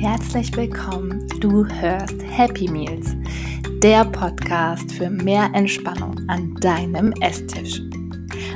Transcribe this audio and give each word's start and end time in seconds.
herzlich 0.00 0.56
willkommen. 0.56 1.26
Du 1.40 1.66
hörst 1.66 2.14
Happy 2.30 2.70
Meals, 2.70 3.16
der 3.82 4.04
Podcast 4.04 4.92
für 4.92 5.10
mehr 5.10 5.50
Entspannung 5.54 6.14
an 6.28 6.54
deinem 6.60 7.12
Esstisch. 7.20 7.80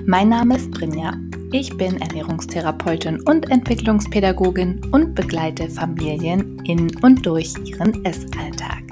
Mein 0.07 0.29
Name 0.29 0.55
ist 0.55 0.71
Brinja. 0.71 1.15
Ich 1.51 1.77
bin 1.77 2.01
Ernährungstherapeutin 2.01 3.21
und 3.23 3.51
Entwicklungspädagogin 3.51 4.83
und 4.93 5.17
begleite 5.17 5.69
Familien 5.69 6.61
in 6.65 6.97
und 7.03 7.27
durch 7.27 7.53
ihren 7.65 8.05
Essalltag. 8.05 8.85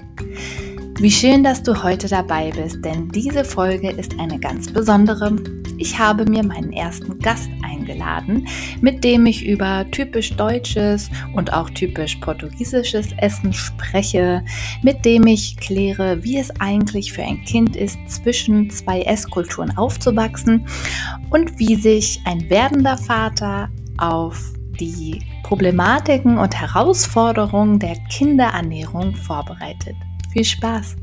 Wie 0.99 1.11
schön, 1.11 1.45
dass 1.45 1.63
du 1.63 1.81
heute 1.81 2.09
dabei 2.09 2.51
bist, 2.51 2.85
denn 2.85 3.09
diese 3.11 3.45
Folge 3.45 3.91
ist 3.93 4.19
eine 4.19 4.41
ganz 4.41 4.73
besondere. 4.73 5.37
Ich 5.79 5.97
habe 5.97 6.29
mir 6.29 6.43
meinen 6.43 6.73
ersten 6.73 7.17
Gast 7.21 7.49
eingeladen, 7.91 8.47
mit 8.81 9.05
dem 9.05 9.27
ich 9.27 9.45
über 9.47 9.87
typisch 9.91 10.35
deutsches 10.35 11.11
und 11.35 11.53
auch 11.53 11.71
typisch 11.71 12.17
portugiesisches 12.17 13.09
Essen 13.19 13.53
spreche, 13.53 14.45
mit 14.83 15.05
dem 15.05 15.27
ich 15.27 15.57
kläre, 15.57 16.23
wie 16.23 16.39
es 16.39 16.51
eigentlich 16.61 17.13
für 17.13 17.23
ein 17.23 17.43
Kind 17.45 17.77
ist, 17.77 17.99
zwischen 18.09 18.71
zwei 18.71 19.03
Esskulturen 19.03 19.77
aufzuwachsen 19.77 20.67
und 21.31 21.59
wie 21.59 21.77
sich 21.77 22.21
ein 22.25 22.49
werdender 22.51 22.99
Vater 22.99 23.69
auf 23.99 24.53
die 24.79 25.21
Problematiken 25.43 26.39
und 26.39 26.55
Herausforderungen 26.55 27.79
der 27.79 27.97
Kinderernährung 28.09 29.15
vorbereitet. 29.15 29.97
Viel 30.33 30.45
Spaß! 30.45 30.97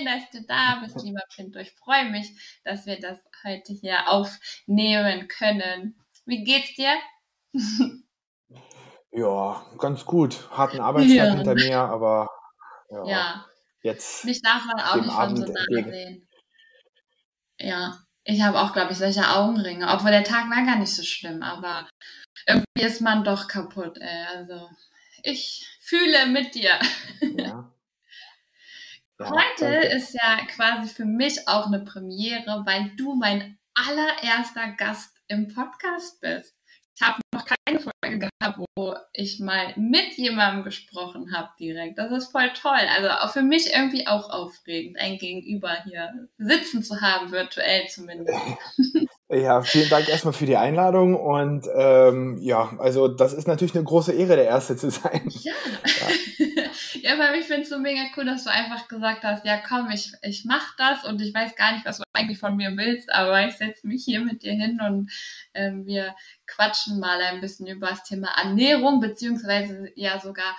Schön, 0.00 0.06
dass 0.06 0.30
du 0.30 0.42
da 0.46 0.80
bist, 0.82 1.02
lieber 1.04 1.20
Pinto. 1.34 1.58
Ich 1.58 1.72
freue 1.72 2.10
mich, 2.10 2.32
dass 2.64 2.86
wir 2.86 2.98
das 2.98 3.18
heute 3.44 3.72
hier 3.72 4.08
aufnehmen 4.08 5.28
können. 5.28 5.94
Wie 6.24 6.44
geht's 6.44 6.74
dir? 6.74 6.94
Ja, 9.12 9.66
ganz 9.78 10.04
gut. 10.04 10.48
Harten 10.52 10.78
Arbeitstag 10.78 11.16
ja. 11.16 11.34
hinter 11.34 11.54
mir, 11.54 11.78
aber 11.80 12.30
ja, 12.90 13.04
ja. 13.06 13.46
jetzt. 13.82 14.24
Mich 14.24 14.40
darf 14.40 14.64
man 14.64 14.78
auch 14.78 14.94
nicht 14.94 15.12
von 15.12 15.36
so 15.36 15.52
nah 15.52 15.90
sehen. 15.90 16.28
Ja, 17.58 17.98
ich 18.22 18.40
habe 18.40 18.60
auch, 18.60 18.72
glaube 18.72 18.92
ich, 18.92 18.98
solche 18.98 19.28
Augenringe. 19.28 19.88
Obwohl 19.92 20.12
der 20.12 20.22
Tag 20.22 20.48
war 20.48 20.64
gar 20.64 20.78
nicht 20.78 20.94
so 20.94 21.02
schlimm, 21.02 21.42
aber 21.42 21.88
irgendwie 22.46 22.82
ist 22.82 23.00
man 23.00 23.24
doch 23.24 23.48
kaputt, 23.48 23.98
ey. 23.98 24.26
Also, 24.26 24.70
ich 25.24 25.68
fühle 25.80 26.26
mit 26.26 26.54
dir. 26.54 26.78
Ja. 27.36 27.68
Heute 29.22 29.66
ist 29.66 30.14
ja 30.14 30.38
quasi 30.46 30.88
für 30.88 31.04
mich 31.04 31.46
auch 31.46 31.66
eine 31.66 31.80
Premiere, 31.80 32.62
weil 32.64 32.92
du 32.96 33.14
mein 33.14 33.58
allererster 33.74 34.72
Gast 34.78 35.14
im 35.28 35.48
Podcast 35.48 36.20
bist. 36.22 36.56
Ich 36.94 37.02
habe 37.06 37.20
noch 37.34 37.44
keine 37.44 37.80
Folge 37.80 38.18
gehabt, 38.18 38.58
wo 38.76 38.94
ich 39.12 39.38
mal 39.38 39.74
mit 39.76 40.16
jemandem 40.16 40.64
gesprochen 40.64 41.34
habe 41.34 41.50
direkt. 41.58 41.98
Das 41.98 42.10
ist 42.12 42.32
voll 42.32 42.50
toll. 42.54 42.80
Also 42.94 43.08
auch 43.10 43.32
für 43.32 43.42
mich 43.42 43.72
irgendwie 43.74 44.06
auch 44.06 44.30
aufregend, 44.30 44.98
ein 44.98 45.18
Gegenüber 45.18 45.82
hier 45.84 46.28
sitzen 46.38 46.82
zu 46.82 47.00
haben, 47.00 47.30
virtuell 47.30 47.88
zumindest. 47.88 48.38
Ja, 49.32 49.62
vielen 49.62 49.88
Dank 49.88 50.08
erstmal 50.08 50.34
für 50.34 50.46
die 50.46 50.56
Einladung 50.56 51.14
und 51.14 51.64
ähm, 51.72 52.36
ja, 52.38 52.72
also 52.78 53.06
das 53.06 53.32
ist 53.32 53.46
natürlich 53.46 53.76
eine 53.76 53.84
große 53.84 54.12
Ehre, 54.12 54.34
der 54.34 54.46
Erste 54.46 54.76
zu 54.76 54.90
sein. 54.90 55.30
Ja, 55.40 55.52
ja. 57.02 57.14
aber 57.14 57.36
ich 57.36 57.46
finde 57.46 57.62
es 57.62 57.68
so 57.68 57.78
mega 57.78 58.00
cool, 58.16 58.24
dass 58.24 58.44
du 58.44 58.50
einfach 58.50 58.88
gesagt 58.88 59.22
hast, 59.22 59.44
ja 59.44 59.58
komm, 59.58 59.88
ich, 59.90 60.12
ich 60.22 60.44
mach 60.44 60.76
das 60.76 61.04
und 61.04 61.22
ich 61.22 61.32
weiß 61.32 61.54
gar 61.54 61.72
nicht, 61.72 61.84
was 61.86 61.98
du 61.98 62.04
eigentlich 62.12 62.38
von 62.38 62.56
mir 62.56 62.76
willst, 62.76 63.12
aber 63.12 63.46
ich 63.46 63.54
setze 63.54 63.86
mich 63.86 64.04
hier 64.04 64.20
mit 64.20 64.42
dir 64.42 64.52
hin 64.52 64.80
und 64.84 65.10
ähm, 65.54 65.86
wir 65.86 66.14
quatschen 66.46 66.98
mal 66.98 67.20
ein 67.22 67.40
bisschen 67.40 67.68
über 67.68 67.90
das 67.90 68.02
Thema 68.02 68.28
Ernährung, 68.36 69.00
beziehungsweise 69.00 69.90
ja 69.94 70.18
sogar 70.18 70.56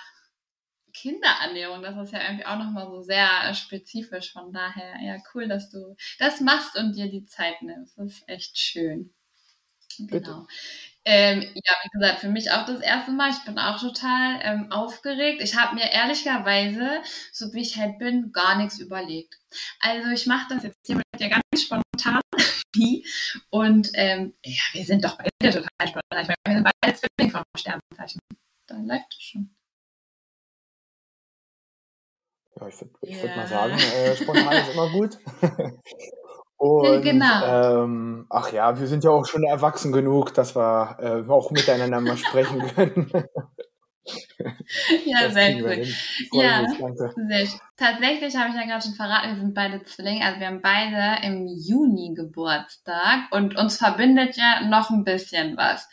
Kinderernährung. 1.02 1.82
Das 1.82 1.96
ist 1.96 2.12
ja 2.12 2.22
irgendwie 2.22 2.46
auch 2.46 2.58
nochmal 2.58 2.86
so 2.86 3.02
sehr 3.02 3.52
spezifisch. 3.54 4.32
Von 4.32 4.52
daher, 4.52 4.94
ja, 5.02 5.16
cool, 5.34 5.48
dass 5.48 5.68
du 5.68 5.96
das 6.18 6.40
machst 6.40 6.76
und 6.76 6.94
dir 6.94 7.10
die 7.10 7.26
Zeit 7.26 7.60
nimmst. 7.62 7.98
Das 7.98 8.12
ist 8.12 8.28
echt 8.28 8.56
schön. 8.56 9.12
Genau. 9.98 10.46
Ähm, 11.04 11.42
ja, 11.42 11.74
wie 11.82 11.98
gesagt, 11.98 12.20
für 12.20 12.28
mich 12.28 12.50
auch 12.52 12.64
das 12.64 12.80
erste 12.80 13.10
Mal. 13.10 13.30
Ich 13.30 13.44
bin 13.44 13.58
auch 13.58 13.80
total 13.80 14.40
ähm, 14.42 14.70
aufgeregt. 14.70 15.42
Ich 15.42 15.56
habe 15.56 15.74
mir 15.74 15.90
ehrlicherweise, 15.90 17.02
so 17.32 17.52
wie 17.52 17.62
ich 17.62 17.76
halt 17.76 17.98
bin, 17.98 18.30
gar 18.32 18.56
nichts 18.56 18.78
überlegt. 18.78 19.36
Also 19.80 20.08
ich 20.10 20.26
mache 20.26 20.54
das 20.54 20.62
jetzt 20.62 20.78
hier 20.86 20.96
mit 20.96 21.04
dir 21.18 21.28
ganz 21.28 21.42
spontan. 21.56 22.20
und 23.50 23.90
ähm, 23.94 24.34
ja, 24.44 24.62
wir 24.72 24.84
sind 24.84 25.04
doch 25.04 25.18
beide 25.18 25.52
total 25.52 25.88
spontan. 25.88 26.34
Wir 26.46 26.54
sind 26.54 26.68
beide 26.80 26.96
Zwillinge 26.96 27.32
vom 27.32 27.42
Sternzeichen. 27.58 28.20
Da 28.68 28.76
läuft 28.76 29.12
es 29.18 29.22
schon. 29.22 29.50
Ja, 32.62 32.68
ich 32.68 32.80
würde 32.80 32.92
ich 33.02 33.22
würd 33.22 33.36
mal 33.36 33.46
sagen, 33.46 33.74
äh, 33.74 34.16
spontan 34.16 34.52
ist 34.52 34.74
immer 34.74 34.88
gut. 34.90 35.18
Und, 36.62 37.02
genau. 37.02 37.82
Ähm, 37.82 38.26
ach 38.30 38.52
ja, 38.52 38.78
wir 38.78 38.86
sind 38.86 39.02
ja 39.02 39.10
auch 39.10 39.26
schon 39.26 39.42
erwachsen 39.42 39.90
genug, 39.90 40.32
dass 40.32 40.54
wir 40.54 40.96
äh, 41.00 41.28
auch 41.28 41.50
miteinander 41.50 42.00
mal 42.00 42.16
sprechen 42.16 42.60
können. 42.74 43.10
ja, 45.04 45.24
das 45.24 45.34
sehr 45.34 45.54
gut. 45.54 45.88
Ja, 46.30 46.64
sehr. 46.68 47.48
Tatsächlich 47.76 48.36
habe 48.36 48.50
ich 48.50 48.54
ja 48.54 48.64
gerade 48.64 48.84
schon 48.84 48.94
verraten, 48.94 49.30
wir 49.30 49.36
sind 49.40 49.54
beide 49.54 49.82
Zwillinge. 49.82 50.24
Also 50.24 50.38
wir 50.38 50.46
haben 50.46 50.62
beide 50.62 51.26
im 51.26 51.48
Juni 51.48 52.14
Geburtstag 52.14 53.22
und 53.32 53.56
uns 53.56 53.78
verbindet 53.78 54.36
ja 54.36 54.64
noch 54.68 54.90
ein 54.90 55.02
bisschen 55.02 55.56
was. 55.56 55.88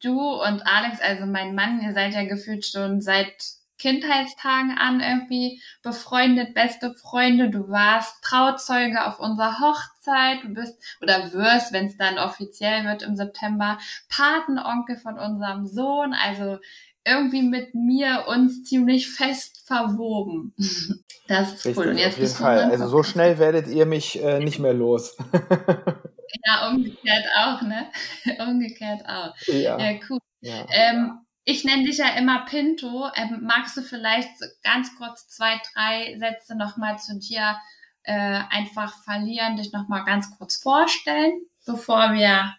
Du 0.00 0.18
und 0.18 0.62
Alex, 0.66 1.02
also 1.02 1.26
mein 1.26 1.54
Mann, 1.54 1.82
ihr 1.82 1.92
seid 1.92 2.14
ja 2.14 2.24
gefühlt 2.24 2.64
schon 2.64 3.02
seit 3.02 3.55
Kindheitstagen 3.78 4.76
an 4.78 5.00
irgendwie 5.00 5.60
befreundet, 5.82 6.54
beste 6.54 6.94
Freunde. 6.94 7.50
Du 7.50 7.68
warst 7.68 8.22
Trauzeuge 8.22 9.06
auf 9.06 9.20
unserer 9.20 9.60
Hochzeit. 9.60 10.42
Du 10.42 10.48
bist 10.48 10.76
oder 11.02 11.32
wirst, 11.32 11.72
wenn 11.72 11.86
es 11.86 11.96
dann 11.96 12.18
offiziell 12.18 12.84
wird 12.84 13.02
im 13.02 13.16
September, 13.16 13.78
Patenonkel 14.08 14.96
von 14.96 15.18
unserem 15.18 15.66
Sohn. 15.66 16.14
Also 16.14 16.58
irgendwie 17.06 17.42
mit 17.42 17.74
mir 17.74 18.24
uns 18.26 18.64
ziemlich 18.64 19.10
fest 19.10 19.62
verwoben. 19.66 20.54
Das 21.28 21.54
ist 21.54 21.66
Richtig, 21.66 21.76
cool. 21.78 21.88
Und 21.88 21.98
jetzt 21.98 22.14
auf 22.14 22.18
jeden 22.20 22.34
Fall. 22.34 22.70
Also 22.70 22.86
so 22.86 23.02
schnell 23.02 23.40
werdet 23.40 23.66
ihr 23.66 23.84
mich 23.84 24.22
äh, 24.22 24.38
nicht 24.38 24.60
mehr 24.60 24.72
los. 24.72 25.16
ja, 26.44 26.68
umgekehrt 26.68 27.24
auch, 27.36 27.62
ne? 27.62 27.86
umgekehrt 28.38 29.04
auch. 29.08 29.34
Ja, 29.48 29.76
ja 29.76 29.98
cool. 30.08 30.20
Ja, 30.40 30.64
ähm, 30.70 31.25
ich 31.46 31.64
nenne 31.64 31.84
dich 31.84 31.98
ja 31.98 32.08
immer 32.18 32.44
Pinto. 32.44 33.08
Ähm, 33.14 33.42
magst 33.42 33.76
du 33.76 33.82
vielleicht 33.82 34.28
ganz 34.62 34.94
kurz 34.98 35.28
zwei, 35.28 35.60
drei 35.72 36.18
Sätze 36.18 36.56
nochmal 36.56 36.98
zu 36.98 37.18
dir 37.18 37.56
äh, 38.02 38.40
einfach 38.50 38.92
verlieren, 39.04 39.56
dich 39.56 39.72
nochmal 39.72 40.04
ganz 40.04 40.36
kurz 40.36 40.56
vorstellen, 40.56 41.40
bevor 41.64 42.12
wir 42.12 42.52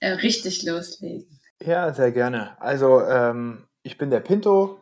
äh, 0.00 0.12
richtig 0.12 0.62
loslegen? 0.64 1.38
Ja, 1.62 1.92
sehr 1.92 2.12
gerne. 2.12 2.60
Also 2.60 3.02
ähm, 3.02 3.68
ich 3.82 3.98
bin 3.98 4.08
der 4.08 4.20
Pinto. 4.20 4.80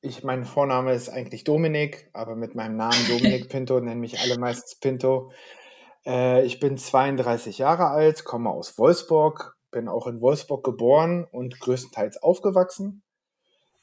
Ich, 0.00 0.24
mein 0.24 0.46
Vorname 0.46 0.94
ist 0.94 1.10
eigentlich 1.10 1.44
Dominik, 1.44 2.08
aber 2.14 2.36
mit 2.36 2.54
meinem 2.54 2.76
Namen 2.76 3.06
Dominik 3.08 3.50
Pinto 3.50 3.80
nennen 3.80 4.00
mich 4.00 4.18
alle 4.18 4.38
meistens 4.38 4.80
Pinto. 4.80 5.30
Äh, 6.06 6.46
ich 6.46 6.58
bin 6.58 6.78
32 6.78 7.58
Jahre 7.58 7.88
alt, 7.88 8.24
komme 8.24 8.48
aus 8.48 8.78
Wolfsburg, 8.78 9.53
bin 9.74 9.88
auch 9.88 10.06
in 10.06 10.20
Wolfsburg 10.20 10.64
geboren 10.64 11.26
und 11.30 11.58
größtenteils 11.58 12.22
aufgewachsen. 12.22 13.02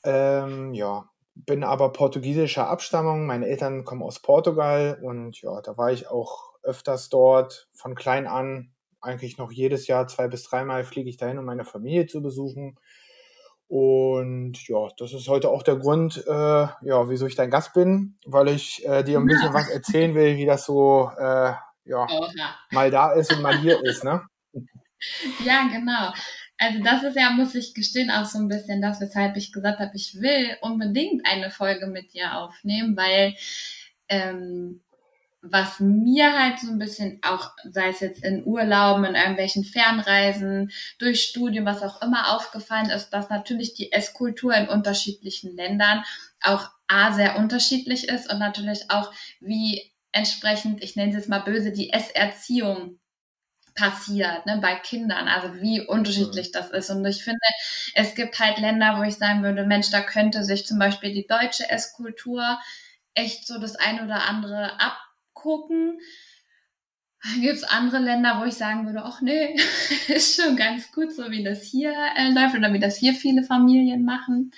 Ähm, 0.03 0.73
ja, 0.73 1.09
bin 1.35 1.63
aber 1.63 1.91
portugiesischer 1.91 2.67
Abstammung. 2.67 3.25
Meine 3.25 3.47
Eltern 3.47 3.83
kommen 3.83 4.01
aus 4.01 4.21
Portugal 4.21 4.99
und 5.03 5.39
ja, 5.41 5.61
da 5.61 5.77
war 5.77 5.91
ich 5.91 6.07
auch 6.07 6.53
öfters 6.63 7.09
dort 7.09 7.67
von 7.73 7.93
klein 7.93 8.25
an. 8.25 8.71
Eigentlich 9.01 9.37
noch 9.37 9.51
jedes 9.51 9.87
Jahr 9.87 10.07
zwei 10.07 10.27
bis 10.27 10.43
dreimal 10.43 10.85
fliege 10.85 11.09
ich 11.09 11.17
dahin, 11.17 11.37
um 11.37 11.45
meine 11.45 11.65
Familie 11.65 12.07
zu 12.07 12.21
besuchen. 12.21 12.79
Und 13.67 14.67
ja, 14.67 14.87
das 14.97 15.13
ist 15.13 15.27
heute 15.27 15.49
auch 15.49 15.63
der 15.63 15.75
Grund, 15.75 16.23
äh, 16.25 16.31
ja, 16.31 17.09
wieso 17.09 17.25
ich 17.25 17.35
dein 17.35 17.51
Gast 17.51 17.73
bin, 17.73 18.17
weil 18.25 18.47
ich 18.47 18.85
äh, 18.85 19.03
dir 19.03 19.19
ein 19.19 19.25
bisschen 19.25 19.53
was 19.53 19.69
erzählen 19.69 20.15
will, 20.15 20.37
wie 20.37 20.45
das 20.45 20.65
so 20.65 21.11
äh, 21.17 21.53
ja, 21.83 22.07
mal 22.71 22.91
da 22.91 23.11
ist 23.11 23.33
und 23.33 23.41
mal 23.41 23.57
hier 23.57 23.83
ist, 23.83 24.03
ne? 24.03 24.21
Ja, 25.45 25.67
genau. 25.71 26.13
Also 26.57 26.79
das 26.83 27.03
ist 27.03 27.15
ja, 27.15 27.31
muss 27.31 27.55
ich 27.55 27.73
gestehen, 27.73 28.11
auch 28.11 28.25
so 28.25 28.37
ein 28.37 28.47
bisschen 28.47 28.81
das, 28.81 29.01
weshalb 29.01 29.35
ich 29.35 29.51
gesagt 29.51 29.79
habe, 29.79 29.95
ich 29.95 30.21
will 30.21 30.57
unbedingt 30.61 31.25
eine 31.25 31.49
Folge 31.49 31.87
mit 31.87 32.13
dir 32.13 32.37
aufnehmen, 32.37 32.95
weil 32.95 33.35
ähm, 34.09 34.81
was 35.41 35.79
mir 35.79 36.37
halt 36.37 36.59
so 36.59 36.69
ein 36.69 36.77
bisschen 36.77 37.19
auch, 37.23 37.51
sei 37.63 37.89
es 37.89 37.99
jetzt 37.99 38.23
in 38.23 38.45
Urlauben, 38.45 39.05
in 39.05 39.15
irgendwelchen 39.15 39.63
Fernreisen, 39.63 40.71
durch 40.99 41.23
Studien, 41.23 41.65
was 41.65 41.81
auch 41.81 42.01
immer 42.03 42.35
aufgefallen 42.35 42.91
ist, 42.91 43.09
dass 43.09 43.29
natürlich 43.29 43.73
die 43.73 43.91
Esskultur 43.91 44.53
in 44.53 44.69
unterschiedlichen 44.69 45.55
Ländern 45.55 46.03
auch 46.41 46.69
A, 46.87 47.11
sehr 47.13 47.37
unterschiedlich 47.37 48.07
ist 48.07 48.31
und 48.31 48.37
natürlich 48.37 48.91
auch 48.91 49.11
wie 49.39 49.91
entsprechend, 50.11 50.83
ich 50.83 50.95
nenne 50.95 51.09
es 51.09 51.15
jetzt 51.15 51.29
mal 51.29 51.39
böse, 51.39 51.71
die 51.71 51.91
Esserziehung 51.91 52.99
passiert, 53.73 54.45
ne, 54.45 54.59
bei 54.61 54.75
Kindern, 54.75 55.27
also 55.27 55.61
wie 55.61 55.81
unterschiedlich 55.81 56.47
mhm. 56.47 56.51
das 56.53 56.69
ist. 56.71 56.89
Und 56.89 57.05
ich 57.05 57.23
finde, 57.23 57.39
es 57.93 58.15
gibt 58.15 58.39
halt 58.39 58.59
Länder, 58.59 58.97
wo 58.97 59.03
ich 59.03 59.15
sagen 59.15 59.43
würde, 59.43 59.65
Mensch, 59.65 59.89
da 59.91 60.01
könnte 60.01 60.43
sich 60.43 60.65
zum 60.65 60.79
Beispiel 60.79 61.13
die 61.13 61.27
deutsche 61.27 61.69
Esskultur 61.69 62.59
echt 63.13 63.47
so 63.47 63.59
das 63.59 63.75
eine 63.75 64.03
oder 64.03 64.27
andere 64.27 64.79
abgucken. 64.79 65.99
Dann 67.23 67.41
gibt 67.41 67.55
es 67.55 67.63
andere 67.63 67.99
Länder, 67.99 68.39
wo 68.39 68.45
ich 68.45 68.55
sagen 68.55 68.85
würde, 68.85 69.03
ach 69.03 69.21
nee, 69.21 69.55
ist 70.07 70.41
schon 70.41 70.55
ganz 70.57 70.91
gut, 70.91 71.13
so 71.13 71.29
wie 71.29 71.43
das 71.43 71.63
hier 71.63 71.93
äh, 72.17 72.29
läuft 72.31 72.55
oder 72.55 72.73
wie 72.73 72.79
das 72.79 72.97
hier 72.97 73.13
viele 73.13 73.43
Familien 73.43 74.03
machen. 74.05 74.51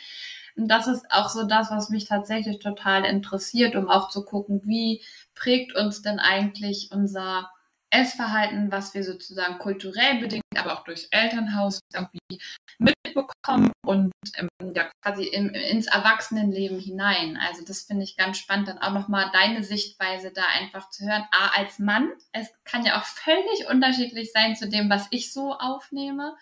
Und 0.56 0.68
das 0.68 0.88
ist 0.88 1.06
auch 1.10 1.30
so 1.30 1.44
das, 1.44 1.72
was 1.72 1.90
mich 1.90 2.06
tatsächlich 2.06 2.60
total 2.60 3.06
interessiert, 3.06 3.76
um 3.76 3.90
auch 3.90 4.10
zu 4.10 4.24
gucken, 4.24 4.62
wie 4.66 5.02
prägt 5.34 5.76
uns 5.76 6.02
denn 6.02 6.20
eigentlich 6.20 6.90
unser 6.92 7.50
Essverhalten, 7.94 8.72
was 8.72 8.96
wir 8.96 9.04
sozusagen 9.04 9.60
kulturell 9.60 10.20
bedingt, 10.20 10.44
aber 10.58 10.74
auch 10.74 10.84
durchs 10.84 11.06
Elternhaus 11.12 11.80
irgendwie 11.94 12.42
mitbekommen 12.80 13.72
und 13.86 14.12
ähm, 14.36 14.50
ja, 14.76 14.90
quasi 15.04 15.26
im, 15.26 15.50
ins 15.50 15.86
Erwachsenenleben 15.86 16.80
hinein. 16.80 17.38
Also 17.38 17.64
das 17.64 17.84
finde 17.84 18.04
ich 18.04 18.18
ganz 18.18 18.40
spannend, 18.40 18.68
dann 18.68 18.80
auch 18.80 18.94
nochmal 18.94 19.30
deine 19.32 19.64
Sichtweise 19.64 20.32
da 20.32 20.42
einfach 20.60 20.90
zu 20.90 21.06
hören. 21.06 21.24
A, 21.32 21.50
als 21.56 21.78
Mann, 21.78 22.12
es 22.32 22.52
kann 22.64 22.84
ja 22.84 23.00
auch 23.00 23.06
völlig 23.06 23.68
unterschiedlich 23.70 24.32
sein 24.32 24.56
zu 24.56 24.68
dem, 24.68 24.90
was 24.90 25.08
ich 25.12 25.32
so 25.32 25.54
aufnehme. 25.54 26.36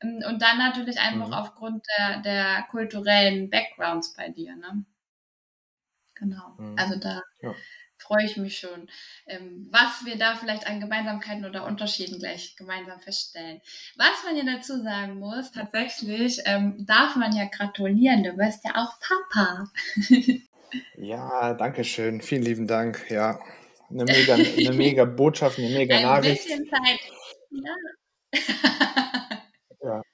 Ähm, 0.00 0.22
und 0.28 0.40
dann 0.40 0.58
natürlich 0.58 1.00
einfach 1.00 1.28
mhm. 1.28 1.34
aufgrund 1.34 1.84
der, 1.98 2.20
der 2.20 2.62
kulturellen 2.70 3.50
Backgrounds 3.50 4.14
bei 4.14 4.28
dir. 4.28 4.54
Ne? 4.54 4.84
Genau. 6.14 6.54
Mhm. 6.58 6.78
Also 6.78 6.96
da 6.96 7.22
ja 7.42 7.52
freue 8.06 8.24
ich 8.24 8.36
mich 8.36 8.58
schon, 8.58 8.88
ähm, 9.26 9.68
was 9.70 10.04
wir 10.04 10.16
da 10.16 10.36
vielleicht 10.36 10.66
an 10.66 10.80
Gemeinsamkeiten 10.80 11.44
oder 11.44 11.64
Unterschieden 11.66 12.18
gleich 12.18 12.56
gemeinsam 12.56 13.00
feststellen. 13.00 13.60
Was 13.96 14.24
man 14.24 14.36
ja 14.36 14.44
dazu 14.44 14.82
sagen 14.82 15.18
muss, 15.18 15.52
tatsächlich 15.52 16.40
ähm, 16.44 16.86
darf 16.86 17.16
man 17.16 17.34
ja 17.34 17.46
gratulieren, 17.46 18.22
du 18.22 18.36
wirst 18.36 18.64
ja 18.64 18.72
auch 18.76 18.98
Papa. 19.00 19.64
ja, 20.96 21.54
danke 21.54 21.84
schön, 21.84 22.20
vielen 22.20 22.42
lieben 22.42 22.66
Dank, 22.66 23.10
ja. 23.10 23.38
Eine 23.90 24.04
mega, 24.04 24.34
eine 24.34 24.72
mega 24.72 25.04
Botschaft, 25.16 25.58
eine 25.58 25.68
mega 25.68 25.96
ein 25.96 26.02
Nachricht. 26.02 26.42
Bisschen 26.42 26.68
Zeit. 26.68 27.00
Ja. 27.50 28.40
ja. 29.82 30.02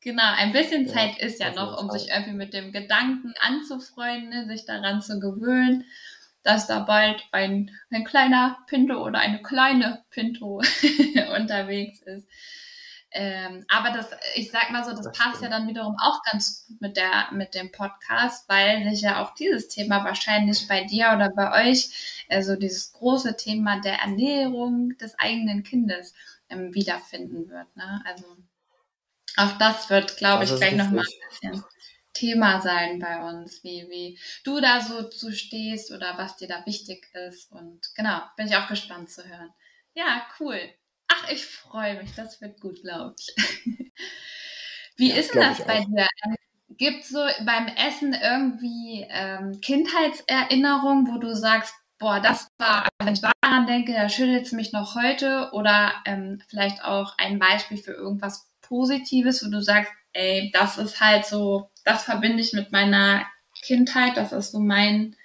Genau, 0.00 0.32
ein 0.36 0.52
bisschen 0.52 0.86
ja, 0.86 0.92
Zeit 0.94 1.18
ist 1.18 1.40
ja 1.40 1.52
noch, 1.52 1.82
um 1.82 1.90
sich 1.90 2.08
irgendwie 2.08 2.32
mit 2.36 2.54
dem 2.54 2.72
Gedanken 2.72 3.34
anzufreunden, 3.40 4.30
ne, 4.30 4.46
sich 4.46 4.64
daran 4.64 5.02
zu 5.02 5.18
gewöhnen 5.18 5.84
dass 6.48 6.66
da 6.66 6.78
bald 6.78 7.22
ein, 7.30 7.70
ein 7.90 8.04
kleiner 8.04 8.58
Pinto 8.68 9.04
oder 9.04 9.18
eine 9.18 9.42
kleine 9.42 10.02
Pinto 10.08 10.62
unterwegs 11.36 12.00
ist. 12.00 12.26
Ähm, 13.10 13.66
aber 13.68 13.90
das, 13.90 14.08
ich 14.34 14.50
sag 14.50 14.70
mal 14.70 14.82
so, 14.82 14.92
das, 14.92 15.02
das 15.02 15.18
passt 15.18 15.36
stimmt. 15.36 15.52
ja 15.52 15.58
dann 15.58 15.68
wiederum 15.68 15.96
auch 16.00 16.22
ganz 16.22 16.66
gut 16.66 16.80
mit 16.80 16.96
der, 16.96 17.28
mit 17.32 17.54
dem 17.54 17.70
Podcast, 17.70 18.48
weil 18.48 18.88
sich 18.88 19.02
ja 19.02 19.22
auch 19.22 19.34
dieses 19.34 19.68
Thema 19.68 20.04
wahrscheinlich 20.04 20.66
bei 20.68 20.84
dir 20.84 21.12
oder 21.14 21.28
bei 21.28 21.68
euch, 21.68 22.24
also 22.30 22.56
dieses 22.56 22.92
große 22.94 23.36
Thema 23.36 23.80
der 23.82 24.00
Ernährung 24.00 24.96
des 24.96 25.18
eigenen 25.18 25.64
Kindes 25.64 26.14
ähm, 26.48 26.74
wiederfinden 26.74 27.50
wird. 27.50 27.76
Ne? 27.76 28.02
Also 28.06 28.24
auch 29.36 29.58
das 29.58 29.90
wird, 29.90 30.16
glaube 30.16 30.44
ich, 30.44 30.56
gleich 30.56 30.76
nochmal 30.76 31.04
ein 31.04 31.50
bisschen 31.52 31.64
Thema 32.12 32.60
sein 32.60 32.98
bei 32.98 33.22
uns, 33.28 33.62
wie, 33.62 33.86
wie 33.90 34.18
du 34.44 34.60
da 34.60 34.80
so 34.80 35.08
zu 35.08 35.32
stehst 35.32 35.92
oder 35.92 36.18
was 36.18 36.36
dir 36.36 36.48
da 36.48 36.64
wichtig 36.66 37.06
ist. 37.28 37.52
Und 37.52 37.80
genau, 37.94 38.20
bin 38.36 38.46
ich 38.46 38.56
auch 38.56 38.68
gespannt 38.68 39.10
zu 39.10 39.24
hören. 39.24 39.50
Ja, 39.94 40.26
cool. 40.40 40.58
Ach, 41.08 41.30
ich 41.30 41.44
freue 41.44 42.02
mich, 42.02 42.14
das 42.14 42.40
wird 42.40 42.60
gut, 42.60 42.82
glaube 42.82 43.14
ich. 43.18 43.34
wie 44.96 45.10
ja, 45.10 45.16
ist 45.16 45.34
denn 45.34 45.42
das 45.42 45.64
bei 45.64 45.84
dir? 45.84 46.06
Gibt 46.70 47.04
es 47.04 47.08
so 47.08 47.26
beim 47.44 47.66
Essen 47.66 48.14
irgendwie 48.14 49.06
ähm, 49.10 49.60
Kindheitserinnerungen, 49.60 51.08
wo 51.08 51.18
du 51.18 51.34
sagst, 51.34 51.74
boah, 51.98 52.20
das 52.20 52.48
war, 52.58 52.88
wenn 52.98 53.14
ich 53.14 53.20
daran 53.20 53.66
denke, 53.66 53.92
da 53.92 54.08
schüttelt 54.08 54.46
es 54.46 54.52
mich 54.52 54.72
noch 54.72 54.94
heute 54.94 55.50
oder 55.52 55.92
ähm, 56.04 56.40
vielleicht 56.48 56.84
auch 56.84 57.14
ein 57.18 57.38
Beispiel 57.38 57.78
für 57.78 57.92
irgendwas 57.92 58.48
Positives, 58.60 59.44
wo 59.44 59.50
du 59.50 59.60
sagst, 59.60 59.92
ey, 60.12 60.50
das 60.52 60.78
ist 60.78 61.00
halt 61.00 61.24
so, 61.24 61.70
das 61.84 62.04
verbinde 62.04 62.40
ich 62.40 62.52
mit 62.52 62.72
meiner 62.72 63.24
Kindheit, 63.62 64.16
das 64.16 64.32
ist 64.32 64.52
so 64.52 64.60
mein 64.60 65.16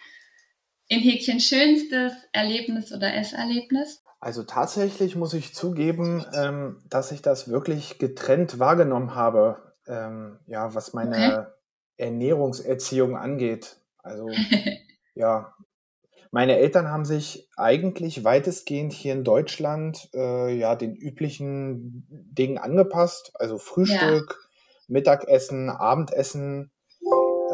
in 0.87 0.99
Häkchen 0.99 1.39
schönstes 1.39 2.13
Erlebnis 2.31 2.91
oder 2.93 3.13
Esserlebnis? 3.13 4.03
Also 4.19 4.43
tatsächlich 4.43 5.15
muss 5.15 5.33
ich 5.33 5.53
zugeben, 5.53 6.25
ähm, 6.33 6.81
dass 6.89 7.11
ich 7.11 7.21
das 7.21 7.49
wirklich 7.49 7.97
getrennt 7.97 8.59
wahrgenommen 8.59 9.15
habe, 9.15 9.73
ähm, 9.87 10.39
ja, 10.47 10.73
was 10.75 10.93
meine 10.93 11.15
okay. 11.15 11.45
Ernährungserziehung 11.97 13.17
angeht. 13.17 13.77
Also 13.97 14.29
ja, 15.15 15.53
meine 16.31 16.57
Eltern 16.57 16.89
haben 16.89 17.05
sich 17.05 17.49
eigentlich 17.57 18.23
weitestgehend 18.23 18.93
hier 18.93 19.13
in 19.13 19.23
Deutschland 19.23 20.09
äh, 20.13 20.57
ja 20.57 20.75
den 20.75 20.95
üblichen 20.95 22.07
Dingen 22.09 22.57
angepasst, 22.57 23.33
also 23.35 23.57
Frühstück, 23.57 24.42
Mittagessen, 24.87 25.69
Abendessen, 25.69 26.71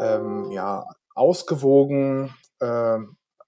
ähm, 0.00 0.50
ja, 0.50 0.84
ausgewogen, 1.14 2.34
äh, 2.60 2.98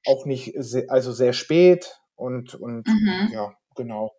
auch 0.07 0.27
nicht, 0.27 0.55
se 0.59 0.87
also 0.89 1.13
sehr 1.13 1.33
spät 1.33 1.99
und, 2.15 2.55
und 2.55 2.87
mhm. 2.87 3.31
ja, 3.33 3.53
genau. 3.77 4.13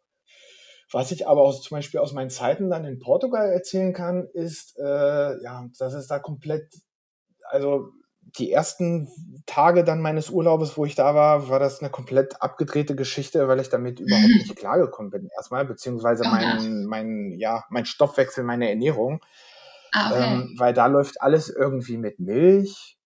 Was 0.91 1.11
ich 1.11 1.27
aber 1.27 1.41
aus, 1.41 1.61
zum 1.61 1.77
Beispiel 1.77 1.99
aus 1.99 2.13
meinen 2.13 2.29
Zeiten 2.29 2.69
dann 2.69 2.85
in 2.85 2.99
Portugal 2.99 3.49
erzählen 3.49 3.93
kann, 3.93 4.27
ist, 4.33 4.77
äh, 4.77 5.41
ja, 5.43 5.67
dass 5.77 5.93
es 5.93 6.07
da 6.07 6.19
komplett, 6.19 6.71
also 7.49 7.89
die 8.37 8.51
ersten 8.51 9.09
Tage 9.45 9.83
dann 9.83 10.01
meines 10.01 10.29
Urlaubes, 10.29 10.77
wo 10.77 10.85
ich 10.85 10.95
da 10.95 11.13
war, 11.13 11.49
war 11.49 11.59
das 11.59 11.81
eine 11.81 11.89
komplett 11.89 12.41
abgedrehte 12.41 12.95
Geschichte, 12.95 13.47
weil 13.47 13.59
ich 13.59 13.69
damit 13.69 13.99
überhaupt 13.99 14.27
nicht 14.27 14.55
klargekommen 14.55 15.11
bin 15.11 15.29
erstmal, 15.35 15.65
beziehungsweise 15.65 16.23
mein, 16.23 16.85
mein, 16.85 17.31
ja, 17.37 17.63
mein 17.69 17.85
Stoffwechsel, 17.85 18.43
meine 18.43 18.69
Ernährung. 18.69 19.19
Ah, 19.93 20.11
okay. 20.11 20.33
ähm, 20.33 20.55
weil 20.57 20.73
da 20.73 20.87
läuft 20.87 21.21
alles 21.21 21.49
irgendwie 21.49 21.97
mit 21.97 22.19
Milch. 22.19 22.97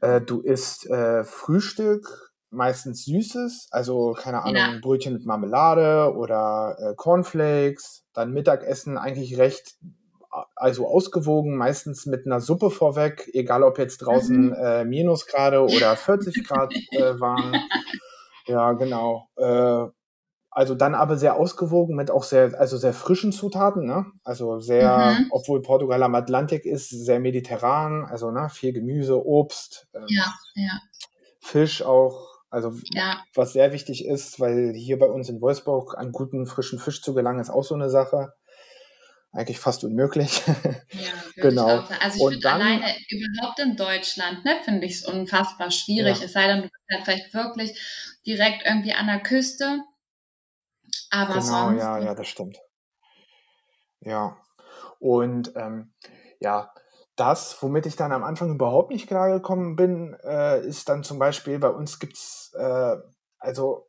Äh, 0.00 0.20
du 0.20 0.40
isst 0.40 0.86
äh, 0.88 1.24
Frühstück, 1.24 2.32
meistens 2.50 3.04
Süßes, 3.04 3.68
also 3.72 4.12
keine 4.12 4.42
Ahnung, 4.42 4.56
ja. 4.56 4.78
Brötchen 4.80 5.14
mit 5.14 5.26
Marmelade 5.26 6.14
oder 6.14 6.76
äh, 6.78 6.94
Cornflakes. 6.94 8.04
Dann 8.12 8.32
Mittagessen 8.32 8.96
eigentlich 8.96 9.36
recht, 9.36 9.74
also 10.54 10.86
ausgewogen, 10.86 11.56
meistens 11.56 12.06
mit 12.06 12.26
einer 12.26 12.40
Suppe 12.40 12.70
vorweg, 12.70 13.28
egal 13.32 13.64
ob 13.64 13.78
jetzt 13.78 13.98
draußen 13.98 14.46
mhm. 14.46 14.52
äh, 14.52 14.84
Minusgrade 14.84 15.60
oder 15.60 15.96
40 15.96 16.46
Grad 16.46 16.72
äh, 16.92 17.20
waren. 17.20 17.56
Ja, 18.46 18.72
genau. 18.72 19.30
Also 20.56 20.76
dann 20.76 20.94
aber 20.94 21.16
sehr 21.16 21.34
ausgewogen 21.34 21.96
mit 21.96 22.12
auch 22.12 22.22
sehr, 22.22 22.58
also 22.60 22.76
sehr 22.76 22.92
frischen 22.92 23.32
Zutaten, 23.32 23.86
ne? 23.86 24.06
Also 24.22 24.60
sehr, 24.60 25.16
mhm. 25.18 25.26
obwohl 25.30 25.60
Portugal 25.62 26.00
am 26.04 26.14
Atlantik 26.14 26.64
ist, 26.64 26.90
sehr 26.90 27.18
mediterran, 27.18 28.04
also 28.04 28.30
ne, 28.30 28.48
viel 28.48 28.72
Gemüse, 28.72 29.26
Obst, 29.26 29.88
ähm, 29.92 30.04
ja, 30.06 30.32
ja. 30.54 30.78
Fisch 31.40 31.82
auch. 31.82 32.28
Also 32.50 32.72
ja. 32.92 33.20
was 33.34 33.52
sehr 33.52 33.72
wichtig 33.72 34.06
ist, 34.06 34.38
weil 34.38 34.74
hier 34.74 34.96
bei 34.96 35.06
uns 35.06 35.28
in 35.28 35.40
Wolfsburg 35.40 35.98
an 35.98 36.12
guten 36.12 36.46
frischen 36.46 36.78
Fisch 36.78 37.02
zu 37.02 37.14
gelangen, 37.14 37.40
ist 37.40 37.50
auch 37.50 37.64
so 37.64 37.74
eine 37.74 37.90
Sache. 37.90 38.32
Eigentlich 39.32 39.58
fast 39.58 39.82
unmöglich. 39.82 40.40
Ja, 40.92 41.10
genau. 41.42 41.84
Also 42.00 42.28
ich 42.28 42.34
finde 42.34 42.52
alleine 42.52 42.94
überhaupt 43.08 43.58
in 43.58 43.74
Deutschland, 43.74 44.44
ne, 44.44 44.54
finde 44.64 44.86
ich 44.86 44.92
es 44.92 45.04
unfassbar 45.04 45.72
schwierig. 45.72 46.20
Ja. 46.20 46.26
Es 46.26 46.32
sei 46.32 46.46
denn, 46.46 46.62
du 46.62 46.68
bist 46.68 46.84
halt 46.88 47.04
vielleicht 47.04 47.34
wirklich 47.34 48.20
direkt 48.24 48.64
irgendwie 48.64 48.92
an 48.92 49.08
der 49.08 49.18
Küste 49.18 49.80
aber 51.14 51.40
Genau, 51.40 51.68
sonst. 51.68 51.80
ja, 51.80 51.98
ja, 51.98 52.14
das 52.14 52.26
stimmt. 52.26 52.58
Ja. 54.00 54.36
Und 54.98 55.52
ähm, 55.56 55.92
ja, 56.40 56.72
das, 57.16 57.62
womit 57.62 57.86
ich 57.86 57.96
dann 57.96 58.12
am 58.12 58.24
Anfang 58.24 58.50
überhaupt 58.50 58.90
nicht 58.90 59.06
klargekommen 59.06 59.76
bin, 59.76 60.16
äh, 60.24 60.60
ist 60.66 60.88
dann 60.88 61.04
zum 61.04 61.18
Beispiel, 61.18 61.58
bei 61.58 61.68
uns 61.68 61.98
gibt's 61.98 62.52
äh, 62.54 62.96
also 63.38 63.88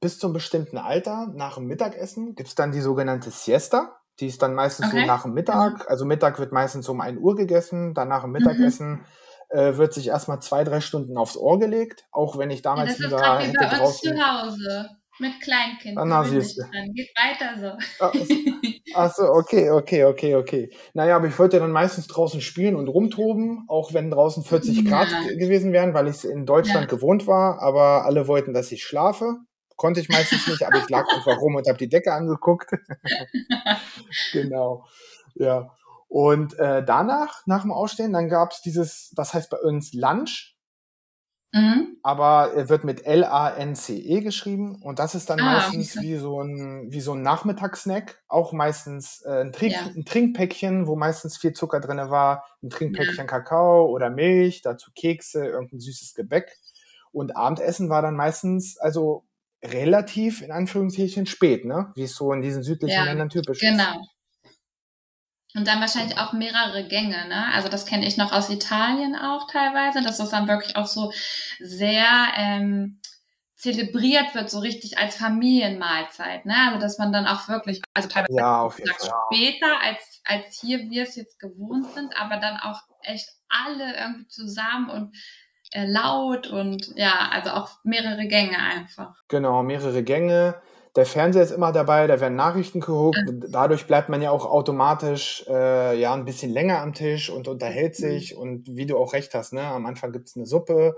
bis 0.00 0.18
zum 0.18 0.32
bestimmten 0.32 0.78
Alter, 0.78 1.28
nach 1.34 1.54
dem 1.56 1.66
Mittagessen, 1.66 2.34
gibt's 2.34 2.54
dann 2.54 2.72
die 2.72 2.80
sogenannte 2.80 3.30
Siesta. 3.30 3.96
Die 4.18 4.26
ist 4.26 4.42
dann 4.42 4.54
meistens 4.54 4.90
so 4.90 4.98
nach 5.00 5.22
dem 5.22 5.30
Mhm. 5.30 5.34
Mittag. 5.34 5.90
Also 5.90 6.04
Mittag 6.04 6.38
wird 6.38 6.52
meistens 6.52 6.88
um 6.88 7.00
ein 7.00 7.18
Uhr 7.18 7.34
gegessen, 7.36 7.94
dann 7.94 8.08
nach 8.08 8.22
dem 8.22 8.32
Mhm. 8.32 9.04
Äh, 9.50 9.76
wird 9.76 9.92
sich 9.92 10.06
erstmal 10.06 10.40
zwei, 10.40 10.62
drei 10.62 10.80
Stunden 10.80 11.16
aufs 11.16 11.36
Ohr 11.36 11.58
gelegt, 11.58 12.04
auch 12.12 12.38
wenn 12.38 12.50
ich 12.50 12.62
damals 12.62 12.98
ja, 12.98 13.08
das 13.08 13.20
wieder 13.20 13.40
ist 13.40 13.52
wie 13.52 13.56
bei 13.56 13.84
uns 13.84 13.98
zu 13.98 14.10
Hause 14.10 14.88
mit 15.20 15.40
Kleinkindern. 15.40 16.10
Ah, 16.10 16.24
siehst 16.24 16.58
du. 16.58 16.62
Geht 16.94 17.10
weiter 17.16 17.78
so. 18.00 18.04
Achso, 18.94 19.24
okay, 19.32 19.70
okay, 19.70 20.04
okay, 20.04 20.34
okay. 20.34 20.70
Naja, 20.94 21.16
aber 21.16 21.26
ich 21.26 21.38
wollte 21.38 21.60
dann 21.60 21.70
meistens 21.70 22.06
draußen 22.06 22.40
spielen 22.40 22.74
und 22.74 22.88
rumtoben, 22.88 23.64
auch 23.68 23.92
wenn 23.92 24.10
draußen 24.10 24.42
40 24.42 24.84
Grad 24.86 25.08
gewesen 25.36 25.72
wären, 25.72 25.94
weil 25.94 26.08
ich 26.08 26.16
es 26.16 26.24
in 26.24 26.46
Deutschland 26.46 26.90
ja. 26.90 26.96
gewohnt 26.96 27.26
war, 27.26 27.60
aber 27.60 28.04
alle 28.04 28.26
wollten, 28.26 28.54
dass 28.54 28.72
ich 28.72 28.82
schlafe. 28.82 29.36
konnte 29.76 30.00
ich 30.00 30.08
meistens 30.08 30.46
nicht, 30.48 30.62
aber 30.64 30.78
ich 30.78 30.88
lag 30.88 31.06
einfach 31.14 31.38
rum 31.40 31.54
und 31.54 31.68
habe 31.68 31.78
die 31.78 31.88
Decke 31.88 32.12
angeguckt. 32.12 32.70
genau. 34.32 34.84
Ja. 35.34 35.70
Und 36.10 36.58
äh, 36.58 36.84
danach, 36.84 37.46
nach 37.46 37.62
dem 37.62 37.70
Ausstehen, 37.70 38.12
dann 38.12 38.28
gab 38.28 38.50
es 38.50 38.60
dieses, 38.60 39.10
das 39.14 39.32
heißt 39.32 39.48
bei 39.48 39.58
uns 39.58 39.92
Lunch. 39.92 40.56
Mhm. 41.52 41.98
Aber 42.02 42.52
er 42.52 42.68
wird 42.68 42.82
mit 42.82 43.06
L-A-N-C-E 43.06 44.20
geschrieben 44.20 44.82
und 44.82 44.98
das 44.98 45.14
ist 45.14 45.30
dann 45.30 45.38
ah, 45.38 45.54
meistens 45.54 45.96
okay. 45.96 46.06
wie 46.06 46.16
so 46.16 46.42
ein, 46.42 46.88
wie 46.90 47.00
so 47.00 47.12
ein 47.12 47.22
Nachmittagssnack. 47.22 48.24
Auch 48.26 48.52
meistens 48.52 49.22
äh, 49.24 49.42
ein, 49.42 49.52
Trink, 49.52 49.72
ja. 49.72 49.86
ein 49.86 50.04
Trinkpäckchen, 50.04 50.88
wo 50.88 50.96
meistens 50.96 51.38
viel 51.38 51.52
Zucker 51.52 51.78
drin 51.78 51.98
war, 52.10 52.44
ein 52.60 52.70
Trinkpäckchen 52.70 53.16
ja. 53.16 53.24
Kakao 53.24 53.86
oder 53.86 54.10
Milch, 54.10 54.62
dazu 54.62 54.90
Kekse, 54.92 55.46
irgendein 55.46 55.78
süßes 55.78 56.14
Gebäck. 56.14 56.58
Und 57.12 57.36
Abendessen 57.36 57.88
war 57.88 58.02
dann 58.02 58.16
meistens, 58.16 58.78
also 58.78 59.28
relativ 59.62 60.42
in 60.42 60.50
Anführungszeichen 60.50 61.26
spät, 61.26 61.64
ne? 61.64 61.92
Wie 61.94 62.02
es 62.02 62.16
so 62.16 62.32
in 62.32 62.42
diesen 62.42 62.64
südlichen 62.64 62.96
ja, 62.96 63.04
Ländern 63.04 63.28
typisch 63.28 63.60
genau. 63.60 63.82
ist. 63.82 63.92
Genau. 63.92 64.06
Und 65.54 65.66
dann 65.66 65.80
wahrscheinlich 65.80 66.16
auch 66.18 66.32
mehrere 66.32 66.86
Gänge, 66.86 67.26
ne? 67.28 67.52
Also 67.52 67.68
das 67.68 67.86
kenne 67.86 68.06
ich 68.06 68.16
noch 68.16 68.32
aus 68.32 68.50
Italien 68.50 69.16
auch 69.16 69.50
teilweise, 69.50 70.02
dass 70.02 70.18
das 70.18 70.30
dann 70.30 70.46
wirklich 70.46 70.76
auch 70.76 70.86
so 70.86 71.12
sehr 71.58 72.06
ähm, 72.36 73.00
zelebriert 73.56 74.34
wird, 74.34 74.48
so 74.48 74.60
richtig 74.60 74.98
als 74.98 75.16
Familienmahlzeit, 75.16 76.46
ne? 76.46 76.54
Also 76.68 76.80
dass 76.80 76.98
man 76.98 77.12
dann 77.12 77.26
auch 77.26 77.48
wirklich, 77.48 77.82
also 77.94 78.08
teilweise 78.08 78.36
ja, 78.36 78.62
auf 78.62 78.78
jeden 78.78 78.90
Fall. 78.90 79.10
später 79.32 79.80
als 79.82 80.10
als 80.24 80.60
hier 80.60 80.90
wir 80.90 81.02
es 81.02 81.16
jetzt 81.16 81.38
gewohnt 81.38 81.86
sind, 81.94 82.18
aber 82.18 82.36
dann 82.36 82.56
auch 82.58 82.80
echt 83.02 83.28
alle 83.48 83.96
irgendwie 83.96 84.28
zusammen 84.28 84.90
und 84.90 85.16
äh, 85.72 85.86
laut 85.86 86.46
und 86.46 86.96
ja, 86.96 87.28
also 87.30 87.50
auch 87.50 87.70
mehrere 87.84 88.26
Gänge 88.26 88.58
einfach. 88.58 89.14
Genau, 89.28 89.62
mehrere 89.62 90.02
Gänge 90.02 90.60
der 91.00 91.06
Fernseher 91.06 91.42
ist 91.42 91.50
immer 91.50 91.72
dabei, 91.72 92.06
da 92.06 92.20
werden 92.20 92.36
Nachrichten 92.36 92.80
geguckt. 92.80 93.16
Dadurch 93.48 93.86
bleibt 93.86 94.10
man 94.10 94.20
ja 94.20 94.30
auch 94.30 94.44
automatisch 94.44 95.46
äh, 95.48 95.98
ja 95.98 96.12
ein 96.12 96.26
bisschen 96.26 96.52
länger 96.52 96.80
am 96.80 96.92
Tisch 96.92 97.30
und 97.30 97.48
unterhält 97.48 97.98
mhm. 97.98 98.02
sich. 98.02 98.36
Und 98.36 98.76
wie 98.76 98.84
du 98.84 98.98
auch 98.98 99.14
recht 99.14 99.32
hast, 99.32 99.54
ne, 99.54 99.62
am 99.62 99.86
Anfang 99.86 100.12
gibt's 100.12 100.36
eine 100.36 100.44
Suppe, 100.44 100.94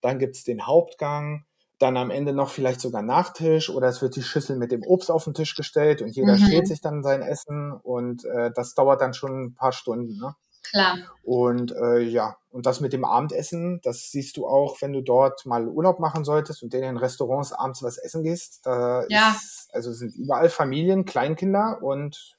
dann 0.00 0.18
gibt's 0.18 0.42
den 0.42 0.66
Hauptgang, 0.66 1.44
dann 1.78 1.96
am 1.96 2.10
Ende 2.10 2.32
noch 2.32 2.50
vielleicht 2.50 2.80
sogar 2.80 3.02
Nachtisch 3.02 3.70
oder 3.70 3.86
es 3.86 4.02
wird 4.02 4.16
die 4.16 4.24
Schüssel 4.24 4.56
mit 4.56 4.72
dem 4.72 4.82
Obst 4.82 5.08
auf 5.08 5.22
den 5.22 5.34
Tisch 5.34 5.54
gestellt 5.54 6.02
und 6.02 6.08
jeder 6.08 6.32
mhm. 6.32 6.38
schält 6.38 6.66
sich 6.66 6.80
dann 6.80 7.04
sein 7.04 7.22
Essen 7.22 7.70
und 7.70 8.24
äh, 8.24 8.50
das 8.52 8.74
dauert 8.74 9.02
dann 9.02 9.14
schon 9.14 9.40
ein 9.40 9.54
paar 9.54 9.70
Stunden. 9.70 10.18
Ne? 10.18 10.34
Klar. 10.68 10.96
Und 11.22 11.70
äh, 11.70 12.00
ja, 12.00 12.38
und 12.54 12.66
das 12.66 12.80
mit 12.80 12.92
dem 12.92 13.04
Abendessen, 13.04 13.80
das 13.82 14.12
siehst 14.12 14.36
du 14.36 14.46
auch, 14.46 14.80
wenn 14.80 14.92
du 14.92 15.00
dort 15.00 15.44
mal 15.44 15.66
Urlaub 15.66 15.98
machen 15.98 16.24
solltest 16.24 16.62
und 16.62 16.72
in 16.72 16.82
den 16.82 16.96
Restaurants 16.96 17.52
abends 17.52 17.82
was 17.82 17.98
essen 17.98 18.22
gehst. 18.22 18.64
Da 18.64 19.04
ja. 19.08 19.32
ist, 19.32 19.68
also 19.72 19.92
sind 19.92 20.14
überall 20.14 20.48
Familien, 20.48 21.04
Kleinkinder 21.04 21.82
und 21.82 22.34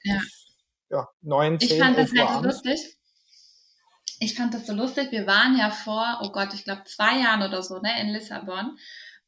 ja, 0.88 1.08
neun, 1.20 1.60
zehn, 1.60 1.68
Ich 1.68 1.78
fand 1.78 1.98
das 1.98 2.10
halt 2.16 2.30
so 2.30 2.40
lustig. 2.40 2.96
Ich 4.18 4.34
fand 4.34 4.54
das 4.54 4.66
so 4.66 4.72
lustig. 4.72 5.12
Wir 5.12 5.26
waren 5.26 5.58
ja 5.58 5.70
vor, 5.70 6.20
oh 6.22 6.30
Gott, 6.32 6.54
ich 6.54 6.64
glaube 6.64 6.84
zwei 6.86 7.20
Jahren 7.20 7.42
oder 7.42 7.62
so, 7.62 7.78
ne, 7.80 7.90
in 8.00 8.08
Lissabon. 8.08 8.78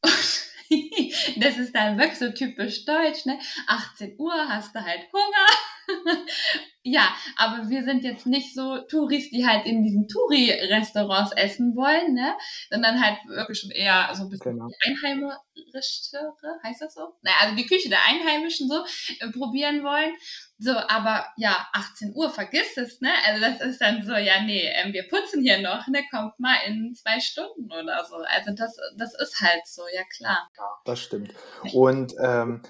Und 0.68 1.42
das 1.42 1.57
ist 1.59 1.75
dann 1.75 1.99
wirklich 1.99 2.18
so 2.18 2.30
typisch 2.30 2.85
deutsch, 2.85 3.26
ne? 3.26 3.38
18 3.66 4.16
Uhr 4.18 4.35
hast 4.49 4.75
du 4.75 4.80
halt 4.80 5.00
Hunger. 5.12 5.47
Ja, 6.90 7.14
aber 7.37 7.68
wir 7.68 7.85
sind 7.85 8.02
jetzt 8.02 8.25
nicht 8.25 8.54
so 8.54 8.78
Touris, 8.78 9.30
die 9.30 9.47
halt 9.47 9.66
in 9.66 9.83
diesen 9.83 10.09
Touri-Restaurants 10.09 11.33
essen 11.33 11.76
wollen, 11.76 12.14
ne? 12.14 12.35
Sondern 12.71 13.04
halt 13.04 13.18
wirklich 13.26 13.59
schon 13.59 13.71
eher 13.71 14.09
so 14.14 14.23
ein 14.23 14.30
bisschen 14.30 14.52
genau. 14.52 14.71
einheimischere, 14.87 16.33
heißt 16.62 16.80
das 16.80 16.95
so? 16.95 17.12
Naja, 17.21 17.37
also 17.42 17.57
die 17.57 17.66
Küche 17.66 17.90
der 17.90 17.99
Einheimischen 18.07 18.68
so 18.68 18.85
äh, 19.21 19.30
probieren 19.30 19.83
wollen. 19.83 20.14
So, 20.59 20.73
aber 20.73 21.26
ja, 21.37 21.68
18 21.75 22.14
Uhr, 22.14 22.30
vergiss 22.30 22.76
es, 22.76 23.00
ne? 23.02 23.11
Also 23.26 23.42
das 23.42 23.61
ist 23.61 23.80
dann 23.80 24.02
so, 24.02 24.14
ja, 24.14 24.40
nee, 24.42 24.71
ähm, 24.73 24.92
wir 24.95 25.07
putzen 25.09 25.42
hier 25.42 25.61
noch, 25.61 25.87
ne? 25.88 26.02
Kommt 26.11 26.38
mal 26.38 26.57
in 26.66 26.95
zwei 26.95 27.21
Stunden 27.21 27.71
oder 27.71 28.02
so. 28.09 28.16
Also 28.16 28.52
das, 28.54 28.76
das 28.97 29.14
ist 29.21 29.40
halt 29.42 29.66
so, 29.66 29.83
ja 29.95 30.04
klar. 30.16 30.49
Ja, 30.57 30.64
das 30.87 31.00
stimmt. 31.00 31.35
Und 31.75 32.14
ähm, 32.18 32.62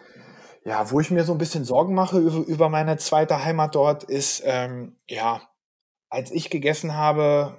ja, 0.68 0.90
wo 0.90 1.00
ich 1.00 1.10
mir 1.10 1.25
so 1.25 1.32
ein 1.32 1.38
bisschen 1.38 1.64
Sorgen 1.64 1.94
mache 1.94 2.18
über, 2.18 2.46
über 2.46 2.68
meine 2.68 2.98
zweite 2.98 3.42
Heimat 3.42 3.75
dort 3.75 4.04
ist, 4.04 4.42
ähm, 4.44 4.96
ja, 5.08 5.40
als 6.10 6.30
ich 6.30 6.50
gegessen 6.50 6.94
habe, 6.94 7.56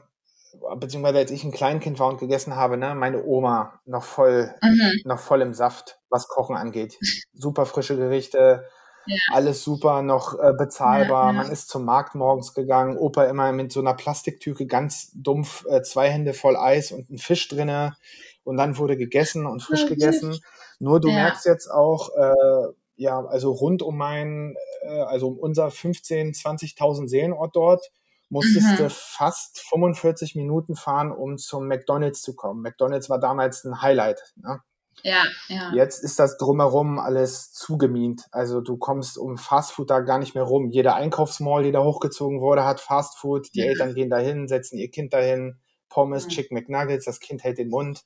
beziehungsweise 0.78 1.18
als 1.18 1.32
ich 1.32 1.44
ein 1.44 1.52
Kleinkind 1.52 1.98
war 1.98 2.08
und 2.08 2.20
gegessen 2.20 2.56
habe, 2.56 2.78
ne, 2.78 2.94
meine 2.94 3.24
Oma 3.24 3.80
noch 3.86 4.04
voll, 4.04 4.54
mhm. 4.62 5.02
noch 5.06 5.20
voll 5.20 5.42
im 5.42 5.56
Saft, 5.56 6.00
was 6.10 6.28
Kochen 6.28 6.56
angeht. 6.56 7.00
Super 7.34 7.66
frische 7.66 7.98
Gerichte, 7.98 8.68
ja. 9.08 9.18
alles 9.32 9.64
super, 9.64 10.04
noch 10.04 10.38
äh, 10.38 10.54
bezahlbar. 10.54 11.32
Ja, 11.32 11.38
ja. 11.38 11.44
Man 11.44 11.52
ist 11.52 11.70
zum 11.70 11.86
Markt 11.86 12.14
morgens 12.14 12.54
gegangen, 12.54 12.96
Opa 12.96 13.24
immer 13.24 13.52
mit 13.54 13.72
so 13.72 13.80
einer 13.80 13.96
Plastiktüte 13.96 14.68
ganz 14.68 15.12
dumpf, 15.16 15.66
äh, 15.68 15.82
zwei 15.82 16.12
Hände 16.12 16.36
voll 16.36 16.56
Eis 16.56 16.92
und 16.92 17.10
ein 17.10 17.18
Fisch 17.18 17.48
drinne. 17.48 17.96
Und 18.44 18.58
dann 18.58 18.78
wurde 18.78 18.98
gegessen 18.98 19.48
und 19.48 19.64
frisch 19.64 19.88
gegessen. 19.88 20.40
Nur 20.80 21.00
du 21.00 21.10
merkst 21.10 21.46
jetzt 21.46 21.70
auch, 21.70 22.10
äh, 22.16 22.74
ja, 23.00 23.26
also 23.26 23.52
rund 23.52 23.82
um 23.82 23.98
mein, 23.98 24.56
äh, 24.82 25.02
also 25.02 25.30
um 25.30 25.38
unser 25.38 25.72
15, 25.72 26.34
20.000 26.34 27.08
Seelenort 27.08 27.56
dort, 27.56 27.92
musstest 28.30 28.68
mhm. 28.74 28.76
du 28.76 28.90
fast 28.90 29.60
45 29.62 30.36
Minuten 30.36 30.76
fahren, 30.76 31.12
um 31.12 31.38
zum 31.38 31.68
McDonalds 31.68 32.22
zu 32.22 32.36
kommen. 32.36 32.62
McDonalds 32.62 33.10
war 33.10 33.20
damals 33.20 33.64
ein 33.64 33.82
Highlight. 33.82 34.22
Ne? 34.36 34.60
Ja, 35.02 35.24
ja. 35.48 35.72
Jetzt 35.74 36.04
ist 36.04 36.20
das 36.20 36.38
drumherum 36.38 37.00
alles 37.00 37.54
zugemient. 37.54 38.26
Also 38.32 38.60
du 38.60 38.76
kommst 38.76 39.18
um 39.18 39.38
Fastfood 39.38 39.90
da 39.90 40.02
gar 40.02 40.20
nicht 40.20 40.36
mehr 40.36 40.44
rum. 40.44 40.70
Jeder 40.70 40.96
Einkaufsmall, 40.96 41.64
die 41.64 41.72
da 41.72 41.82
hochgezogen 41.82 42.42
wurde, 42.42 42.66
hat 42.66 42.82
Fastfood. 42.82 43.48
Die 43.56 43.60
ja. 43.60 43.68
Eltern 43.68 43.96
gehen 43.96 44.10
dahin, 44.10 44.50
setzen 44.50 44.78
ihr 44.78 44.92
Kind 44.92 45.14
dahin. 45.14 45.58
Pommes, 45.88 46.26
ja. 46.26 46.30
Chicken 46.30 46.56
McNuggets, 46.56 47.06
das 47.06 47.22
Kind 47.22 47.44
hält 47.44 47.58
den 47.58 47.70
Mund 47.70 48.04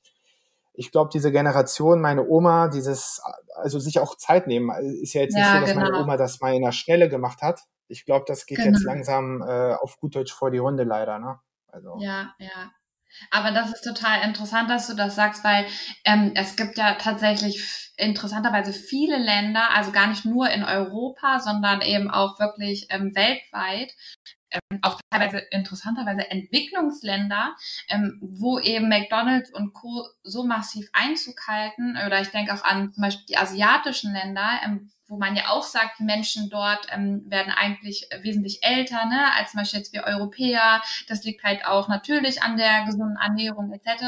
ich 0.73 0.91
glaube, 0.91 1.09
diese 1.13 1.31
Generation, 1.31 2.01
meine 2.01 2.27
Oma, 2.27 2.67
dieses, 2.67 3.21
also 3.55 3.79
sich 3.79 3.99
auch 3.99 4.15
Zeit 4.15 4.47
nehmen, 4.47 4.71
ist 5.01 5.13
ja 5.13 5.21
jetzt 5.21 5.35
nicht 5.35 5.45
ja, 5.45 5.55
so, 5.55 5.61
dass 5.61 5.73
genau. 5.73 5.85
meine 5.85 5.99
Oma 5.99 6.17
das 6.17 6.39
mal 6.41 6.53
in 6.53 6.63
der 6.63 6.71
Schnelle 6.71 7.09
gemacht 7.09 7.41
hat. 7.41 7.61
Ich 7.87 8.05
glaube, 8.05 8.25
das 8.27 8.45
geht 8.45 8.57
genau. 8.57 8.71
jetzt 8.71 8.83
langsam 8.83 9.41
äh, 9.41 9.73
auf 9.75 9.99
gut 9.99 10.15
Deutsch 10.15 10.33
vor 10.33 10.49
die 10.49 10.59
Hunde 10.59 10.83
leider, 10.83 11.19
ne? 11.19 11.39
Also. 11.67 11.97
Ja, 11.99 12.33
ja. 12.39 12.71
Aber 13.29 13.51
das 13.51 13.71
ist 13.71 13.83
total 13.83 14.27
interessant, 14.27 14.69
dass 14.69 14.87
du 14.87 14.95
das 14.95 15.15
sagst, 15.15 15.43
weil 15.43 15.65
ähm, 16.03 16.31
es 16.35 16.55
gibt 16.55 16.77
ja 16.77 16.95
tatsächlich 16.95 17.91
interessanterweise 17.97 18.73
viele 18.73 19.17
Länder, 19.17 19.69
also 19.71 19.91
gar 19.91 20.07
nicht 20.07 20.25
nur 20.25 20.49
in 20.49 20.63
Europa, 20.63 21.39
sondern 21.39 21.81
eben 21.81 22.09
auch 22.09 22.39
wirklich 22.39 22.87
ähm, 22.89 23.15
weltweit, 23.15 23.93
ähm, 24.53 24.79
auch 24.81 24.99
teilweise 25.09 25.39
interessanterweise 25.51 26.29
Entwicklungsländer, 26.29 27.55
ähm, 27.89 28.19
wo 28.21 28.59
eben 28.59 28.89
McDonald's 28.89 29.51
und 29.51 29.73
Co. 29.73 30.07
so 30.23 30.43
massiv 30.43 30.89
Einzug 30.93 31.47
halten. 31.47 31.97
Oder 32.05 32.21
ich 32.21 32.29
denke 32.29 32.53
auch 32.53 32.63
an 32.63 32.93
zum 32.93 33.01
Beispiel 33.01 33.25
die 33.27 33.37
asiatischen 33.37 34.13
Länder, 34.13 34.59
ähm, 34.65 34.91
wo 35.13 35.17
man 35.19 35.35
ja 35.35 35.49
auch 35.49 35.63
sagt, 35.63 35.99
die 35.99 36.03
Menschen 36.03 36.49
dort 36.49 36.87
ähm, 36.89 37.23
werden 37.27 37.53
eigentlich 37.53 38.07
wesentlich 38.21 38.63
älter, 38.63 39.05
ne, 39.05 39.31
als 39.37 39.51
zum 39.51 39.59
Beispiel 39.59 39.79
jetzt 39.79 39.93
wir 39.93 40.05
Europäer. 40.05 40.81
Das 41.07 41.23
liegt 41.23 41.43
halt 41.43 41.65
auch 41.65 41.87
natürlich 41.87 42.41
an 42.41 42.57
der 42.57 42.85
gesunden 42.85 43.17
Ernährung 43.17 43.71
etc., 43.71 44.05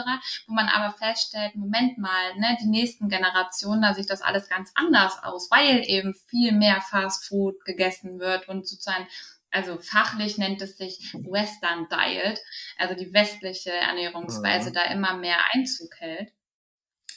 wo 0.47 0.53
man 0.53 0.67
aber 0.67 0.97
feststellt, 0.97 1.55
Moment 1.55 1.97
mal, 1.97 2.35
ne, 2.37 2.57
die 2.59 2.67
nächsten 2.67 3.07
Generationen, 3.07 3.83
da 3.83 3.93
sieht 3.93 4.09
das 4.09 4.21
alles 4.21 4.49
ganz 4.49 4.71
anders 4.73 5.21
aus, 5.23 5.51
weil 5.51 5.83
eben 5.85 6.15
viel 6.27 6.53
mehr 6.53 6.81
Fast 6.81 7.27
Food 7.27 7.63
gegessen 7.65 8.19
wird 8.19 8.47
und 8.47 8.67
sozusagen 8.67 9.07
also 9.55 9.79
fachlich 9.79 10.37
nennt 10.37 10.61
es 10.61 10.77
sich 10.77 11.13
Western 11.13 11.87
Diet, 11.89 12.39
also 12.77 12.93
die 12.93 13.13
westliche 13.13 13.71
Ernährungsweise 13.71 14.69
mhm. 14.69 14.73
da 14.73 14.83
immer 14.91 15.15
mehr 15.15 15.37
Einzug 15.53 15.95
hält. 15.97 16.33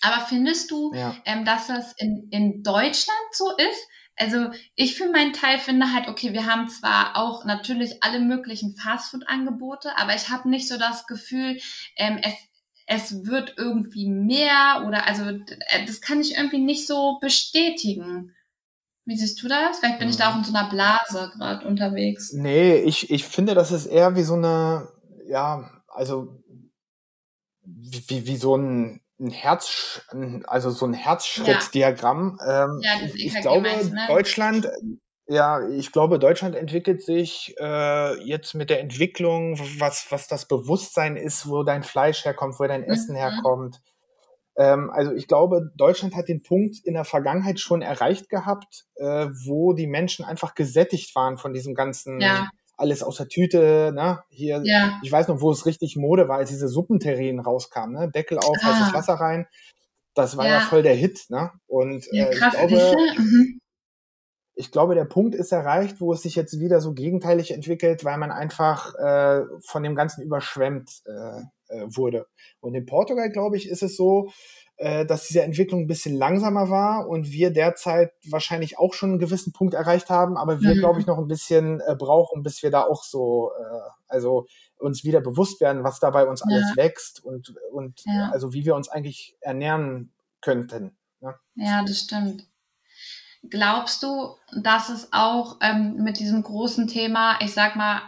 Aber 0.01 0.25
findest 0.25 0.71
du, 0.71 0.95
ja. 0.95 1.17
ähm, 1.25 1.45
dass 1.45 1.67
das 1.67 1.93
in, 1.99 2.29
in 2.31 2.63
Deutschland 2.63 3.19
so 3.33 3.51
ist? 3.57 3.89
Also 4.15 4.51
ich 4.75 4.97
für 4.97 5.11
meinen 5.11 5.33
Teil 5.33 5.59
finde 5.59 5.93
halt, 5.93 6.09
okay, 6.09 6.33
wir 6.33 6.47
haben 6.47 6.69
zwar 6.69 7.17
auch 7.17 7.45
natürlich 7.45 8.03
alle 8.03 8.21
möglichen 8.21 8.77
Fastfood-Angebote, 8.77 9.97
aber 9.97 10.15
ich 10.15 10.29
habe 10.29 10.49
nicht 10.49 10.69
so 10.69 10.79
das 10.79 11.07
Gefühl, 11.07 11.59
ähm, 11.97 12.21
es, 12.23 12.35
es 12.87 13.27
wird 13.27 13.55
irgendwie 13.57 14.09
mehr 14.09 14.85
oder 14.87 15.07
also 15.07 15.25
äh, 15.29 15.85
das 15.87 16.01
kann 16.01 16.21
ich 16.21 16.37
irgendwie 16.37 16.59
nicht 16.59 16.87
so 16.87 17.19
bestätigen. 17.21 18.35
Wie 19.09 19.17
siehst 19.17 19.43
du 19.43 19.49
das? 19.49 19.79
Vielleicht 19.79 19.99
bin 19.99 20.11
ich 20.11 20.19
da 20.19 20.31
auch 20.31 20.37
in 20.37 20.45
so 20.45 20.55
einer 20.55 20.69
Blase 20.69 21.33
gerade 21.35 21.67
unterwegs. 21.67 22.35
Nee, 22.35 22.75
ich, 22.75 23.11
ich 23.11 23.25
finde, 23.25 23.55
das 23.55 23.73
ist 23.73 23.87
eher 23.87 24.17
wie 24.17 24.23
so 24.23 24.35
eine, 24.35 24.87
ja, 25.27 25.71
also 25.89 26.29
wie, 27.63 28.27
wie 28.27 28.37
so 28.37 28.55
ein, 28.55 29.01
ein 29.19 29.31
Herz, 29.31 30.03
also 30.45 30.69
so 30.69 30.85
ein 30.85 30.93
Herzschrittdiagramm. 30.93 32.39
Ja. 32.39 32.65
Ähm, 32.65 32.81
ja, 32.83 32.91
das 33.01 33.15
ich 33.15 33.35
glaube, 33.41 33.63
meinst, 33.63 33.95
ne? 33.95 34.05
Deutschland, 34.09 34.69
ja, 35.27 35.67
ich 35.67 35.91
glaube, 35.91 36.19
Deutschland 36.19 36.55
entwickelt 36.55 37.03
sich 37.03 37.55
äh, 37.59 38.23
jetzt 38.23 38.55
mit 38.55 38.69
der 38.69 38.81
Entwicklung, 38.81 39.59
was, 39.79 40.07
was 40.11 40.29
das 40.29 40.47
Bewusstsein 40.47 41.17
ist, 41.17 41.49
wo 41.49 41.63
dein 41.63 41.83
Fleisch 41.83 42.27
herkommt, 42.27 42.61
wo 42.61 42.67
dein 42.67 42.85
Essen 42.85 43.15
mhm. 43.15 43.21
herkommt 43.21 43.81
also 44.63 45.13
ich 45.13 45.29
glaube, 45.29 45.71
Deutschland 45.77 46.17
hat 46.17 46.29
den 46.29 46.43
Punkt 46.43 46.79
in 46.85 46.95
der 46.95 47.05
Vergangenheit 47.05 47.61
schon 47.61 47.81
erreicht 47.81 48.29
gehabt, 48.29 48.87
äh, 48.97 49.29
wo 49.47 49.73
die 49.73 49.87
Menschen 49.87 50.25
einfach 50.25 50.57
gesättigt 50.57 51.15
waren 51.15 51.39
von 51.39 51.53
diesem 51.53 51.77
ganzen 51.77 52.21
ja. 52.21 52.49
alles 52.77 53.05
aus 53.05 53.19
der 53.19 53.29
Tüte, 53.29 53.93
ne? 53.95 54.25
Hier, 54.31 54.61
ja. 54.65 54.99
ich 55.05 55.13
weiß 55.13 55.29
noch, 55.29 55.41
wo 55.41 55.53
es 55.53 55.65
richtig 55.65 55.97
Mode 55.97 56.29
war, 56.29 56.39
als 56.39 56.51
diese 56.51 56.67
Suppenterrinen 56.67 57.39
rauskamen, 57.39 57.95
ne? 57.95 58.11
Deckel 58.11 58.39
auf, 58.39 58.57
ah. 58.61 58.65
heißes 58.65 58.95
Wasser 58.95 59.15
rein. 59.15 59.47
Das 60.15 60.37
war 60.37 60.47
ja. 60.47 60.55
ja, 60.55 60.61
voll 60.63 60.83
der 60.83 60.95
Hit, 60.95 61.27
ne? 61.29 61.53
Und 61.69 62.09
äh, 62.13 62.33
ich 62.33 62.41
glaube, 62.41 63.15
mhm. 63.17 63.61
ich 64.57 64.73
glaube, 64.73 64.97
der 64.97 65.05
Punkt 65.05 65.37
ist 65.37 65.53
erreicht, 65.53 66.01
wo 66.01 66.13
es 66.13 66.23
sich 66.23 66.35
jetzt 66.35 66.59
wieder 66.59 66.81
so 66.81 66.95
gegenteilig 66.95 67.53
entwickelt, 67.53 68.05
weil 68.05 68.19
man 68.19 68.33
einfach 68.33 68.93
äh, 68.97 69.43
von 69.61 69.85
dem 69.85 69.95
Ganzen 69.95 70.23
überschwemmt 70.23 71.03
äh, 71.07 71.43
äh, 71.69 71.85
wurde. 71.89 72.27
Und 72.61 72.75
in 72.75 72.87
Portugal, 72.87 73.31
glaube 73.31 73.57
ich, 73.57 73.69
ist 73.69 73.83
es 73.83 73.97
so, 73.97 74.31
äh, 74.77 75.05
dass 75.05 75.27
diese 75.27 75.43
Entwicklung 75.43 75.83
ein 75.83 75.87
bisschen 75.89 76.15
langsamer 76.15 76.71
war 76.71 77.09
und 77.09 77.33
wir 77.33 77.51
derzeit 77.51 78.13
wahrscheinlich 78.25 78.79
auch 78.79 78.95
schon 78.95 79.11
einen 79.11 79.19
gewissen 79.19 79.53
Punkt 79.53 79.75
erreicht 79.75 80.09
haben, 80.09 80.37
aber 80.37 80.61
wir, 80.61 80.75
mhm. 80.75 80.79
glaube 80.79 81.01
ich, 81.01 81.07
noch 81.07 81.19
ein 81.19 81.27
bisschen 81.27 81.81
äh, 81.81 81.97
brauchen, 81.97 82.43
bis 82.43 82.63
wir 82.63 82.71
da 82.71 82.83
auch 82.85 83.03
so, 83.03 83.51
äh, 83.59 83.91
also 84.07 84.47
uns 84.79 85.03
wieder 85.03 85.21
bewusst 85.21 85.61
werden, 85.61 85.83
was 85.83 85.99
da 85.99 86.11
bei 86.11 86.27
uns 86.27 86.45
ja. 86.49 86.55
alles 86.55 86.77
wächst 86.77 87.25
und, 87.25 87.55
und 87.73 88.03
ja. 88.05 88.31
also 88.33 88.53
wie 88.53 88.65
wir 88.65 88.77
uns 88.77 88.89
eigentlich 88.89 89.37
ernähren 89.41 90.13
könnten. 90.41 90.97
Ne? 91.21 91.35
Ja, 91.57 91.83
das 91.83 91.99
stimmt. 91.99 92.47
Glaubst 93.51 94.03
du, 94.03 94.37
dass 94.63 94.89
es 94.91 95.09
auch 95.13 95.57
ähm, 95.61 95.97
mit 96.03 96.19
diesem 96.21 96.43
großen 96.43 96.87
Thema, 96.87 97.39
ich 97.41 97.53
sag 97.53 97.77
mal, 97.77 98.03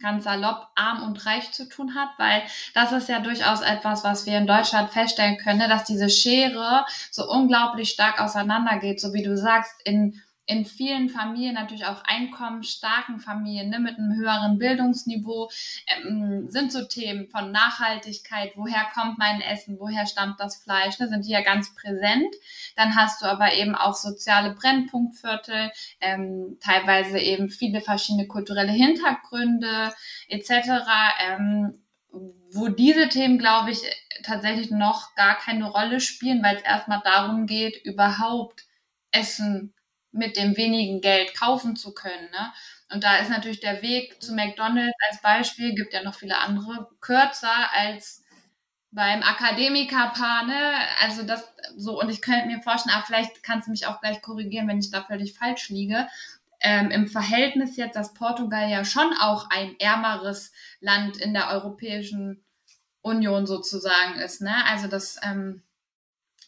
ganz 0.00 0.24
salopp 0.24 0.68
arm 0.74 1.02
und 1.02 1.24
reich 1.26 1.52
zu 1.52 1.68
tun 1.68 1.94
hat, 1.94 2.08
weil 2.18 2.42
das 2.74 2.92
ist 2.92 3.08
ja 3.08 3.20
durchaus 3.20 3.60
etwas, 3.60 4.04
was 4.04 4.26
wir 4.26 4.38
in 4.38 4.46
Deutschland 4.46 4.90
feststellen 4.90 5.38
können, 5.38 5.68
dass 5.68 5.84
diese 5.84 6.08
Schere 6.08 6.84
so 7.10 7.28
unglaublich 7.28 7.90
stark 7.90 8.20
auseinandergeht, 8.20 9.00
so 9.00 9.12
wie 9.12 9.22
du 9.22 9.36
sagst, 9.36 9.74
in 9.84 10.20
in 10.46 10.64
vielen 10.64 11.08
Familien, 11.08 11.54
natürlich 11.54 11.86
auch 11.86 12.02
einkommensstarken 12.04 13.18
Familien 13.18 13.70
ne, 13.70 13.78
mit 13.78 13.98
einem 13.98 14.14
höheren 14.14 14.58
Bildungsniveau, 14.58 15.50
ähm, 15.86 16.48
sind 16.50 16.70
so 16.70 16.84
Themen 16.84 17.28
von 17.28 17.50
Nachhaltigkeit, 17.50 18.52
woher 18.56 18.84
kommt 18.92 19.18
mein 19.18 19.40
Essen, 19.40 19.78
woher 19.80 20.06
stammt 20.06 20.38
das 20.40 20.62
Fleisch, 20.62 20.98
ne, 20.98 21.08
sind 21.08 21.24
die 21.24 21.30
ja 21.30 21.40
ganz 21.40 21.74
präsent. 21.74 22.34
Dann 22.76 22.94
hast 22.94 23.22
du 23.22 23.26
aber 23.26 23.54
eben 23.54 23.74
auch 23.74 23.94
soziale 23.94 24.54
Brennpunktviertel, 24.54 25.70
ähm, 26.00 26.58
teilweise 26.60 27.18
eben 27.18 27.48
viele 27.48 27.80
verschiedene 27.80 28.26
kulturelle 28.26 28.72
Hintergründe 28.72 29.94
etc. 30.28 30.50
Ähm, 31.26 31.80
wo 32.52 32.68
diese 32.68 33.08
Themen, 33.08 33.38
glaube 33.38 33.70
ich, 33.70 33.80
tatsächlich 34.22 34.70
noch 34.70 35.14
gar 35.14 35.36
keine 35.36 35.68
Rolle 35.68 36.00
spielen, 36.00 36.42
weil 36.42 36.56
es 36.56 36.62
erstmal 36.62 37.00
darum 37.02 37.46
geht, 37.46 37.84
überhaupt 37.84 38.64
Essen 39.10 39.74
mit 40.14 40.36
dem 40.36 40.56
wenigen 40.56 41.00
Geld 41.00 41.34
kaufen 41.34 41.76
zu 41.76 41.92
können. 41.92 42.30
Ne? 42.30 42.52
Und 42.92 43.04
da 43.04 43.16
ist 43.16 43.30
natürlich 43.30 43.60
der 43.60 43.82
Weg 43.82 44.22
zu 44.22 44.34
McDonald's 44.34 44.96
als 45.10 45.20
Beispiel, 45.20 45.74
gibt 45.74 45.92
ja 45.92 46.02
noch 46.02 46.14
viele 46.14 46.38
andere, 46.38 46.88
kürzer 47.00 47.72
als 47.72 48.24
beim 48.92 49.22
Akademikerpaar, 49.22 50.46
ne? 50.46 50.72
Also 51.02 51.24
das 51.24 51.44
so, 51.76 52.00
und 52.00 52.08
ich 52.10 52.22
könnte 52.22 52.46
mir 52.46 52.62
vorstellen, 52.62 52.94
aber 52.94 53.04
vielleicht 53.06 53.42
kannst 53.42 53.66
du 53.66 53.72
mich 53.72 53.86
auch 53.88 54.00
gleich 54.00 54.22
korrigieren, 54.22 54.68
wenn 54.68 54.78
ich 54.78 54.92
da 54.92 55.02
völlig 55.02 55.34
falsch 55.34 55.68
liege. 55.68 56.06
Ähm, 56.60 56.92
Im 56.92 57.08
Verhältnis 57.08 57.76
jetzt, 57.76 57.96
dass 57.96 58.14
Portugal 58.14 58.70
ja 58.70 58.84
schon 58.84 59.12
auch 59.20 59.50
ein 59.50 59.74
ärmeres 59.80 60.52
Land 60.80 61.16
in 61.16 61.34
der 61.34 61.50
Europäischen 61.50 62.44
Union 63.02 63.46
sozusagen 63.46 64.14
ist, 64.20 64.40
ne? 64.40 64.64
Also 64.66 64.86
das 64.86 65.18
ähm, 65.24 65.62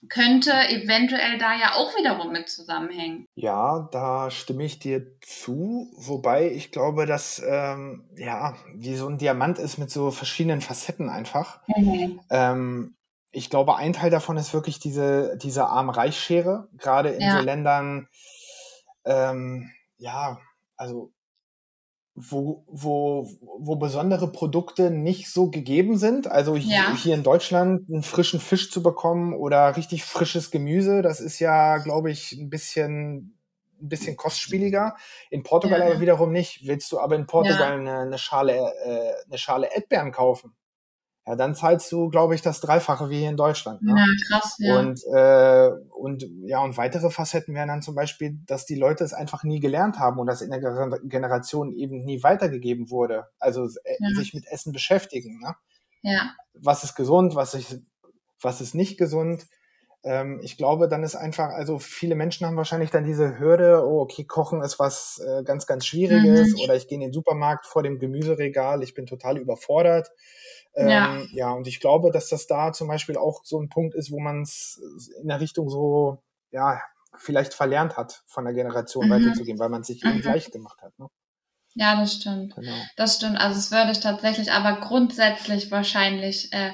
könnte 0.08 0.52
eventuell 0.68 1.38
da 1.38 1.54
ja 1.54 1.74
auch 1.74 1.96
wiederum 1.96 2.32
mit 2.32 2.48
zusammenhängen. 2.48 3.26
Ja, 3.34 3.88
da 3.92 4.30
stimme 4.30 4.64
ich 4.64 4.78
dir 4.78 5.18
zu, 5.20 5.90
wobei 5.96 6.50
ich 6.50 6.72
glaube, 6.72 7.06
dass 7.06 7.42
ähm, 7.46 8.08
ja, 8.16 8.56
wie 8.74 8.96
so 8.96 9.08
ein 9.08 9.18
Diamant 9.18 9.58
ist 9.58 9.78
mit 9.78 9.90
so 9.90 10.10
verschiedenen 10.10 10.60
Facetten 10.60 11.08
einfach. 11.08 11.60
Mhm. 11.66 12.20
Ähm, 12.30 12.96
ich 13.30 13.50
glaube, 13.50 13.76
ein 13.76 13.92
Teil 13.92 14.10
davon 14.10 14.36
ist 14.36 14.54
wirklich 14.54 14.78
diese, 14.78 15.36
diese 15.36 15.66
Arm-Reich-Schere, 15.66 16.68
gerade 16.78 17.10
in 17.10 17.20
ja. 17.20 17.36
so 17.36 17.44
Ländern, 17.44 18.08
ähm, 19.04 19.70
ja, 19.98 20.38
also 20.76 21.12
wo, 22.16 22.64
wo, 22.66 23.28
wo 23.58 23.76
besondere 23.76 24.32
Produkte 24.32 24.90
nicht 24.90 25.30
so 25.30 25.50
gegeben 25.50 25.98
sind. 25.98 26.26
Also 26.26 26.56
hier, 26.56 26.76
ja. 26.76 26.96
hier 26.96 27.14
in 27.14 27.22
Deutschland 27.22 27.88
einen 27.90 28.02
frischen 28.02 28.40
Fisch 28.40 28.70
zu 28.70 28.82
bekommen 28.82 29.34
oder 29.34 29.76
richtig 29.76 30.02
frisches 30.02 30.50
Gemüse, 30.50 31.02
das 31.02 31.20
ist 31.20 31.38
ja, 31.38 31.76
glaube 31.76 32.10
ich, 32.10 32.32
ein 32.32 32.48
bisschen, 32.48 33.38
ein 33.82 33.88
bisschen 33.88 34.16
kostspieliger. 34.16 34.96
In 35.28 35.42
Portugal 35.42 35.80
ja. 35.80 35.86
aber 35.86 36.00
wiederum 36.00 36.32
nicht. 36.32 36.66
Willst 36.66 36.90
du 36.90 36.98
aber 36.98 37.16
in 37.16 37.26
Portugal 37.26 37.68
ja. 37.68 37.74
eine, 37.74 37.98
eine, 38.00 38.18
Schale, 38.18 38.54
äh, 38.54 39.26
eine 39.26 39.38
Schale 39.38 39.68
Erdbeeren 39.74 40.10
kaufen? 40.10 40.54
Ja, 41.26 41.34
dann 41.34 41.56
zahlst 41.56 41.90
du, 41.90 42.08
glaube 42.08 42.36
ich, 42.36 42.42
das 42.42 42.60
Dreifache 42.60 43.10
wie 43.10 43.18
hier 43.18 43.30
in 43.30 43.36
Deutschland. 43.36 43.82
Ne? 43.82 43.96
Ja, 43.96 44.06
krass, 44.28 44.56
ja. 44.58 44.78
Und, 44.78 45.02
äh, 45.12 45.70
und 45.92 46.24
ja, 46.44 46.62
und 46.62 46.76
weitere 46.76 47.10
Facetten 47.10 47.52
wären 47.54 47.68
dann 47.68 47.82
zum 47.82 47.96
Beispiel, 47.96 48.38
dass 48.46 48.64
die 48.64 48.76
Leute 48.76 49.02
es 49.02 49.12
einfach 49.12 49.42
nie 49.42 49.58
gelernt 49.58 49.98
haben 49.98 50.20
und 50.20 50.28
das 50.28 50.40
in 50.40 50.50
der 50.50 50.60
Generation 51.02 51.72
eben 51.72 52.04
nie 52.04 52.22
weitergegeben 52.22 52.90
wurde. 52.90 53.26
Also 53.40 53.64
äh, 53.64 53.96
ja. 53.98 54.14
sich 54.14 54.34
mit 54.34 54.46
Essen 54.46 54.72
beschäftigen. 54.72 55.40
Ne? 55.40 55.56
Ja. 56.02 56.30
Was 56.54 56.84
ist 56.84 56.94
gesund, 56.94 57.34
was 57.34 57.54
ist, 57.54 57.80
was 58.40 58.60
ist 58.60 58.76
nicht 58.76 58.96
gesund? 58.96 59.46
Ähm, 60.04 60.38
ich 60.44 60.56
glaube, 60.56 60.86
dann 60.86 61.02
ist 61.02 61.16
einfach, 61.16 61.48
also 61.48 61.80
viele 61.80 62.14
Menschen 62.14 62.46
haben 62.46 62.56
wahrscheinlich 62.56 62.90
dann 62.92 63.04
diese 63.04 63.40
Hürde, 63.40 63.84
oh, 63.84 64.02
okay, 64.02 64.22
Kochen 64.22 64.62
ist 64.62 64.78
was 64.78 65.20
äh, 65.26 65.42
ganz, 65.42 65.66
ganz 65.66 65.84
Schwieriges 65.86 66.52
mhm. 66.52 66.60
oder 66.60 66.76
ich 66.76 66.86
gehe 66.86 66.94
in 66.94 67.00
den 67.00 67.12
Supermarkt 67.12 67.66
vor 67.66 67.82
dem 67.82 67.98
Gemüseregal, 67.98 68.84
ich 68.84 68.94
bin 68.94 69.06
total 69.06 69.38
überfordert. 69.38 70.12
Ähm, 70.76 70.88
ja. 70.88 71.22
ja, 71.32 71.50
und 71.52 71.66
ich 71.66 71.80
glaube, 71.80 72.10
dass 72.10 72.28
das 72.28 72.46
da 72.46 72.72
zum 72.72 72.88
Beispiel 72.88 73.16
auch 73.16 73.44
so 73.44 73.58
ein 73.60 73.70
Punkt 73.70 73.94
ist, 73.94 74.10
wo 74.10 74.20
man 74.20 74.42
es 74.42 74.80
in 75.22 75.28
der 75.28 75.40
Richtung 75.40 75.70
so, 75.70 76.22
ja, 76.50 76.80
vielleicht 77.16 77.54
verlernt 77.54 77.96
hat, 77.96 78.22
von 78.26 78.44
der 78.44 78.52
Generation 78.52 79.08
mhm. 79.08 79.12
weiterzugehen, 79.12 79.58
weil 79.58 79.70
man 79.70 79.80
es 79.80 79.86
sich 79.86 80.04
mhm. 80.04 80.10
eben 80.10 80.22
leicht 80.22 80.52
gemacht 80.52 80.82
hat. 80.82 80.98
Ne? 80.98 81.08
Ja, 81.74 81.98
das 81.98 82.14
stimmt. 82.14 82.54
Genau. 82.54 82.76
Das 82.96 83.16
stimmt. 83.16 83.38
Also 83.38 83.58
es 83.58 83.70
würde 83.70 83.92
ich 83.92 84.00
tatsächlich 84.00 84.52
aber 84.52 84.80
grundsätzlich 84.80 85.70
wahrscheinlich 85.70 86.52
äh, 86.52 86.72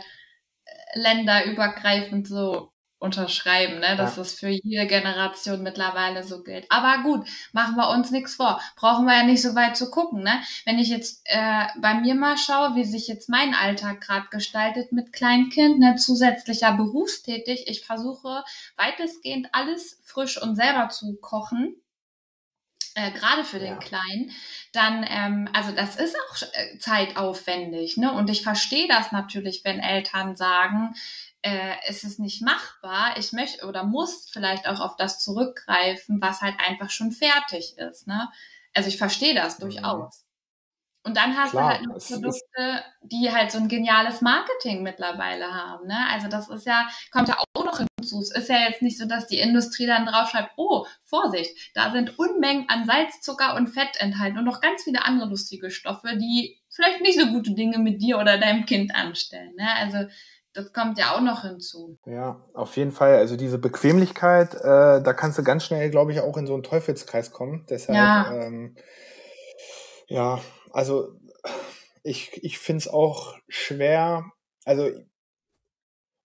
länderübergreifend 0.94 2.26
so 2.26 2.71
unterschreiben, 3.02 3.80
ne? 3.80 3.96
dass 3.96 4.16
ja. 4.16 4.22
das 4.22 4.32
für 4.32 4.48
jede 4.48 4.86
Generation 4.86 5.62
mittlerweile 5.62 6.22
so 6.22 6.42
gilt. 6.42 6.66
Aber 6.70 7.02
gut, 7.02 7.26
machen 7.52 7.74
wir 7.74 7.90
uns 7.90 8.12
nichts 8.12 8.36
vor. 8.36 8.60
Brauchen 8.76 9.06
wir 9.06 9.16
ja 9.16 9.24
nicht 9.24 9.42
so 9.42 9.56
weit 9.56 9.76
zu 9.76 9.90
gucken. 9.90 10.22
Ne? 10.22 10.40
Wenn 10.64 10.78
ich 10.78 10.88
jetzt 10.88 11.20
äh, 11.24 11.66
bei 11.80 11.94
mir 11.94 12.14
mal 12.14 12.38
schaue, 12.38 12.76
wie 12.76 12.84
sich 12.84 13.08
jetzt 13.08 13.28
mein 13.28 13.54
Alltag 13.54 14.00
gerade 14.00 14.28
gestaltet 14.30 14.92
mit 14.92 15.12
Kleinkind, 15.12 15.80
ne? 15.80 15.96
zusätzlicher 15.96 16.72
berufstätig, 16.74 17.64
ich 17.66 17.84
versuche 17.84 18.44
weitestgehend 18.76 19.48
alles 19.52 20.00
frisch 20.04 20.40
und 20.40 20.54
selber 20.54 20.88
zu 20.88 21.16
kochen. 21.20 21.74
Äh, 22.94 23.10
gerade 23.12 23.42
für 23.42 23.58
den 23.58 23.72
ja. 23.72 23.78
Kleinen, 23.78 24.30
dann, 24.72 25.04
ähm, 25.08 25.48
also 25.54 25.72
das 25.72 25.96
ist 25.96 26.14
auch 26.14 26.42
äh, 26.52 26.78
zeitaufwendig, 26.78 27.96
ne? 27.96 28.12
Und 28.12 28.28
ich 28.28 28.42
verstehe 28.42 28.86
das 28.86 29.12
natürlich, 29.12 29.64
wenn 29.64 29.80
Eltern 29.80 30.36
sagen, 30.36 30.94
äh, 31.42 31.74
ist 31.88 32.04
es 32.04 32.18
nicht 32.18 32.42
machbar. 32.42 33.16
Ich 33.18 33.32
möchte 33.32 33.66
oder 33.66 33.84
muss 33.84 34.28
vielleicht 34.30 34.66
auch 34.68 34.80
auf 34.80 34.96
das 34.96 35.18
zurückgreifen, 35.18 36.20
was 36.20 36.40
halt 36.40 36.54
einfach 36.58 36.90
schon 36.90 37.12
fertig 37.12 37.76
ist. 37.78 38.06
Ne? 38.06 38.28
Also 38.74 38.88
ich 38.88 38.98
verstehe 38.98 39.34
das 39.34 39.58
mhm. 39.58 39.62
durchaus. 39.62 40.24
Und 41.04 41.16
dann 41.16 41.36
hast 41.36 41.50
Klar, 41.50 41.70
du 41.70 41.78
halt 41.78 41.86
noch 41.86 41.98
Produkte, 41.98 42.84
die 43.02 43.32
halt 43.32 43.50
so 43.50 43.58
ein 43.58 43.66
geniales 43.66 44.20
Marketing 44.20 44.84
mittlerweile 44.84 45.52
haben. 45.52 45.88
Ne? 45.88 45.98
Also 46.12 46.28
das 46.28 46.48
ist 46.48 46.64
ja, 46.64 46.88
kommt 47.10 47.26
ja 47.26 47.38
auch 47.54 47.64
noch 47.64 47.78
hinzu. 47.78 48.20
Es 48.20 48.30
ist 48.30 48.48
ja 48.48 48.58
jetzt 48.68 48.82
nicht 48.82 48.98
so, 48.98 49.06
dass 49.06 49.26
die 49.26 49.40
Industrie 49.40 49.86
dann 49.86 50.06
draufschreibt, 50.06 50.52
oh, 50.56 50.86
Vorsicht, 51.02 51.56
da 51.74 51.90
sind 51.90 52.20
Unmengen 52.20 52.68
an 52.68 52.86
Salz, 52.86 53.20
Zucker 53.20 53.56
und 53.56 53.66
Fett 53.66 54.00
enthalten 54.00 54.38
und 54.38 54.44
noch 54.44 54.60
ganz 54.60 54.84
viele 54.84 55.04
andere 55.04 55.28
lustige 55.28 55.72
Stoffe, 55.72 56.16
die 56.16 56.60
vielleicht 56.70 57.00
nicht 57.00 57.18
so 57.18 57.26
gute 57.26 57.52
Dinge 57.52 57.78
mit 57.78 58.00
dir 58.00 58.18
oder 58.18 58.38
deinem 58.38 58.64
Kind 58.64 58.94
anstellen. 58.94 59.56
Ne? 59.56 59.68
Also 59.74 60.08
das 60.54 60.72
kommt 60.72 60.98
ja 60.98 61.14
auch 61.14 61.20
noch 61.20 61.42
hinzu. 61.42 61.98
Ja, 62.04 62.44
auf 62.54 62.76
jeden 62.76 62.92
Fall. 62.92 63.16
Also 63.16 63.36
diese 63.36 63.58
Bequemlichkeit, 63.58 64.54
äh, 64.54 65.02
da 65.02 65.12
kannst 65.12 65.38
du 65.38 65.42
ganz 65.42 65.64
schnell, 65.64 65.90
glaube 65.90 66.12
ich, 66.12 66.20
auch 66.20 66.36
in 66.36 66.46
so 66.46 66.54
einen 66.54 66.62
Teufelskreis 66.62 67.32
kommen. 67.32 67.66
Deshalb, 67.70 67.96
ja, 67.96 68.32
ähm, 68.32 68.76
ja 70.08 70.40
also 70.72 71.14
ich, 72.02 72.42
ich 72.42 72.58
finde 72.58 72.78
es 72.78 72.88
auch 72.88 73.36
schwer. 73.48 74.24
Also 74.64 74.90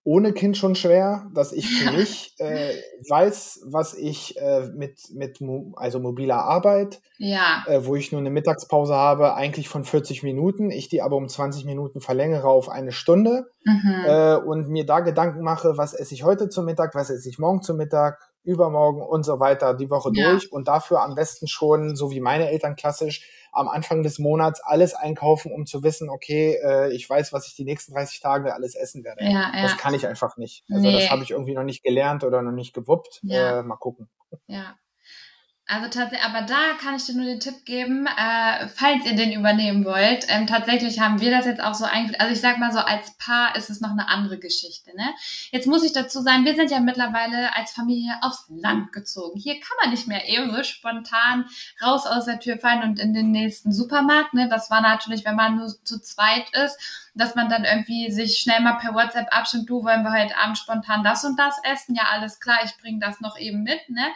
ohne 0.04 0.32
Kind 0.32 0.56
schon 0.56 0.74
schwer, 0.74 1.26
dass 1.34 1.52
ich 1.52 1.68
für 1.68 1.92
mich 1.92 2.34
äh, 2.38 2.74
weiß, 3.08 3.60
was 3.66 3.94
ich 3.94 4.36
äh, 4.40 4.68
mit, 4.74 4.98
mit 5.12 5.40
mo 5.40 5.72
also 5.76 6.00
mobiler 6.00 6.38
Arbeit, 6.44 7.00
Ja. 7.18 7.64
äh, 7.66 7.84
wo 7.84 7.94
ich 7.94 8.10
nur 8.10 8.20
eine 8.20 8.30
Mittagspause 8.30 8.94
habe, 8.94 9.34
eigentlich 9.34 9.68
von 9.68 9.84
40 9.84 10.22
Minuten, 10.22 10.70
ich 10.70 10.88
die 10.88 11.02
aber 11.02 11.16
um 11.16 11.28
20 11.28 11.64
Minuten 11.66 12.00
verlängere 12.00 12.48
auf 12.48 12.68
eine 12.68 12.92
Stunde 12.92 13.46
Mhm. 13.64 14.04
äh, 14.06 14.36
und 14.36 14.68
mir 14.68 14.86
da 14.86 15.00
Gedanken 15.00 15.42
mache, 15.42 15.76
was 15.76 15.92
esse 15.92 16.14
ich 16.14 16.24
heute 16.24 16.48
zum 16.48 16.64
Mittag, 16.64 16.94
was 16.94 17.10
esse 17.10 17.28
ich 17.28 17.38
morgen 17.38 17.60
zum 17.60 17.76
Mittag, 17.76 18.18
übermorgen 18.44 19.02
und 19.02 19.24
so 19.24 19.40
weiter 19.40 19.74
die 19.74 19.90
Woche 19.90 20.10
Ja. 20.14 20.30
durch 20.30 20.50
und 20.52 20.68
dafür 20.68 21.02
am 21.02 21.14
besten 21.14 21.48
schon, 21.48 21.96
so 21.96 22.10
wie 22.10 22.20
meine 22.20 22.48
Eltern 22.50 22.76
klassisch, 22.76 23.28
am 23.52 23.68
Anfang 23.68 24.02
des 24.02 24.18
Monats 24.18 24.60
alles 24.62 24.94
einkaufen, 24.94 25.52
um 25.52 25.66
zu 25.66 25.82
wissen, 25.82 26.08
okay, 26.10 26.58
äh, 26.62 26.92
ich 26.92 27.08
weiß, 27.08 27.32
was 27.32 27.46
ich 27.46 27.54
die 27.56 27.64
nächsten 27.64 27.92
30 27.94 28.20
Tage 28.20 28.54
alles 28.54 28.74
essen 28.74 29.04
werde. 29.04 29.24
Ja, 29.24 29.52
ja. 29.54 29.62
Das 29.62 29.76
kann 29.76 29.94
ich 29.94 30.06
einfach 30.06 30.36
nicht. 30.36 30.64
Also 30.70 30.86
Nee. 30.86 30.92
das 30.92 31.10
habe 31.10 31.22
ich 31.22 31.30
irgendwie 31.30 31.54
noch 31.54 31.64
nicht 31.64 31.82
gelernt 31.82 32.24
oder 32.24 32.42
noch 32.42 32.52
nicht 32.52 32.74
gewuppt. 32.74 33.20
Äh, 33.28 33.62
mal 33.62 33.76
gucken. 33.76 34.08
Ja. 34.46 34.76
Also 35.70 35.86
tatsächlich, 35.88 36.22
aber 36.22 36.46
da 36.46 36.72
kann 36.80 36.96
ich 36.96 37.04
dir 37.04 37.14
nur 37.14 37.26
den 37.26 37.40
Tipp 37.40 37.66
geben, 37.66 38.06
äh, 38.06 38.68
falls 38.68 39.04
ihr 39.04 39.14
den 39.14 39.32
übernehmen 39.32 39.84
wollt. 39.84 40.24
Ähm, 40.28 40.46
tatsächlich 40.46 40.98
haben 40.98 41.20
wir 41.20 41.30
das 41.30 41.44
jetzt 41.44 41.62
auch 41.62 41.74
so 41.74 41.84
eingeführt. 41.84 42.22
Also 42.22 42.32
ich 42.32 42.40
sag 42.40 42.56
mal 42.56 42.72
so, 42.72 42.78
als 42.78 43.18
Paar 43.18 43.54
ist 43.54 43.68
es 43.68 43.82
noch 43.82 43.90
eine 43.90 44.08
andere 44.08 44.38
Geschichte. 44.38 44.96
Ne? 44.96 45.04
Jetzt 45.50 45.66
muss 45.66 45.84
ich 45.84 45.92
dazu 45.92 46.22
sagen, 46.22 46.46
wir 46.46 46.54
sind 46.54 46.70
ja 46.70 46.80
mittlerweile 46.80 47.54
als 47.54 47.72
Familie 47.72 48.14
aufs 48.22 48.46
Land 48.48 48.92
gezogen. 48.92 49.38
Hier 49.38 49.60
kann 49.60 49.76
man 49.82 49.90
nicht 49.90 50.08
mehr 50.08 50.26
eben 50.26 50.50
so 50.50 50.62
spontan 50.62 51.44
raus 51.82 52.06
aus 52.06 52.24
der 52.24 52.40
Tür 52.40 52.56
fallen 52.56 52.82
und 52.82 52.98
in 52.98 53.12
den 53.12 53.30
nächsten 53.30 53.70
Supermarkt. 53.70 54.32
Ne? 54.32 54.48
Das 54.48 54.70
war 54.70 54.80
natürlich, 54.80 55.26
wenn 55.26 55.36
man 55.36 55.56
nur 55.56 55.68
zu 55.84 56.00
zweit 56.00 56.48
ist, 56.64 56.78
dass 57.18 57.34
man 57.34 57.48
dann 57.48 57.64
irgendwie 57.64 58.10
sich 58.10 58.38
schnell 58.38 58.60
mal 58.60 58.78
per 58.78 58.94
WhatsApp 58.94 59.26
abstimmt, 59.30 59.68
du 59.68 59.82
wollen 59.84 60.02
wir 60.04 60.12
heute 60.12 60.36
Abend 60.36 60.56
spontan 60.56 61.02
das 61.02 61.24
und 61.24 61.38
das 61.38 61.56
essen. 61.64 61.94
Ja, 61.94 62.04
alles 62.12 62.40
klar, 62.40 62.60
ich 62.64 62.76
bringe 62.78 63.00
das 63.00 63.20
noch 63.20 63.36
eben 63.38 63.62
mit. 63.62 63.88
Ne? 63.90 64.06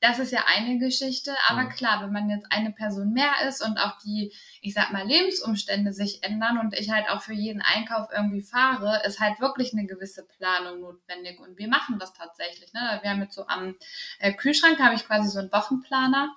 Das 0.00 0.18
ist 0.18 0.30
ja 0.32 0.44
eine 0.54 0.78
Geschichte, 0.78 1.34
aber 1.48 1.62
Mhm. 1.62 1.68
klar, 1.70 2.02
wenn 2.02 2.12
man 2.12 2.30
jetzt 2.30 2.46
eine 2.50 2.70
Person 2.72 3.12
mehr 3.12 3.32
ist 3.48 3.64
und 3.64 3.78
auch 3.78 3.98
die, 3.98 4.32
ich 4.60 4.74
sag 4.74 4.92
mal, 4.92 5.04
Lebensumstände 5.06 5.92
sich 5.92 6.22
ändern 6.22 6.58
und 6.58 6.74
ich 6.74 6.90
halt 6.90 7.08
auch 7.08 7.20
für 7.20 7.32
jeden 7.32 7.62
Einkauf 7.62 8.08
irgendwie 8.12 8.42
fahre, 8.42 9.02
ist 9.04 9.18
halt 9.20 9.40
wirklich 9.40 9.72
eine 9.72 9.86
gewisse 9.86 10.24
Planung 10.26 10.80
notwendig. 10.80 11.40
Und 11.40 11.58
wir 11.58 11.68
machen 11.68 11.98
das 11.98 12.12
tatsächlich. 12.12 12.72
Ne? 12.72 12.98
Wir 13.02 13.10
haben 13.10 13.22
jetzt 13.22 13.34
so 13.34 13.46
am 13.46 13.74
äh, 14.20 14.32
Kühlschrank 14.32 14.78
habe 14.78 14.94
ich 14.94 15.04
quasi 15.06 15.28
so 15.28 15.38
einen 15.40 15.52
Wochenplaner. 15.52 16.36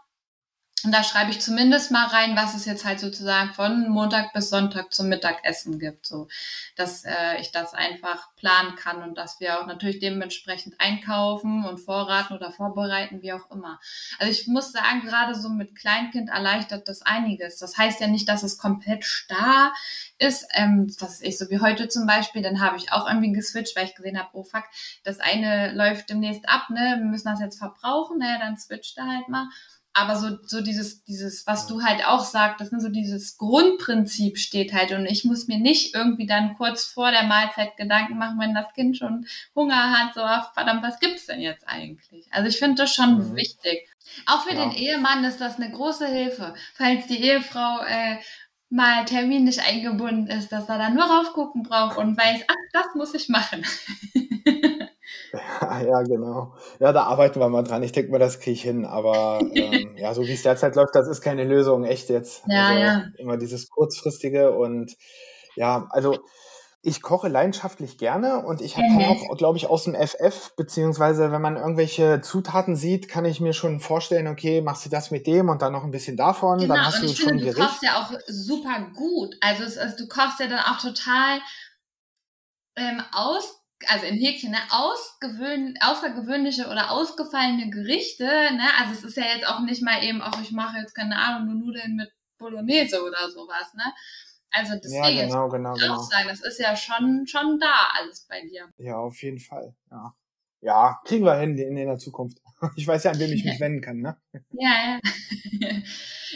Und 0.83 0.93
da 0.93 1.03
schreibe 1.03 1.31
ich 1.31 1.39
zumindest 1.39 1.91
mal 1.91 2.07
rein, 2.07 2.35
was 2.35 2.55
es 2.55 2.65
jetzt 2.65 2.85
halt 2.85 2.99
sozusagen 2.99 3.53
von 3.53 3.89
Montag 3.89 4.33
bis 4.33 4.49
Sonntag 4.49 4.93
zum 4.93 5.09
Mittagessen 5.09 5.79
gibt, 5.79 6.05
so 6.05 6.27
dass 6.75 7.03
äh, 7.03 7.39
ich 7.39 7.51
das 7.51 7.73
einfach 7.73 8.33
planen 8.35 8.75
kann 8.75 9.03
und 9.03 9.15
dass 9.15 9.39
wir 9.39 9.59
auch 9.59 9.67
natürlich 9.67 9.99
dementsprechend 9.99 10.75
einkaufen 10.79 11.65
und 11.65 11.77
vorraten 11.77 12.35
oder 12.35 12.51
vorbereiten, 12.51 13.21
wie 13.21 13.33
auch 13.33 13.51
immer. 13.51 13.79
Also 14.17 14.31
ich 14.31 14.47
muss 14.47 14.71
sagen, 14.71 15.01
gerade 15.01 15.35
so 15.35 15.49
mit 15.49 15.75
Kleinkind 15.75 16.29
erleichtert 16.29 16.87
das 16.87 17.01
einiges. 17.03 17.57
Das 17.57 17.77
heißt 17.77 18.01
ja 18.01 18.07
nicht, 18.07 18.27
dass 18.27 18.43
es 18.43 18.57
komplett 18.57 19.05
starr 19.05 19.73
ist. 20.17 20.47
Ähm, 20.53 20.87
ist 20.87 21.21
ich 21.21 21.37
so 21.37 21.49
wie 21.49 21.59
heute 21.59 21.89
zum 21.89 22.07
Beispiel, 22.07 22.41
dann 22.41 22.61
habe 22.61 22.77
ich 22.77 22.91
auch 22.91 23.07
irgendwie 23.07 23.31
geswitcht, 23.33 23.75
weil 23.75 23.85
ich 23.85 23.95
gesehen 23.95 24.17
habe, 24.17 24.29
oh 24.33 24.43
fuck, 24.43 24.63
das 25.03 25.19
eine 25.19 25.73
läuft 25.73 26.09
demnächst 26.09 26.47
ab, 26.47 26.69
ne, 26.69 26.95
wir 26.97 27.05
müssen 27.05 27.27
das 27.27 27.39
jetzt 27.39 27.59
verbrauchen, 27.59 28.17
ne, 28.17 28.37
dann 28.39 28.57
switcht 28.57 28.97
er 28.97 29.07
halt 29.07 29.29
mal 29.29 29.47
aber 29.93 30.15
so, 30.15 30.37
so 30.45 30.61
dieses, 30.61 31.03
dieses, 31.03 31.45
was 31.47 31.67
du 31.67 31.83
halt 31.83 32.05
auch 32.05 32.23
sagtest, 32.23 32.71
ne, 32.71 32.79
so 32.79 32.89
dieses 32.89 33.37
Grundprinzip 33.37 34.37
steht 34.37 34.73
halt 34.73 34.91
und 34.91 35.05
ich 35.05 35.25
muss 35.25 35.47
mir 35.47 35.57
nicht 35.59 35.93
irgendwie 35.95 36.25
dann 36.25 36.55
kurz 36.55 36.85
vor 36.85 37.11
der 37.11 37.23
Mahlzeit 37.23 37.75
Gedanken 37.77 38.17
machen, 38.17 38.39
wenn 38.39 38.53
das 38.53 38.73
Kind 38.73 38.97
schon 38.97 39.25
Hunger 39.55 39.91
hat, 39.91 40.13
so, 40.13 40.21
ach, 40.21 40.53
verdammt, 40.53 40.83
was 40.83 40.99
gibt's 40.99 41.25
denn 41.25 41.41
jetzt 41.41 41.67
eigentlich? 41.67 42.25
Also 42.31 42.47
ich 42.47 42.57
finde 42.57 42.83
das 42.83 42.93
schon 42.93 43.17
Mhm. 43.31 43.35
wichtig. 43.35 43.87
Auch 44.25 44.43
für 44.43 44.55
Ja. 44.55 44.63
den 44.65 44.71
Ehemann 44.71 45.23
ist 45.25 45.41
das 45.41 45.57
eine 45.57 45.71
große 45.71 46.07
Hilfe, 46.07 46.53
falls 46.73 47.07
die 47.07 47.21
Ehefrau 47.23 47.79
äh, 47.85 48.17
mal 48.69 49.03
terminlich 49.05 49.61
eingebunden 49.61 50.27
ist, 50.27 50.51
dass 50.53 50.69
er 50.69 50.77
dann 50.77 50.95
nur 50.95 51.03
raufgucken 51.03 51.63
braucht 51.63 51.97
und 51.97 52.17
weiß, 52.17 52.41
ach, 52.47 52.55
das 52.71 52.85
muss 52.95 53.13
ich 53.13 53.27
machen. 53.27 53.65
Ja, 55.33 55.81
ja, 55.81 56.01
genau. 56.03 56.53
Ja, 56.79 56.91
da 56.91 57.03
arbeiten 57.03 57.39
wir 57.39 57.49
mal 57.49 57.63
dran. 57.63 57.83
Ich 57.83 57.91
denke 57.91 58.11
mal, 58.11 58.19
das 58.19 58.39
kriege 58.39 58.51
ich 58.51 58.61
hin. 58.63 58.85
Aber 58.85 59.49
ähm, 59.55 59.95
ja, 59.97 60.13
so 60.13 60.27
wie 60.27 60.33
es 60.33 60.43
derzeit 60.43 60.75
läuft, 60.75 60.95
das 60.95 61.07
ist 61.07 61.21
keine 61.21 61.43
Lösung, 61.45 61.83
echt 61.85 62.09
jetzt. 62.09 62.43
Ja, 62.47 62.67
also 62.67 62.73
ja. 62.73 63.03
immer 63.17 63.37
dieses 63.37 63.69
kurzfristige 63.69 64.51
und 64.51 64.95
ja, 65.55 65.87
also 65.91 66.19
ich 66.83 67.03
koche 67.03 67.27
leidenschaftlich 67.27 67.99
gerne 67.99 68.43
und 68.43 68.59
ich 68.59 68.75
habe 68.75 68.87
Mhm. 68.87 69.01
auch, 69.01 69.37
glaube 69.37 69.57
ich, 69.57 69.67
aus 69.67 69.83
dem 69.83 69.93
FF, 69.93 70.55
beziehungsweise 70.55 71.31
wenn 71.31 71.41
man 71.41 71.55
irgendwelche 71.55 72.21
Zutaten 72.21 72.75
sieht, 72.75 73.07
kann 73.07 73.23
ich 73.23 73.39
mir 73.39 73.53
schon 73.53 73.79
vorstellen, 73.79 74.27
okay, 74.27 74.61
machst 74.61 74.85
du 74.85 74.89
das 74.89 75.11
mit 75.11 75.27
dem 75.27 75.49
und 75.49 75.61
dann 75.61 75.73
noch 75.73 75.83
ein 75.83 75.91
bisschen 75.91 76.17
davon, 76.17 76.57
Genau, 76.59 76.73
dann 76.73 76.85
hast 76.85 76.97
und 76.97 77.03
du 77.03 77.11
ich 77.11 77.17
schon 77.19 77.29
finde, 77.33 77.45
du 77.45 77.53
Gericht. 77.53 77.69
kochst 77.69 77.83
ja 77.83 78.01
auch 78.01 78.11
super 78.27 78.87
gut. 78.95 79.35
Also, 79.41 79.63
es, 79.63 79.77
also 79.77 79.95
du 79.95 80.07
kochst 80.07 80.39
ja 80.39 80.47
dann 80.47 80.59
auch 80.59 80.79
total 80.81 81.39
ähm, 82.75 83.03
aus, 83.13 83.60
also 83.91 84.05
in 84.05 84.17
Häkchen, 84.17 84.51
ne, 84.51 84.57
ausgewöhn, 84.69 85.77
außergewöhnliche 85.81 86.67
oder 86.67 86.91
ausgefallene 86.91 87.69
Gerichte. 87.69 88.25
Ne? 88.25 88.63
Also 88.79 88.93
es 88.93 89.03
ist 89.03 89.17
ja 89.17 89.25
jetzt 89.35 89.45
auch 89.45 89.59
nicht 89.61 89.83
mal 89.83 90.01
eben, 90.03 90.21
auch 90.21 90.41
ich 90.41 90.51
mache 90.51 90.77
jetzt 90.77 90.95
keine 90.95 91.17
Ahnung, 91.17 91.47
nur 91.47 91.65
Nudeln 91.65 91.95
mit 91.95 92.09
Bolognese 92.37 93.03
oder 93.03 93.29
sowas. 93.29 93.73
Ne? 93.75 93.83
Also 94.49 94.73
Ja, 94.73 94.79
deswegen, 94.79 95.27
genau, 95.27 95.49
genau, 95.49 95.75
ich 95.75 95.81
würde 95.81 95.93
auch 95.93 95.97
genau. 95.97 96.09
sagen, 96.09 96.27
das 96.29 96.41
ist 96.41 96.59
ja 96.59 96.75
schon, 96.75 97.25
schon 97.27 97.59
da 97.59 97.89
alles 97.99 98.25
bei 98.29 98.41
dir. 98.41 98.69
Ja, 98.77 98.97
auf 98.97 99.21
jeden 99.21 99.39
Fall. 99.39 99.75
Ja, 99.91 100.13
ja 100.61 100.99
kriegen 101.03 101.25
wir 101.25 101.37
hin 101.37 101.57
in, 101.57 101.75
in 101.75 101.87
der 101.87 101.97
Zukunft. 101.97 102.37
Ich 102.75 102.85
weiß 102.85 103.05
ja, 103.05 103.11
an 103.11 103.19
wen 103.19 103.33
ich 103.33 103.43
mich 103.43 103.59
wenden 103.59 103.81
kann, 103.81 103.97
ne? 103.97 104.17
Ja, 104.51 104.69
ja. 104.69 104.99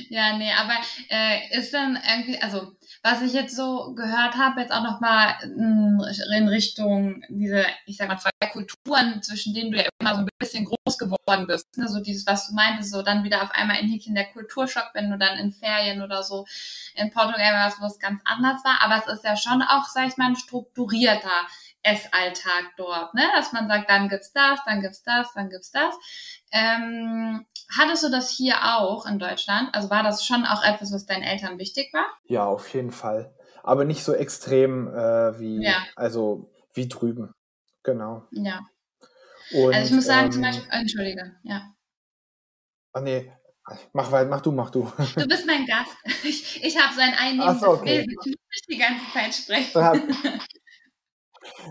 ja, 0.09 0.37
nee, 0.37 0.51
aber 0.51 0.73
äh, 1.09 1.57
ist 1.57 1.71
dann 1.73 1.99
irgendwie, 2.09 2.41
also 2.41 2.75
was 3.05 3.21
ich 3.21 3.33
jetzt 3.33 3.55
so 3.55 3.93
gehört 3.93 4.35
habe, 4.35 4.61
jetzt 4.61 4.73
auch 4.73 4.81
nochmal 4.81 5.35
in 5.43 6.47
Richtung 6.47 7.23
diese, 7.29 7.63
ich 7.85 7.97
sag 7.97 8.07
mal, 8.07 8.17
zwei 8.17 8.31
Kulturen, 8.51 9.21
zwischen 9.21 9.53
denen 9.53 9.71
du 9.71 9.77
ja 9.77 9.87
immer 9.99 10.15
so 10.15 10.21
ein 10.21 10.27
bisschen 10.39 10.65
groß 10.65 10.97
geworden 10.97 11.45
bist. 11.45 11.77
Ne? 11.77 11.87
So 11.87 11.99
dieses, 11.99 12.25
was 12.25 12.47
du 12.47 12.55
meintest, 12.55 12.89
so 12.89 13.03
dann 13.03 13.23
wieder 13.23 13.43
auf 13.43 13.51
einmal 13.51 13.77
in 13.79 13.89
Häkchen 13.89 14.15
der 14.15 14.31
Kulturschock, 14.31 14.89
wenn 14.95 15.11
du 15.11 15.19
dann 15.19 15.37
in 15.37 15.51
Ferien 15.51 16.01
oder 16.01 16.23
so 16.23 16.47
in 16.95 17.11
Portugal 17.11 17.53
warst, 17.53 17.79
wo 17.79 17.85
es 17.85 17.99
ganz 17.99 18.21
anders 18.25 18.65
war. 18.65 18.81
Aber 18.81 18.97
es 18.97 19.13
ist 19.13 19.23
ja 19.23 19.37
schon 19.37 19.61
auch, 19.61 19.85
sag 19.85 20.07
ich 20.07 20.17
mal, 20.17 20.29
ein 20.29 20.35
strukturierter 20.35 21.45
Essalltag 21.83 22.71
dort, 22.75 23.13
ne? 23.13 23.21
Dass 23.35 23.53
man 23.53 23.67
sagt, 23.67 23.87
dann 23.87 24.09
gibt's 24.09 24.33
das, 24.33 24.59
dann 24.65 24.81
gibt's 24.81 25.03
das, 25.03 25.31
dann 25.35 25.51
gibt's 25.51 25.69
das. 25.69 25.93
Ähm, 26.51 27.45
hattest 27.77 28.03
du 28.03 28.09
das 28.09 28.29
hier 28.29 28.55
auch 28.77 29.05
in 29.05 29.19
Deutschland? 29.19 29.73
Also 29.73 29.89
war 29.89 30.03
das 30.03 30.25
schon 30.25 30.45
auch 30.45 30.63
etwas, 30.63 30.91
was 30.93 31.05
deinen 31.05 31.23
Eltern 31.23 31.57
wichtig 31.59 31.93
war? 31.93 32.05
Ja, 32.25 32.45
auf 32.45 32.67
jeden 32.73 32.91
Fall. 32.91 33.33
Aber 33.63 33.85
nicht 33.85 34.03
so 34.03 34.13
extrem 34.13 34.87
äh, 34.87 35.39
wie, 35.39 35.63
Ja. 35.63 35.83
also 35.95 36.51
wie 36.73 36.87
drüben. 36.87 37.33
Genau. 37.83 38.27
Ja. 38.31 38.61
Und, 39.53 39.73
Also 39.73 39.87
ich 39.87 39.95
muss 39.95 40.05
sagen, 40.05 40.25
ähm, 40.27 40.31
zum 40.31 40.41
Beispiel, 40.41 40.67
entschuldige, 40.71 41.35
ja. 41.43 41.71
Ach 42.93 43.01
nee, 43.01 43.31
mach 43.93 44.11
weiter, 44.11 44.29
mach 44.29 44.41
du, 44.41 44.51
mach 44.51 44.69
du. 44.69 44.91
Du 45.15 45.27
bist 45.27 45.45
mein 45.45 45.65
Gast. 45.65 45.95
Ich, 46.23 46.63
ich 46.63 46.79
habe 46.81 46.95
sein 46.95 47.13
Ach 47.15 47.21
einnehmendes 47.21 47.61
so, 47.61 47.69
okay. 47.69 47.99
Wesen. 47.99 48.09
Ich 48.11 48.17
muss 48.25 48.25
nicht 48.25 48.69
die 48.69 48.77
ganze 48.77 49.11
Zeit 49.13 49.33
sprechen. 49.35 50.41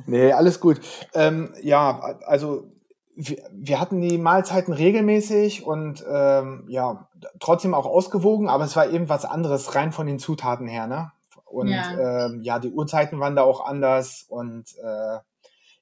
Nee, 0.07 0.33
alles 0.33 0.61
gut. 0.61 0.81
Ähm, 1.15 1.53
ja, 1.63 1.99
also 2.27 2.71
wir, 3.17 3.39
wir 3.53 3.81
hatten 3.81 4.01
die 4.01 4.19
Mahlzeiten 4.19 4.73
regelmäßig 4.75 5.65
und 5.65 6.05
ähm, 6.09 6.65
ja, 6.69 7.09
trotzdem 7.41 7.75
auch 7.75 7.87
ausgewogen, 7.87 8.49
aber 8.49 8.65
es 8.65 8.77
war 8.77 8.89
eben 8.91 9.09
was 9.09 9.25
anderes, 9.25 9.75
rein 9.75 9.93
von 9.93 10.07
den 10.07 10.19
Zutaten 10.19 10.67
her, 10.67 10.87
ne? 10.87 11.13
Und 11.45 11.89
Ja. 11.91 11.97
ähm, 11.97 12.41
ja, 12.43 12.59
die 12.59 12.71
Uhrzeiten 12.73 13.21
waren 13.21 13.37
da 13.37 13.43
auch 13.43 13.65
anders 13.65 14.25
und 14.29 14.75
äh, 14.83 15.19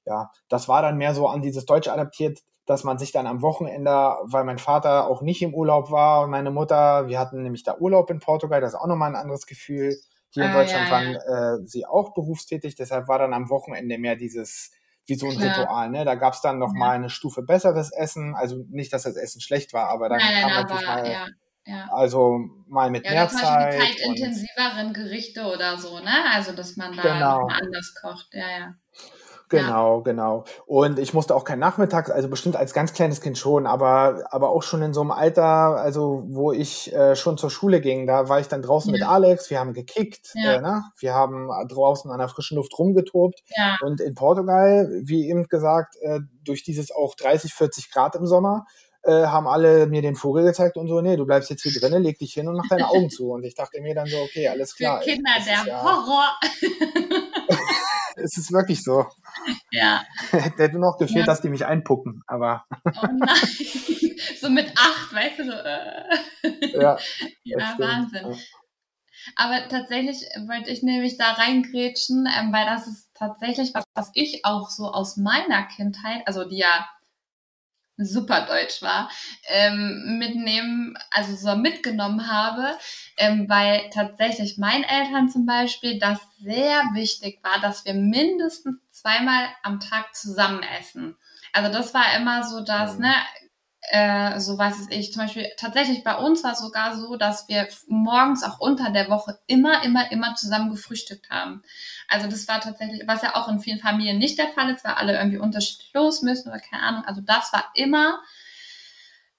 ja, 0.04 0.30
das 0.48 0.68
war 0.68 0.82
dann 0.82 0.98
mehr 0.98 1.14
so 1.14 1.28
an 1.28 1.42
dieses 1.42 1.64
Deutsche 1.66 1.92
adaptiert, 1.92 2.40
dass 2.66 2.84
man 2.84 2.98
sich 2.98 3.12
dann 3.12 3.26
am 3.26 3.42
Wochenende, 3.42 4.16
weil 4.24 4.44
mein 4.44 4.58
Vater 4.58 5.06
auch 5.08 5.22
nicht 5.22 5.42
im 5.42 5.54
Urlaub 5.54 5.90
war 5.90 6.22
und 6.24 6.30
meine 6.30 6.50
Mutter, 6.50 7.08
wir 7.08 7.18
hatten 7.18 7.42
nämlich 7.42 7.62
da 7.64 7.76
Urlaub 7.78 8.10
in 8.10 8.20
Portugal, 8.20 8.60
das 8.60 8.74
ist 8.74 8.80
auch 8.80 8.86
nochmal 8.86 9.10
ein 9.10 9.16
anderes 9.20 9.46
Gefühl. 9.46 9.96
Hier 10.30 10.44
in 10.46 10.50
Ah, 10.50 10.52
Deutschland 10.52 10.90
ja, 10.90 10.90
waren 10.90 11.14
äh, 11.16 11.66
sie 11.66 11.84
auch 11.86 12.14
berufstätig, 12.14 12.74
deshalb 12.76 13.08
war 13.08 13.18
dann 13.18 13.34
am 13.34 13.50
Wochenende 13.50 13.98
mehr 13.98 14.16
dieses, 14.16 14.70
wie 15.06 15.14
so 15.16 15.26
ein 15.28 15.36
Klar. 15.36 15.48
Ritual. 15.58 15.90
Ne? 15.90 16.04
Da 16.04 16.14
gab 16.14 16.34
es 16.34 16.40
dann 16.40 16.58
noch 16.58 16.72
Ja. 16.74 16.78
mal 16.78 16.92
eine 16.92 17.10
Stufe 17.10 17.42
besseres 17.42 17.92
Essen, 17.92 18.34
also 18.34 18.64
nicht, 18.70 18.92
dass 18.92 19.02
das 19.04 19.16
Essen 19.16 19.40
schlecht 19.40 19.72
war, 19.72 19.88
aber 19.88 20.08
dann 20.08 20.18
Nein, 20.20 20.42
kam 20.42 20.52
aber 20.52 20.74
mal, 20.74 21.10
ja, 21.12 21.26
ja. 21.66 21.86
also 21.92 22.38
mal 22.68 22.90
mit 22.90 23.04
Ja, 23.04 23.12
mehr 23.12 23.28
Zeit. 23.28 23.74
Und, 24.06 24.18
zeitintensiveren 24.18 24.92
Gerichte 24.92 25.42
oder 25.44 25.78
so, 25.78 25.98
ne? 26.00 26.12
Also, 26.32 26.52
dass 26.52 26.76
man 26.76 26.96
da 26.96 27.02
Genau. 27.02 27.46
anders 27.48 27.94
kocht. 28.00 28.28
Ja, 28.32 28.50
ja. 28.50 28.74
Genau, 29.52 29.98
ja. 29.98 30.02
genau. 30.02 30.44
Und 30.66 30.98
ich 30.98 31.14
musste 31.14 31.34
auch 31.34 31.44
kein 31.44 31.58
Nachmittags, 31.58 32.10
also 32.10 32.28
bestimmt 32.28 32.56
als 32.56 32.72
ganz 32.72 32.92
kleines 32.92 33.20
Kind 33.20 33.38
schon, 33.38 33.66
aber, 33.66 34.24
aber 34.30 34.50
auch 34.50 34.62
schon 34.62 34.82
in 34.82 34.92
so 34.92 35.00
einem 35.02 35.10
Alter, 35.10 35.44
also 35.44 36.24
wo 36.26 36.52
ich 36.52 36.92
äh, 36.92 37.14
schon 37.16 37.38
zur 37.38 37.50
Schule 37.50 37.80
ging, 37.80 38.06
da 38.06 38.28
war 38.28 38.40
ich 38.40 38.48
dann 38.48 38.62
draußen 38.62 38.92
ja. 38.92 38.98
mit 38.98 39.08
Alex, 39.08 39.50
wir 39.50 39.60
haben 39.60 39.74
gekickt, 39.74 40.32
ja. 40.34 40.54
äh, 40.54 40.60
ne? 40.60 40.82
wir 40.98 41.14
haben 41.14 41.48
draußen 41.68 42.10
an 42.10 42.18
der 42.18 42.28
frischen 42.28 42.56
Luft 42.56 42.76
rumgetobt. 42.78 43.42
Und 43.82 44.00
in 44.00 44.14
Portugal, 44.14 44.88
wie 45.02 45.28
eben 45.28 45.46
gesagt, 45.48 45.96
äh, 46.00 46.20
durch 46.44 46.62
dieses 46.62 46.90
auch 46.90 47.14
30, 47.14 47.54
40 47.54 47.90
Grad 47.90 48.16
im 48.16 48.26
Sommer, 48.26 48.64
äh, 49.04 49.26
haben 49.26 49.48
alle 49.48 49.86
mir 49.86 50.00
den 50.02 50.14
Vogel 50.14 50.44
gezeigt 50.44 50.76
und 50.76 50.88
so, 50.88 51.00
nee, 51.00 51.16
du 51.16 51.26
bleibst 51.26 51.50
jetzt 51.50 51.62
hier 51.62 51.72
drinnen, 51.72 52.02
leg 52.02 52.18
dich 52.18 52.34
hin 52.34 52.48
und 52.48 52.56
mach 52.56 52.68
deine 52.68 52.88
Augen 52.88 53.10
zu. 53.10 53.30
Und 53.30 53.44
ich 53.44 53.54
dachte 53.54 53.80
mir 53.80 53.94
dann 53.94 54.06
so, 54.06 54.16
okay, 54.18 54.48
alles 54.48 54.76
klar. 54.76 55.02
Für 55.02 55.10
Kinder 55.10 55.30
der 55.44 55.82
Horror. 55.82 56.38
es 58.16 58.36
ist 58.36 58.52
wirklich 58.52 58.82
so. 58.82 59.06
Ja. 59.70 60.02
Hätte 60.30 60.72
nur 60.72 60.92
noch 60.92 60.98
gefehlt, 60.98 61.20
ja. 61.20 61.26
dass 61.26 61.40
die 61.40 61.48
mich 61.48 61.66
einpucken, 61.66 62.22
aber. 62.26 62.64
Oh 62.84 63.06
nein. 63.12 63.28
so 64.40 64.50
mit 64.50 64.72
acht, 64.76 65.12
weißt 65.12 65.38
du, 65.38 65.44
so. 65.44 65.52
Äh. 65.52 66.80
Ja. 66.80 66.98
ja 67.44 67.74
Wahnsinn. 67.78 68.30
Ja. 68.30 68.36
Aber 69.36 69.68
tatsächlich 69.68 70.16
wollte 70.48 70.70
ich 70.70 70.82
nämlich 70.82 71.16
da 71.16 71.32
reingrätschen, 71.32 72.26
ähm, 72.26 72.52
weil 72.52 72.66
das 72.66 72.88
ist 72.88 73.10
tatsächlich 73.14 73.72
was, 73.74 73.84
was 73.94 74.10
ich 74.14 74.44
auch 74.44 74.68
so 74.68 74.90
aus 74.90 75.16
meiner 75.16 75.62
Kindheit, 75.64 76.26
also 76.26 76.44
die 76.44 76.58
ja 76.58 76.88
super 77.96 78.46
deutsch 78.46 78.82
war, 78.82 79.10
ähm, 79.48 80.18
mitnehmen, 80.18 80.96
also 81.10 81.36
so 81.36 81.56
mitgenommen 81.56 82.30
habe, 82.30 82.78
ähm, 83.16 83.48
weil 83.48 83.90
tatsächlich 83.90 84.58
meinen 84.58 84.84
Eltern 84.84 85.28
zum 85.28 85.46
Beispiel 85.46 85.98
das 85.98 86.18
sehr 86.38 86.82
wichtig 86.94 87.40
war, 87.42 87.60
dass 87.60 87.84
wir 87.84 87.94
mindestens 87.94 88.78
zweimal 88.90 89.46
am 89.62 89.80
Tag 89.80 90.14
zusammen 90.14 90.62
essen. 90.80 91.16
Also 91.52 91.70
das 91.70 91.92
war 91.92 92.16
immer 92.16 92.44
so, 92.44 92.64
dass, 92.64 92.96
mhm. 92.96 93.02
ne, 93.02 93.14
äh, 93.90 94.38
so 94.38 94.56
weiß 94.56 94.78
es 94.78 94.90
ich, 94.90 95.12
zum 95.12 95.22
Beispiel 95.22 95.48
tatsächlich 95.56 96.04
bei 96.04 96.14
uns 96.14 96.44
war 96.44 96.52
es 96.52 96.60
sogar 96.60 96.96
so, 96.96 97.16
dass 97.16 97.48
wir 97.48 97.68
morgens 97.88 98.44
auch 98.44 98.60
unter 98.60 98.90
der 98.90 99.10
Woche 99.10 99.38
immer, 99.46 99.82
immer, 99.82 100.10
immer 100.12 100.34
zusammen 100.36 100.70
gefrühstückt 100.70 101.30
haben. 101.30 101.62
Also 102.08 102.28
das 102.28 102.46
war 102.46 102.60
tatsächlich, 102.60 103.02
was 103.06 103.22
ja 103.22 103.34
auch 103.34 103.48
in 103.48 103.60
vielen 103.60 103.80
Familien 103.80 104.18
nicht 104.18 104.38
der 104.38 104.48
Fall 104.48 104.70
ist, 104.70 104.84
weil 104.84 104.94
alle 104.94 105.16
irgendwie 105.16 105.38
unterschiedlich 105.38 105.90
los 105.94 106.22
müssen 106.22 106.48
oder 106.48 106.60
keine 106.60 106.82
Ahnung. 106.82 107.04
Also 107.04 107.22
das 107.22 107.52
war 107.52 107.70
immer 107.74 108.20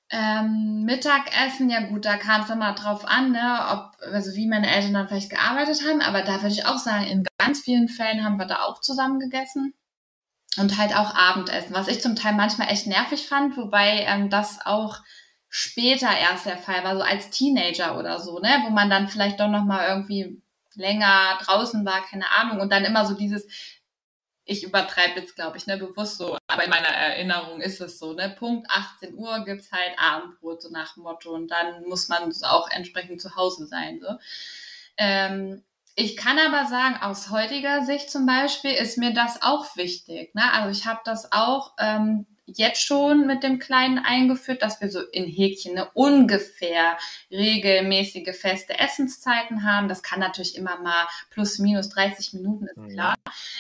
ähm, 0.10 0.84
Mittagessen, 0.84 1.70
ja 1.70 1.88
gut, 1.88 2.06
da 2.06 2.18
kam 2.18 2.42
es 2.42 2.50
immer 2.50 2.74
drauf 2.74 3.06
an, 3.08 3.32
ne, 3.32 3.60
ob, 3.72 4.14
also 4.14 4.36
wie 4.36 4.48
meine 4.48 4.70
Eltern 4.70 4.94
dann 4.94 5.08
vielleicht 5.08 5.32
gearbeitet 5.32 5.82
haben, 5.88 6.02
aber 6.02 6.22
da 6.22 6.42
würde 6.42 6.54
ich 6.54 6.66
auch 6.68 6.78
sagen, 6.78 7.06
in 7.06 7.24
ganz 7.40 7.62
vielen 7.62 7.88
Fällen 7.88 8.24
haben 8.24 8.38
wir 8.38 8.46
da 8.46 8.64
auch 8.64 8.82
zusammen 8.82 9.20
gegessen 9.20 9.74
und 10.58 10.78
halt 10.78 10.96
auch 10.96 11.16
Abendessen, 11.16 11.74
was 11.74 11.88
ich 11.88 12.02
zum 12.02 12.16
Teil 12.16 12.34
manchmal 12.34 12.70
echt 12.70 12.88
nervig 12.88 13.28
fand, 13.28 13.58
wobei 13.58 14.06
ähm, 14.08 14.30
das 14.30 14.66
auch 14.66 15.00
später 15.50 16.10
erst 16.16 16.46
der 16.46 16.58
Fall 16.58 16.84
war, 16.84 16.96
so 16.96 17.02
als 17.02 17.30
Teenager 17.30 17.98
oder 17.98 18.20
so, 18.20 18.40
ne, 18.40 18.64
wo 18.66 18.70
man 18.70 18.90
dann 18.90 19.08
vielleicht 19.08 19.40
doch 19.40 19.48
noch 19.48 19.64
mal 19.64 19.88
irgendwie 19.88 20.42
länger 20.76 21.38
draußen 21.42 21.86
war, 21.86 22.02
keine 22.04 22.30
Ahnung, 22.32 22.60
und 22.60 22.72
dann 22.72 22.86
immer 22.86 23.06
so 23.06 23.14
dieses, 23.14 23.48
ich 24.46 24.64
übertreibe 24.64 25.20
jetzt, 25.20 25.36
glaube 25.36 25.58
ich, 25.58 25.68
ne, 25.68 25.78
bewusst 25.78 26.18
so, 26.18 26.38
aber 26.48 26.64
in 26.64 26.70
meiner 26.70 26.88
Erinnerung 26.88 27.62
ist 27.62 27.82
es 27.82 28.00
so, 28.00 28.14
ne, 28.14 28.30
Punkt 28.38 28.68
18 28.70 29.16
Uhr 29.16 29.46
gibt's 29.46 29.72
halt 29.72 29.94
Abendbrot, 29.98 30.62
so 30.62 30.70
nach 30.70 30.98
Motto, 30.98 31.32
und 31.32 31.50
dann 31.50 31.84
muss 31.84 32.10
man 32.10 32.34
auch 32.44 32.70
entsprechend 32.72 33.22
zu 33.22 33.36
Hause 33.36 33.68
sein, 33.68 34.00
so. 34.02 34.18
Ähm, 34.98 35.64
ich 35.96 36.18
kann 36.18 36.40
aber 36.40 36.68
sagen, 36.68 36.96
aus 37.02 37.30
heutiger 37.30 37.84
Sicht 37.86 38.10
zum 38.10 38.26
Beispiel 38.26 38.72
ist 38.72 38.98
mir 38.98 39.14
das 39.14 39.42
auch 39.42 39.76
wichtig. 39.76 40.34
Ne? 40.34 40.44
Also 40.54 40.70
ich 40.70 40.88
habe 40.88 41.02
das 41.06 41.32
auch 41.32 41.74
ähm, 41.80 42.26
jetzt 42.46 42.82
schon 42.82 43.26
mit 43.26 43.42
dem 43.42 43.60
Kleinen 43.60 44.00
eingeführt, 44.00 44.62
dass 44.62 44.82
wir 44.82 44.92
so 44.92 45.00
in 45.00 45.26
Häkchen 45.26 45.78
eine 45.78 45.90
ungefähr 45.94 46.98
regelmäßige 47.32 48.36
feste 48.36 48.78
Essenszeiten 48.78 49.64
haben. 49.64 49.88
Das 49.88 50.04
kann 50.04 50.20
natürlich 50.20 50.58
immer 50.58 50.78
mal 50.80 51.08
plus 51.30 51.60
minus 51.60 51.90
30 51.90 52.34
Minuten, 52.34 52.68
ist 52.68 52.78
mhm. 52.78 52.90
klar. 52.90 53.16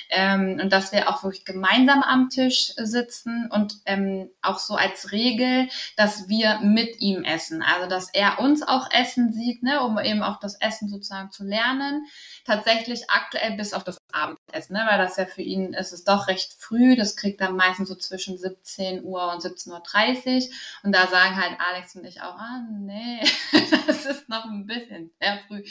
Ähm, 0.10 0.60
und 0.62 0.74
dass 0.74 0.92
wir 0.92 1.10
auch 1.10 1.24
wirklich 1.24 1.46
gemeinsam 1.46 2.04
am 2.04 2.30
Tisch 2.30 2.74
sitzen 2.76 3.50
und 3.52 3.76
ähm, 3.86 4.30
auch 4.42 4.60
so 4.60 4.76
als 4.76 5.12
Regel, 5.12 5.70
dass 5.96 6.28
wir 6.28 6.60
mit 6.60 7.00
ihm 7.00 7.24
essen. 7.24 7.64
Also 7.64 7.88
dass 7.88 8.10
er 8.14 8.40
uns 8.40 8.64
auch 8.64 8.92
essen 8.92 9.32
sieht, 9.32 9.64
ne, 9.64 9.82
um 9.82 9.98
eben 9.98 10.24
auch 10.24 10.40
das 10.40 10.60
Essen 10.60 10.90
sozusagen 10.90 11.32
zu 11.32 11.46
lernen. 11.46 12.06
Tatsächlich 12.46 13.10
aktuell 13.10 13.54
bis 13.54 13.74
auf 13.74 13.86
das 13.86 13.98
Abendessen, 14.12 14.74
ne, 14.74 14.86
weil 14.90 14.98
das 14.98 15.16
ja 15.16 15.26
für 15.26 15.42
ihn 15.42 15.74
ist 15.74 15.94
es 15.94 16.04
doch 16.04 16.28
recht 16.28 16.54
früh. 16.60 16.98
Das 16.98 17.16
kriegt 17.16 17.40
er 17.40 17.52
meistens 17.52 17.88
so 17.88 17.96
zwischen 17.96 18.38
17 18.38 18.73
17 18.76 19.04
Uhr 19.04 19.32
und 19.32 19.42
17.30 19.42 20.48
Uhr. 20.48 20.56
Und 20.84 20.94
da 20.94 21.08
sagen 21.08 21.36
halt 21.36 21.58
Alex 21.60 21.96
und 21.96 22.06
ich 22.06 22.22
auch, 22.22 22.36
ah, 22.36 22.62
nee, 22.70 23.22
das 23.88 24.06
ist 24.06 24.30
noch 24.30 24.46
ein 24.46 24.66
bisschen 24.66 25.12
sehr 25.20 25.40
früh. 25.48 25.64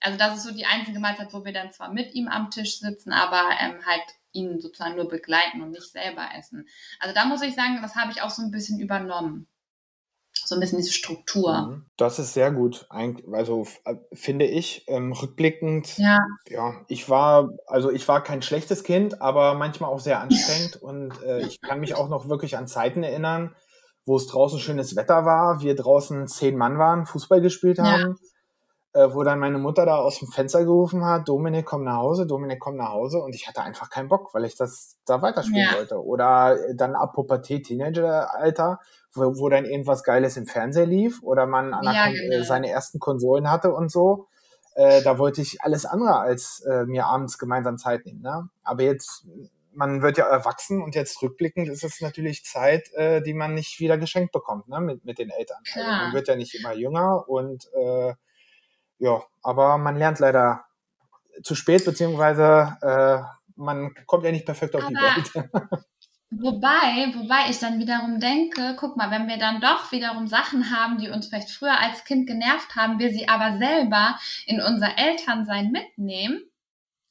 Also 0.00 0.18
das 0.18 0.36
ist 0.36 0.44
so 0.44 0.52
die 0.52 0.66
einzige 0.66 1.00
Mahlzeit, 1.00 1.32
wo 1.32 1.44
wir 1.44 1.52
dann 1.52 1.72
zwar 1.72 1.92
mit 1.92 2.14
ihm 2.14 2.28
am 2.28 2.50
Tisch 2.50 2.78
sitzen, 2.78 3.12
aber 3.12 3.50
ähm, 3.60 3.84
halt 3.84 4.04
ihn 4.32 4.60
sozusagen 4.60 4.96
nur 4.96 5.08
begleiten 5.08 5.62
und 5.62 5.70
nicht 5.70 5.90
selber 5.90 6.28
essen. 6.36 6.68
Also 7.00 7.14
da 7.14 7.24
muss 7.24 7.42
ich 7.42 7.54
sagen, 7.54 7.78
das 7.82 7.96
habe 7.96 8.12
ich 8.12 8.22
auch 8.22 8.30
so 8.30 8.42
ein 8.42 8.50
bisschen 8.50 8.78
übernommen 8.78 9.48
so 10.48 10.54
ein 10.54 10.60
bisschen 10.60 10.78
diese 10.78 10.92
Struktur. 10.92 11.68
Mhm. 11.68 11.86
Das 11.96 12.18
ist 12.18 12.32
sehr 12.32 12.50
gut. 12.50 12.86
Also 12.90 13.66
äh, 13.84 13.96
finde 14.12 14.46
ich, 14.46 14.84
ähm, 14.88 15.12
rückblickend, 15.12 15.98
ja. 15.98 16.18
ja, 16.48 16.74
ich 16.88 17.08
war, 17.08 17.50
also 17.66 17.90
ich 17.90 18.08
war 18.08 18.22
kein 18.22 18.42
schlechtes 18.42 18.82
Kind, 18.82 19.20
aber 19.20 19.54
manchmal 19.54 19.90
auch 19.90 20.00
sehr 20.00 20.20
anstrengend 20.20 20.76
und 20.82 21.12
äh, 21.22 21.40
ich 21.40 21.60
kann 21.60 21.80
mich 21.80 21.94
auch 21.94 22.08
noch 22.08 22.28
wirklich 22.28 22.56
an 22.56 22.66
Zeiten 22.66 23.02
erinnern, 23.02 23.54
wo 24.06 24.16
es 24.16 24.26
draußen 24.26 24.58
schönes 24.58 24.96
Wetter 24.96 25.26
war, 25.26 25.60
wir 25.60 25.76
draußen 25.76 26.26
zehn 26.28 26.56
Mann 26.56 26.78
waren, 26.78 27.04
Fußball 27.04 27.42
gespielt 27.42 27.78
haben. 27.78 28.00
Ja 28.00 28.14
äh, 28.94 29.08
wo 29.12 29.22
dann 29.22 29.38
meine 29.38 29.58
Mutter 29.58 29.84
da 29.84 29.96
aus 29.96 30.18
dem 30.18 30.28
Fenster 30.28 30.64
gerufen 30.64 31.04
hat, 31.04 31.28
Dominik, 31.28 31.66
komm 31.66 31.84
nach 31.84 31.98
Hause, 31.98 32.26
Dominik, 32.26 32.58
komm 32.58 32.76
nach 32.76 32.90
Hause. 32.90 33.18
Und 33.18 33.34
ich 33.34 33.46
hatte 33.46 33.62
einfach 33.62 33.90
keinen 33.90 34.08
Bock, 34.08 34.32
weil 34.32 34.44
ich 34.44 34.56
das 34.56 34.96
da 35.04 35.20
weiterspielen 35.20 35.68
ja. 35.70 35.76
wollte. 35.76 36.02
Oder 36.02 36.56
dann 36.74 36.94
ab 36.94 37.12
Pubertät, 37.12 37.66
Teenageralter, 37.66 38.80
wo, 39.12 39.38
wo 39.38 39.48
dann 39.48 39.64
irgendwas 39.64 40.04
Geiles 40.04 40.36
im 40.36 40.46
Fernsehen 40.46 40.88
lief 40.88 41.22
oder 41.22 41.46
man 41.46 41.72
ja, 41.82 42.06
genau. 42.10 42.42
seine 42.44 42.70
ersten 42.70 42.98
Konsolen 42.98 43.50
hatte 43.50 43.72
und 43.72 43.90
so. 43.90 44.26
Äh, 44.74 45.02
da 45.02 45.18
wollte 45.18 45.42
ich 45.42 45.60
alles 45.60 45.84
andere 45.84 46.20
als 46.20 46.60
äh, 46.60 46.84
mir 46.84 47.06
abends 47.06 47.36
gemeinsam 47.36 47.78
Zeit 47.78 48.06
nehmen. 48.06 48.22
Ne? 48.22 48.48
Aber 48.62 48.84
jetzt, 48.84 49.26
man 49.74 50.02
wird 50.02 50.16
ja 50.18 50.26
erwachsen 50.26 50.82
und 50.82 50.94
jetzt 50.94 51.20
rückblickend 51.20 51.68
ist 51.68 51.84
es 51.84 52.00
natürlich 52.00 52.44
Zeit, 52.44 52.90
äh, 52.94 53.20
die 53.20 53.34
man 53.34 53.54
nicht 53.54 53.80
wieder 53.80 53.98
geschenkt 53.98 54.32
bekommt 54.32 54.68
ne? 54.68 54.80
mit, 54.80 55.04
mit 55.04 55.18
den 55.18 55.30
Eltern. 55.30 55.58
Also 55.74 55.86
man 55.86 56.12
wird 56.14 56.28
ja 56.28 56.36
nicht 56.36 56.54
immer 56.54 56.74
jünger 56.74 57.28
und 57.28 57.68
äh, 57.74 58.14
ja, 58.98 59.22
aber 59.42 59.78
man 59.78 59.96
lernt 59.96 60.18
leider 60.18 60.64
zu 61.42 61.54
spät, 61.54 61.84
beziehungsweise 61.84 62.76
äh, 62.82 63.22
man 63.56 63.94
kommt 64.06 64.24
ja 64.24 64.32
nicht 64.32 64.46
perfekt 64.46 64.74
auf 64.76 64.82
aber, 64.84 64.90
die 64.90 64.96
Welt. 64.96 65.32
wobei, 66.30 67.12
wobei 67.16 67.50
ich 67.50 67.58
dann 67.58 67.78
wiederum 67.78 68.20
denke, 68.20 68.76
guck 68.78 68.96
mal, 68.96 69.10
wenn 69.10 69.28
wir 69.28 69.38
dann 69.38 69.60
doch 69.60 69.90
wiederum 69.92 70.26
Sachen 70.26 70.70
haben, 70.70 70.98
die 70.98 71.08
uns 71.08 71.28
vielleicht 71.28 71.50
früher 71.50 71.78
als 71.80 72.04
Kind 72.04 72.26
genervt 72.26 72.76
haben, 72.76 72.98
wir 72.98 73.10
sie 73.10 73.28
aber 73.28 73.58
selber 73.58 74.18
in 74.46 74.60
unser 74.60 74.98
Elternsein 74.98 75.70
mitnehmen, 75.70 76.42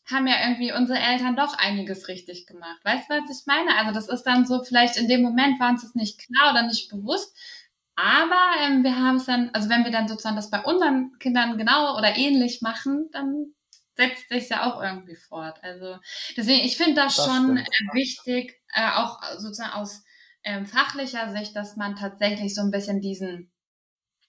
haben 0.10 0.28
ja 0.28 0.36
irgendwie 0.42 0.72
unsere 0.72 1.00
Eltern 1.00 1.36
doch 1.36 1.58
einiges 1.58 2.08
richtig 2.08 2.48
gemacht. 2.48 2.80
Weißt 2.84 3.10
du, 3.10 3.16
was 3.16 3.30
ich 3.30 3.46
meine? 3.46 3.78
Also 3.78 3.92
das 3.92 4.08
ist 4.08 4.24
dann 4.24 4.46
so, 4.46 4.64
vielleicht 4.64 4.98
in 4.98 5.10
dem 5.10 5.22
Moment 5.22 5.60
war 5.60 5.70
uns 5.70 5.82
das 5.82 5.96
nicht 5.96 6.20
klar 6.20 6.52
oder 6.52 6.64
nicht 6.66 6.90
bewusst, 6.90 7.36
aber 7.98 8.62
ähm, 8.62 8.84
wir 8.84 8.96
haben 8.96 9.16
es 9.16 9.26
dann, 9.26 9.50
also 9.54 9.70
wenn 9.70 9.84
wir 9.84 9.92
dann 9.92 10.08
sozusagen 10.08 10.36
das 10.36 10.52
bei 10.52 10.62
unseren 10.62 11.18
Kindern 11.18 11.58
genau 11.58 11.98
oder 11.98 12.16
ähnlich 12.16 12.62
machen, 12.62 13.10
dann 13.12 13.56
setzt 13.96 14.30
sich 14.30 14.48
ja 14.50 14.72
auch 14.72 14.82
irgendwie 14.82 15.16
fort. 15.16 15.58
Also 15.64 15.98
deswegen, 16.38 16.64
ich 16.64 16.78
finde 16.78 17.02
das, 17.02 17.16
das, 17.16 17.26
schon 17.26 17.58
äh, 17.58 17.66
wichtig, 17.94 18.62
äh, 18.72 18.92
auch 18.92 19.20
sozusagen 19.38 19.74
aus 19.74 20.04
ähm, 20.44 20.68
fachlicher 20.68 21.32
Sicht, 21.32 21.56
dass 21.56 21.76
man 21.76 21.96
tatsächlich 21.96 22.54
so 22.54 22.62
ein 22.62 22.70
bisschen 22.70 23.02
diesen, 23.02 23.52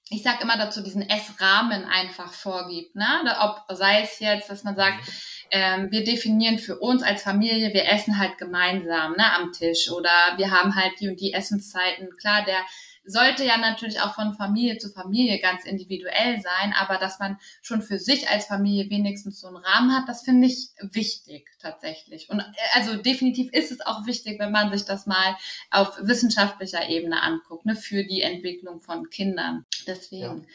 ich 0.08 0.22
sag 0.22 0.40
immer 0.40 0.56
dazu, 0.56 0.82
diesen 0.82 1.06
Essrahmen 1.06 1.84
einfach 1.84 2.32
vorgibt. 2.32 2.96
Ne? 2.96 3.06
Ob 3.40 3.66
sei 3.76 4.00
es 4.00 4.18
jetzt, 4.18 4.48
dass 4.48 4.64
man 4.64 4.76
sagt, 4.76 5.06
mhm. 5.06 5.12
ähm, 5.50 5.92
wir 5.92 6.04
definieren 6.04 6.58
für 6.58 6.78
uns 6.78 7.02
als 7.02 7.22
Familie, 7.22 7.74
wir 7.74 7.86
essen 7.86 8.18
halt 8.18 8.38
gemeinsam 8.38 9.12
ne, 9.12 9.30
am 9.34 9.52
Tisch 9.52 9.90
oder 9.90 10.08
wir 10.38 10.50
haben 10.50 10.74
halt 10.74 10.98
die 11.00 11.10
und 11.10 11.20
die 11.20 11.34
Essenszeiten. 11.34 12.16
Klar, 12.16 12.46
der 12.46 12.64
sollte 13.08 13.44
ja 13.44 13.56
natürlich 13.56 14.00
auch 14.00 14.14
von 14.14 14.34
Familie 14.34 14.78
zu 14.78 14.90
Familie 14.90 15.40
ganz 15.40 15.64
individuell 15.64 16.40
sein, 16.40 16.74
aber 16.78 16.98
dass 16.98 17.18
man 17.18 17.38
schon 17.62 17.82
für 17.82 17.98
sich 17.98 18.28
als 18.28 18.46
Familie 18.46 18.90
wenigstens 18.90 19.40
so 19.40 19.48
einen 19.48 19.56
Rahmen 19.56 19.94
hat, 19.96 20.08
das 20.08 20.22
finde 20.22 20.46
ich 20.46 20.70
wichtig 20.80 21.48
tatsächlich. 21.60 22.28
Und 22.30 22.40
äh, 22.40 22.44
also 22.74 22.96
definitiv 22.96 23.52
ist 23.52 23.72
es 23.72 23.80
auch 23.84 24.06
wichtig, 24.06 24.38
wenn 24.38 24.52
man 24.52 24.70
sich 24.70 24.84
das 24.84 25.06
mal 25.06 25.36
auf 25.70 25.98
wissenschaftlicher 26.00 26.88
Ebene 26.88 27.22
anguckt, 27.22 27.66
ne, 27.66 27.74
für 27.74 28.04
die 28.04 28.22
Entwicklung 28.22 28.80
von 28.80 29.08
Kindern. 29.10 29.64
Deswegen. 29.86 30.46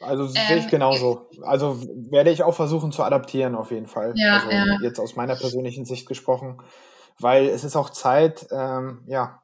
Ja. 0.00 0.06
Also 0.06 0.26
sehe 0.26 0.58
ich 0.58 0.64
ähm, 0.64 0.70
genauso. 0.70 1.30
Also 1.42 1.80
werde 2.10 2.30
ich 2.30 2.42
auch 2.42 2.54
versuchen 2.54 2.92
zu 2.92 3.02
adaptieren 3.02 3.54
auf 3.54 3.70
jeden 3.70 3.86
Fall. 3.86 4.12
Ja, 4.14 4.34
also 4.34 4.50
ja. 4.50 4.78
jetzt 4.82 5.00
aus 5.00 5.16
meiner 5.16 5.36
persönlichen 5.36 5.86
Sicht 5.86 6.06
gesprochen 6.06 6.58
weil 7.18 7.46
es 7.46 7.64
ist 7.64 7.76
auch 7.76 7.90
Zeit, 7.90 8.46
ähm, 8.50 9.02
ja, 9.06 9.42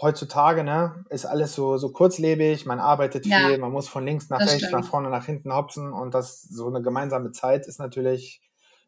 heutzutage 0.00 0.64
ne, 0.64 1.04
ist 1.08 1.24
alles 1.24 1.54
so, 1.54 1.76
so 1.76 1.90
kurzlebig, 1.90 2.66
man 2.66 2.80
arbeitet 2.80 3.26
ja, 3.26 3.38
viel, 3.38 3.58
man 3.58 3.70
muss 3.70 3.88
von 3.88 4.04
links 4.04 4.28
nach 4.28 4.40
rechts, 4.40 4.56
stimmt. 4.56 4.72
nach 4.72 4.84
vorne, 4.84 5.08
nach 5.08 5.26
hinten 5.26 5.54
hopsen 5.54 5.92
und 5.92 6.14
das 6.14 6.42
so 6.42 6.66
eine 6.68 6.82
gemeinsame 6.82 7.32
Zeit 7.32 7.66
ist 7.66 7.78
natürlich 7.78 8.40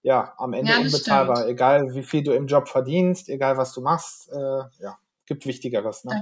ja 0.03 0.35
am 0.39 0.53
Ende 0.53 0.73
ja, 0.73 0.79
unbezahlbar. 0.79 1.37
Stimmt. 1.37 1.51
Egal 1.51 1.95
wie 1.95 2.03
viel 2.03 2.23
du 2.23 2.33
im 2.33 2.47
Job 2.47 2.69
verdienst, 2.69 3.29
egal 3.29 3.57
was 3.57 3.73
du 3.73 3.81
machst, 3.81 4.31
äh, 4.33 4.65
ja, 4.81 4.99
gibt 5.27 5.47
Wichtigeres. 5.47 6.05
Ne? 6.05 6.21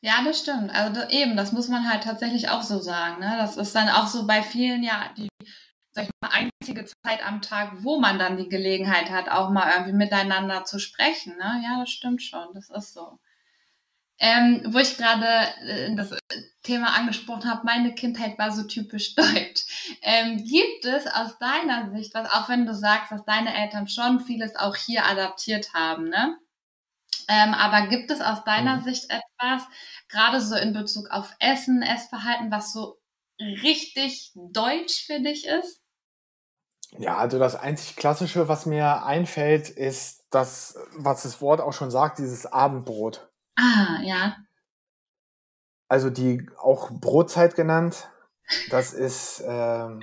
Ja, 0.00 0.14
das 0.24 0.40
stimmt. 0.40 0.70
Also 0.74 1.00
das, 1.00 1.10
eben, 1.10 1.36
das 1.36 1.52
muss 1.52 1.68
man 1.68 1.88
halt 1.88 2.02
tatsächlich 2.02 2.48
auch 2.48 2.62
so 2.62 2.78
sagen. 2.78 3.20
Ne? 3.20 3.36
Das 3.38 3.56
ist 3.56 3.74
dann 3.74 3.88
auch 3.88 4.06
so 4.06 4.26
bei 4.26 4.42
vielen 4.42 4.82
ja 4.82 5.10
die 5.16 5.28
sag 5.92 6.04
ich 6.04 6.10
mal, 6.22 6.30
einzige 6.30 6.84
Zeit 6.86 7.24
am 7.24 7.42
Tag, 7.42 7.72
wo 7.82 8.00
man 8.00 8.18
dann 8.18 8.38
die 8.38 8.48
Gelegenheit 8.48 9.10
hat, 9.10 9.28
auch 9.28 9.50
mal 9.50 9.70
irgendwie 9.70 9.92
miteinander 9.92 10.64
zu 10.64 10.78
sprechen. 10.78 11.36
Ne? 11.36 11.62
Ja, 11.62 11.80
das 11.80 11.90
stimmt 11.90 12.22
schon. 12.22 12.46
Das 12.54 12.70
ist 12.70 12.94
so. 12.94 13.18
Ähm, 14.24 14.62
wo 14.68 14.78
ich 14.78 14.96
gerade 14.96 15.26
äh, 15.66 15.96
das 15.96 16.14
Thema 16.62 16.96
angesprochen 16.96 17.50
habe, 17.50 17.62
meine 17.64 17.92
Kindheit 17.92 18.38
war 18.38 18.52
so 18.52 18.62
typisch 18.62 19.14
deutsch. 19.16 19.96
Ähm, 20.00 20.36
gibt 20.36 20.84
es 20.84 21.08
aus 21.08 21.38
deiner 21.38 21.90
Sicht, 21.90 22.14
was 22.14 22.30
auch 22.30 22.48
wenn 22.48 22.64
du 22.64 22.72
sagst, 22.72 23.10
dass 23.10 23.24
deine 23.24 23.52
Eltern 23.52 23.88
schon 23.88 24.20
vieles 24.20 24.54
auch 24.54 24.76
hier 24.76 25.04
adaptiert 25.06 25.74
haben, 25.74 26.08
ne? 26.08 26.38
Ähm, 27.28 27.52
aber 27.52 27.88
gibt 27.88 28.12
es 28.12 28.20
aus 28.20 28.44
deiner 28.44 28.76
mhm. 28.76 28.84
Sicht 28.84 29.10
etwas, 29.10 29.66
gerade 30.08 30.40
so 30.40 30.54
in 30.54 30.72
Bezug 30.72 31.10
auf 31.10 31.34
Essen, 31.40 31.82
Essverhalten, 31.82 32.52
was 32.52 32.72
so 32.72 32.98
richtig 33.40 34.32
deutsch 34.34 35.04
für 35.06 35.20
dich 35.20 35.46
ist? 35.46 35.80
Ja, 36.98 37.16
also 37.16 37.40
das 37.40 37.56
einzig 37.56 37.96
Klassische, 37.96 38.46
was 38.46 38.66
mir 38.66 39.04
einfällt, 39.04 39.68
ist 39.68 40.26
das, 40.30 40.78
was 40.92 41.24
das 41.24 41.40
Wort 41.40 41.60
auch 41.60 41.72
schon 41.72 41.90
sagt, 41.90 42.18
dieses 42.18 42.46
Abendbrot. 42.46 43.31
Ah, 43.56 44.00
ja. 44.02 44.36
Also 45.88 46.10
die 46.10 46.46
auch 46.58 46.90
Brotzeit 46.90 47.54
genannt. 47.54 48.10
Das 48.70 48.92
ist, 48.92 49.42
ähm, 49.46 50.02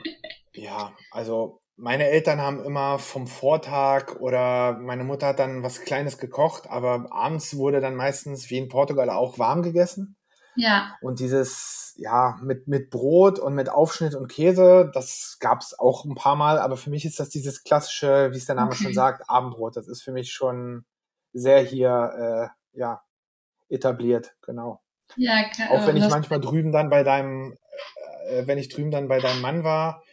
ja, 0.53 0.93
also 1.11 1.61
meine 1.75 2.09
Eltern 2.09 2.41
haben 2.41 2.63
immer 2.63 2.99
vom 2.99 3.25
Vortag 3.25 4.17
oder 4.19 4.73
meine 4.73 5.03
Mutter 5.03 5.27
hat 5.27 5.39
dann 5.39 5.63
was 5.63 5.81
Kleines 5.81 6.17
gekocht, 6.17 6.69
aber 6.69 7.07
abends 7.11 7.55
wurde 7.55 7.79
dann 7.79 7.95
meistens 7.95 8.49
wie 8.49 8.57
in 8.57 8.67
Portugal 8.67 9.09
auch 9.09 9.39
warm 9.39 9.63
gegessen. 9.63 10.17
Ja. 10.55 10.97
Und 11.01 11.19
dieses, 11.21 11.93
ja, 11.95 12.37
mit, 12.43 12.67
mit 12.67 12.89
Brot 12.89 13.39
und 13.39 13.55
mit 13.55 13.69
Aufschnitt 13.69 14.13
und 14.13 14.27
Käse, 14.27 14.91
das 14.93 15.37
gab 15.39 15.61
es 15.61 15.77
auch 15.79 16.03
ein 16.03 16.15
paar 16.15 16.35
Mal, 16.35 16.59
aber 16.59 16.75
für 16.75 16.89
mich 16.89 17.05
ist 17.05 17.19
das 17.19 17.29
dieses 17.29 17.63
klassische, 17.63 18.31
wie 18.33 18.37
es 18.37 18.45
der 18.45 18.55
Name 18.55 18.71
okay. 18.71 18.83
schon 18.83 18.93
sagt, 18.93 19.29
Abendbrot. 19.29 19.77
Das 19.77 19.87
ist 19.87 20.01
für 20.01 20.11
mich 20.11 20.33
schon 20.33 20.85
sehr 21.31 21.61
hier, 21.61 22.51
äh, 22.73 22.77
ja, 22.77 23.01
etabliert, 23.69 24.33
genau. 24.41 24.81
Ja, 25.15 25.49
klar. 25.49 25.71
Auch 25.71 25.87
wenn 25.87 25.97
ich 25.97 26.09
manchmal 26.09 26.39
drüben 26.41 26.71
dann 26.71 26.89
bei 26.89 27.03
deinem, 27.03 27.57
äh, 28.29 28.45
wenn 28.45 28.57
ich 28.57 28.69
drüben 28.69 28.91
dann 28.91 29.07
bei 29.07 29.19
deinem 29.19 29.41
Mann 29.41 29.63
war, 29.63 30.03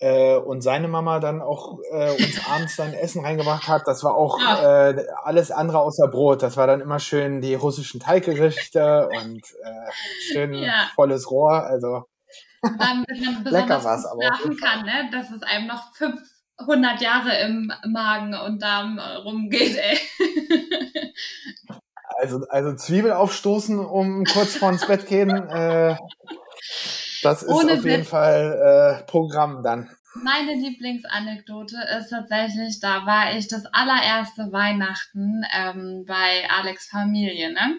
äh, 0.00 0.36
und 0.36 0.62
seine 0.62 0.88
Mama 0.88 1.20
dann 1.20 1.42
auch 1.42 1.78
äh, 1.92 2.10
uns 2.10 2.48
abends 2.48 2.76
dann 2.76 2.94
Essen 2.94 3.24
reingebracht 3.24 3.68
hat. 3.68 3.82
Das 3.86 4.02
war 4.02 4.14
auch 4.14 4.40
ja. 4.40 4.90
äh, 4.90 5.06
alles 5.22 5.50
andere 5.50 5.78
außer 5.80 6.08
Brot. 6.08 6.42
Das 6.42 6.56
war 6.56 6.66
dann 6.66 6.80
immer 6.80 6.98
schön 6.98 7.40
die 7.40 7.54
russischen 7.54 8.00
Teiggerichte 8.00 9.08
und 9.08 9.42
äh, 9.62 10.32
schön 10.32 10.54
ja. 10.54 10.88
volles 10.94 11.30
Rohr. 11.30 11.64
Also 11.64 12.04
dann, 12.62 13.04
lecker 13.44 13.84
was, 13.84 14.06
aber 14.06 14.22
schlafen 14.22 14.56
kann, 14.56 14.86
ne? 14.86 15.10
dass 15.12 15.30
es 15.30 15.42
einem 15.42 15.66
noch 15.66 15.94
500 15.94 17.00
Jahre 17.00 17.38
im 17.40 17.72
Magen 17.86 18.34
und 18.34 18.62
Darm 18.62 18.98
rumgeht. 18.98 19.76
Ey. 19.76 19.98
Also, 22.20 22.46
also 22.50 22.74
Zwiebel 22.74 23.12
aufstoßen, 23.12 23.78
um 23.78 24.24
kurz 24.24 24.56
vor 24.56 24.70
ins 24.70 24.86
Bett 24.86 25.06
gehen. 25.06 25.30
Äh, 25.30 25.96
das 27.22 27.42
ist 27.42 27.48
Ohne 27.48 27.72
auf 27.72 27.84
jeden 27.84 28.02
Witz. 28.02 28.08
Fall 28.08 29.00
äh, 29.00 29.06
Programm 29.10 29.62
dann. 29.62 29.88
Meine 30.22 30.54
Lieblingsanekdote 30.54 31.76
ist 31.98 32.10
tatsächlich, 32.10 32.80
da 32.80 33.06
war 33.06 33.36
ich 33.36 33.48
das 33.48 33.64
allererste 33.72 34.52
Weihnachten 34.52 35.42
ähm, 35.56 36.04
bei 36.06 36.48
Alex 36.50 36.88
Familie, 36.88 37.52
ne? 37.52 37.78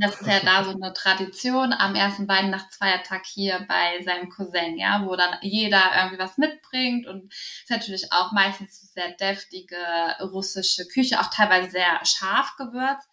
Das 0.00 0.18
ist 0.18 0.26
ja 0.26 0.40
da 0.40 0.64
so 0.64 0.70
eine 0.70 0.94
Tradition 0.94 1.74
am 1.74 1.94
ersten 1.94 2.26
Weihnachtsfeiertag 2.26 3.26
hier 3.26 3.66
bei 3.68 4.02
seinem 4.02 4.30
Cousin, 4.30 4.78
ja, 4.78 5.04
wo 5.04 5.14
dann 5.14 5.36
jeder 5.42 5.82
irgendwie 5.94 6.18
was 6.18 6.38
mitbringt 6.38 7.06
und 7.06 7.30
ist 7.30 7.68
natürlich 7.68 8.10
auch 8.10 8.32
meistens 8.32 8.92
sehr 8.94 9.10
deftige 9.12 9.76
russische 10.22 10.86
Küche, 10.86 11.20
auch 11.20 11.28
teilweise 11.28 11.70
sehr 11.70 12.00
scharf 12.04 12.56
gewürzt. 12.56 13.10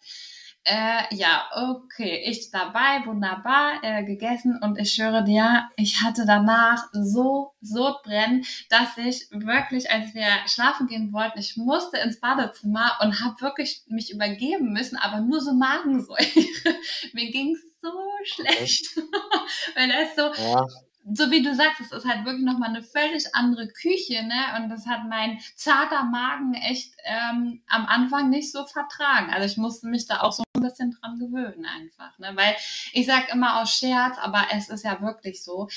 Äh, 0.70 1.14
ja, 1.14 1.48
okay, 1.54 2.24
ich 2.26 2.50
dabei, 2.50 3.06
wunderbar, 3.06 3.82
äh, 3.82 4.04
gegessen 4.04 4.60
und 4.62 4.78
ich 4.78 4.92
schwöre 4.92 5.24
dir, 5.24 5.66
ich 5.76 6.02
hatte 6.02 6.26
danach 6.26 6.84
so 6.92 7.54
Sodbrennen, 7.62 8.44
dass 8.68 8.98
ich 8.98 9.28
wirklich, 9.30 9.90
als 9.90 10.12
wir 10.12 10.26
schlafen 10.46 10.86
gehen 10.86 11.10
wollten, 11.14 11.38
ich 11.38 11.56
musste 11.56 11.96
ins 11.96 12.20
Badezimmer 12.20 12.98
und 13.00 13.24
habe 13.24 13.40
wirklich 13.40 13.82
mich 13.88 14.12
übergeben 14.12 14.74
müssen, 14.74 14.98
aber 14.98 15.20
nur 15.20 15.40
so 15.40 15.54
Magensäure. 15.54 16.18
Mir 17.14 17.30
ging's 17.30 17.60
so 17.80 17.90
schlecht, 18.24 18.94
weil 19.74 19.90
es 19.90 20.16
so, 20.16 20.30
ja 20.34 20.66
so 21.14 21.30
wie 21.30 21.42
du 21.42 21.54
sagst, 21.54 21.80
es 21.80 21.92
ist 21.92 22.06
halt 22.06 22.24
wirklich 22.24 22.44
nochmal 22.44 22.70
eine 22.70 22.82
völlig 22.82 23.34
andere 23.34 23.68
Küche, 23.68 24.22
ne? 24.24 24.56
Und 24.56 24.68
das 24.68 24.86
hat 24.86 25.00
mein 25.08 25.38
zarter 25.56 26.04
Magen 26.04 26.54
echt 26.54 26.94
ähm, 27.04 27.62
am 27.68 27.86
Anfang 27.86 28.30
nicht 28.30 28.52
so 28.52 28.64
vertragen. 28.66 29.30
Also 29.32 29.46
ich 29.46 29.56
musste 29.56 29.88
mich 29.88 30.06
da 30.06 30.20
auch 30.20 30.32
so 30.32 30.42
ein 30.56 30.62
bisschen 30.62 30.92
dran 31.00 31.18
gewöhnen 31.18 31.66
einfach, 31.66 32.18
ne? 32.18 32.32
Weil 32.34 32.54
ich 32.92 33.06
sag 33.06 33.32
immer 33.32 33.60
aus 33.60 33.72
Scherz, 33.72 34.18
aber 34.18 34.46
es 34.52 34.68
ist 34.68 34.84
ja 34.84 35.00
wirklich 35.00 35.42
so, 35.42 35.68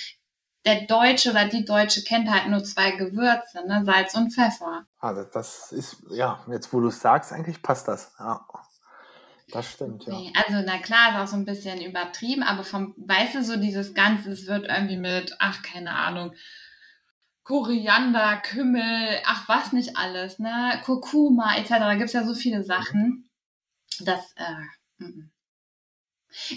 der 0.65 0.81
Deutsche 0.81 1.31
oder 1.31 1.45
die 1.45 1.65
Deutsche 1.65 2.03
kennt 2.03 2.29
halt 2.29 2.47
nur 2.47 2.63
zwei 2.63 2.91
Gewürze, 2.91 3.65
ne? 3.67 3.83
Salz 3.85 4.13
und 4.15 4.31
Pfeffer. 4.31 4.85
Also 4.99 5.23
das 5.23 5.71
ist, 5.71 6.03
ja, 6.09 6.43
jetzt 6.51 6.71
wo 6.73 6.79
du 6.79 6.89
es 6.89 6.99
sagst, 6.99 7.31
eigentlich 7.33 7.61
passt 7.61 7.87
das. 7.87 8.13
Ja. 8.19 8.45
Das 9.51 9.73
stimmt, 9.73 10.05
ja. 10.05 10.17
also, 10.33 10.63
na 10.65 10.77
klar, 10.77 11.09
ist 11.09 11.17
auch 11.17 11.27
so 11.31 11.35
ein 11.35 11.45
bisschen 11.45 11.81
übertrieben, 11.81 12.43
aber 12.43 12.63
vom, 12.63 12.93
weißt 12.97 13.35
du, 13.35 13.43
so 13.43 13.57
dieses 13.57 13.93
Ganze, 13.93 14.31
es 14.31 14.47
wird 14.47 14.67
irgendwie 14.67 14.97
mit, 14.97 15.35
ach, 15.39 15.61
keine 15.61 15.93
Ahnung, 15.93 16.33
Koriander, 17.43 18.37
Kümmel, 18.37 19.19
ach, 19.25 19.49
was 19.49 19.73
nicht 19.73 19.97
alles, 19.97 20.39
ne, 20.39 20.79
Kurkuma, 20.85 21.55
etc., 21.57 21.69
da 21.69 21.95
gibt 21.95 22.07
es 22.07 22.13
ja 22.13 22.25
so 22.25 22.33
viele 22.33 22.59
mhm. 22.59 22.63
Sachen, 22.63 23.29
dass, 23.99 24.33
äh, 24.35 25.03
m 25.03 25.31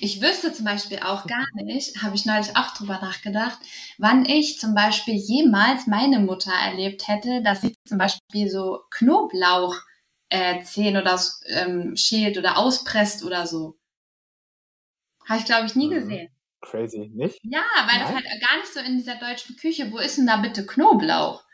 ich 0.01 0.23
wüsste 0.23 0.53
zum 0.53 0.67
Beispiel 0.67 1.01
auch 1.01 1.27
gar 1.27 1.45
nicht, 1.55 2.01
habe 2.01 2.15
ich 2.15 2.27
neulich 2.27 2.57
auch 2.57 2.75
drüber 2.75 3.01
nachgedacht, 3.01 3.59
wann 3.99 4.25
ich 4.25 4.61
zum 4.61 4.73
Beispiel 4.73 5.15
jemals 5.15 5.89
meine 5.89 6.21
Mutter 6.21 6.53
erlebt 6.53 7.09
hätte, 7.09 7.43
dass 7.43 7.63
sie 7.63 7.75
zum 7.85 7.99
Beispiel 7.99 8.49
so 8.49 8.83
Knoblauch 8.91 9.75
äh, 10.35 10.63
Zehen 10.63 10.97
oder 10.97 11.21
ähm, 11.47 11.97
schält 11.97 12.37
oder 12.37 12.59
auspresst 12.59 13.25
oder 13.25 13.47
so. 13.47 13.79
Habe 15.29 15.39
ich, 15.39 15.45
glaube 15.45 15.67
ich, 15.67 15.77
nie 15.77 15.87
mhm. 15.87 15.95
gesehen. 15.95 16.31
Crazy, 16.61 17.11
nicht? 17.15 17.39
Ja, 17.43 17.63
weil 17.87 17.99
Nein? 17.99 18.01
das 18.01 18.15
halt 18.15 18.25
gar 18.25 18.57
nicht 18.59 18.73
so 18.73 18.81
in 18.81 18.97
dieser 18.97 19.17
deutschen 19.17 19.57
Küche. 19.57 19.93
Wo 19.93 19.99
ist 19.99 20.19
denn 20.19 20.27
da 20.27 20.39
bitte 20.39 20.67
Knoblauch? 20.67 21.45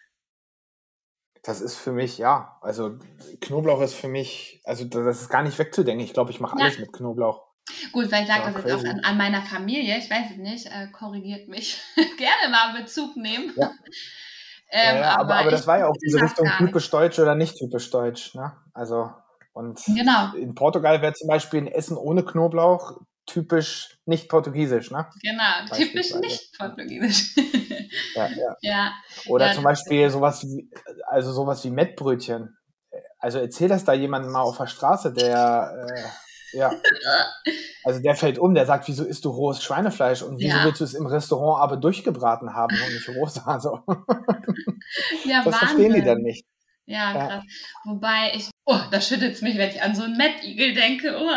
Das 1.42 1.60
ist 1.60 1.76
für 1.76 1.92
mich, 1.92 2.18
ja, 2.18 2.58
also 2.60 2.98
Knoblauch 3.40 3.80
ist 3.80 3.94
für 3.94 4.08
mich, 4.08 4.60
also 4.64 4.84
das 4.84 5.22
ist 5.22 5.30
gar 5.30 5.42
nicht 5.42 5.58
wegzudenken. 5.58 6.04
Ich 6.04 6.12
glaube, 6.12 6.30
ich 6.30 6.40
mache 6.40 6.56
alles 6.58 6.78
mit 6.78 6.92
Knoblauch. 6.92 7.48
Gut, 7.92 8.10
weil 8.10 8.22
ich 8.22 8.28
sage 8.28 8.44
ja, 8.44 8.50
das 8.50 8.64
jetzt 8.64 8.86
auch 8.86 8.90
an, 8.90 9.00
an, 9.00 9.16
meiner 9.16 9.42
Familie, 9.42 9.96
ich 9.98 10.10
weiß 10.10 10.32
es 10.32 10.36
nicht, 10.36 10.66
äh, 10.66 10.88
korrigiert 10.92 11.48
mich, 11.48 11.78
gerne 12.18 12.50
mal 12.50 12.80
Bezug 12.80 13.16
nehmen. 13.16 13.52
Ja. 13.56 13.72
Ähm, 14.72 14.98
ja, 14.98 15.18
aber, 15.18 15.34
aber, 15.36 15.50
das 15.50 15.66
war 15.66 15.78
ja 15.78 15.88
auch 15.88 15.96
diese 16.02 16.20
Richtung 16.20 16.48
typisch 16.58 16.90
deutsch 16.90 17.18
oder 17.18 17.34
nicht 17.34 17.56
typisch 17.56 17.90
deutsch. 17.90 18.34
Ne? 18.34 18.52
Also, 18.72 19.10
und 19.52 19.82
genau. 19.86 20.32
in 20.34 20.54
Portugal 20.54 21.02
wäre 21.02 21.12
zum 21.12 21.28
Beispiel 21.28 21.62
ein 21.62 21.66
Essen 21.66 21.96
ohne 21.96 22.24
Knoblauch 22.24 23.00
typisch 23.26 23.98
nicht 24.06 24.28
portugiesisch, 24.28 24.90
ne? 24.90 25.06
Genau, 25.22 25.74
typisch 25.74 26.14
nicht 26.14 26.56
portugiesisch. 26.58 27.36
ja, 28.14 28.28
ja. 28.28 28.56
ja, 28.60 28.92
Oder 29.26 29.48
ja, 29.48 29.52
zum 29.52 29.64
Beispiel 29.64 30.10
sowas 30.10 30.42
wie, 30.44 30.68
also 31.06 31.32
sowas 31.32 31.64
wie 31.64 31.70
Mettbrötchen. 31.70 32.56
Also 33.18 33.38
erzähl 33.38 33.68
das 33.68 33.84
da 33.84 33.92
jemandem 33.92 34.32
mal 34.32 34.42
auf 34.42 34.56
der 34.56 34.66
Straße, 34.66 35.12
der 35.12 35.86
äh, 35.86 36.02
ja. 36.52 36.72
Also 37.82 38.02
der 38.02 38.14
fällt 38.14 38.38
um, 38.38 38.54
der 38.54 38.66
sagt, 38.66 38.88
wieso 38.88 39.04
isst 39.04 39.24
du 39.24 39.30
rohes 39.30 39.62
Schweinefleisch 39.62 40.20
und 40.20 40.38
wieso 40.38 40.58
ja. 40.58 40.64
willst 40.64 40.80
du 40.80 40.84
es 40.84 40.92
im 40.92 41.06
Restaurant 41.06 41.62
aber 41.62 41.78
durchgebraten 41.78 42.54
haben 42.54 42.76
und 42.76 42.92
nicht 42.92 43.08
rosa? 43.08 43.42
Also, 43.46 43.80
ja, 45.24 45.42
das 45.42 45.46
Wahnsinn. 45.46 45.52
verstehen 45.52 45.94
die 45.94 46.02
dann 46.02 46.18
nicht. 46.18 46.44
Ja, 46.84 47.12
krass. 47.12 47.28
Ja. 47.30 47.42
Wobei 47.84 48.32
ich, 48.34 48.50
oh, 48.66 48.78
da 48.90 49.00
schüttelt 49.00 49.34
es 49.34 49.40
mich, 49.40 49.56
wenn 49.56 49.70
ich 49.70 49.80
an 49.80 49.94
so 49.94 50.02
einen 50.02 50.18
Mettigel 50.18 50.74
denke. 50.74 51.16
Oh. 51.16 51.30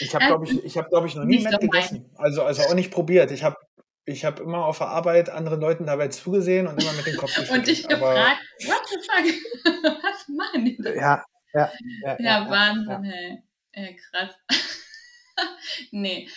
Ich 0.00 0.14
habe, 0.14 0.26
glaube 0.26 0.44
ich, 0.44 0.64
ich, 0.64 0.76
hab, 0.76 0.90
glaub 0.90 1.06
ich, 1.06 1.14
noch 1.14 1.24
nie 1.24 1.42
so 1.42 1.56
gegessen. 1.56 2.10
Also, 2.16 2.42
also 2.42 2.62
auch 2.62 2.74
nicht 2.74 2.90
probiert. 2.90 3.30
Ich 3.30 3.42
habe 3.44 3.56
Ich 4.04 4.24
habe 4.24 4.42
immer 4.42 4.64
auf 4.66 4.78
der 4.78 4.88
Arbeit 4.88 5.30
anderen 5.30 5.60
Leuten 5.60 5.86
dabei 5.86 6.08
zugesehen 6.08 6.66
und 6.66 6.82
immer 6.82 6.92
mit 6.92 7.06
dem 7.06 7.16
Kopf 7.16 7.34
geschüttelt. 7.34 7.58
und 7.58 7.66
dich 7.66 7.86
gefragt, 7.88 8.40
what 8.64 8.82
the 8.88 8.96
fuck, 9.06 9.24
was 10.02 10.28
machen 10.28 10.64
die 10.64 10.76
da? 10.76 10.90
Ja, 10.90 11.24
ja, 11.54 11.72
ja. 12.02 12.16
Ja, 12.20 12.50
Wahnsinn, 12.50 13.04
hey. 13.04 13.42
Äh, 13.72 13.94
krass. 13.94 14.34
nee. 15.90 16.28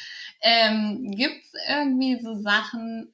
Ähm, 0.41 1.11
Gibt 1.11 1.45
es 1.45 1.53
irgendwie 1.69 2.19
so 2.21 2.35
Sachen, 2.35 3.13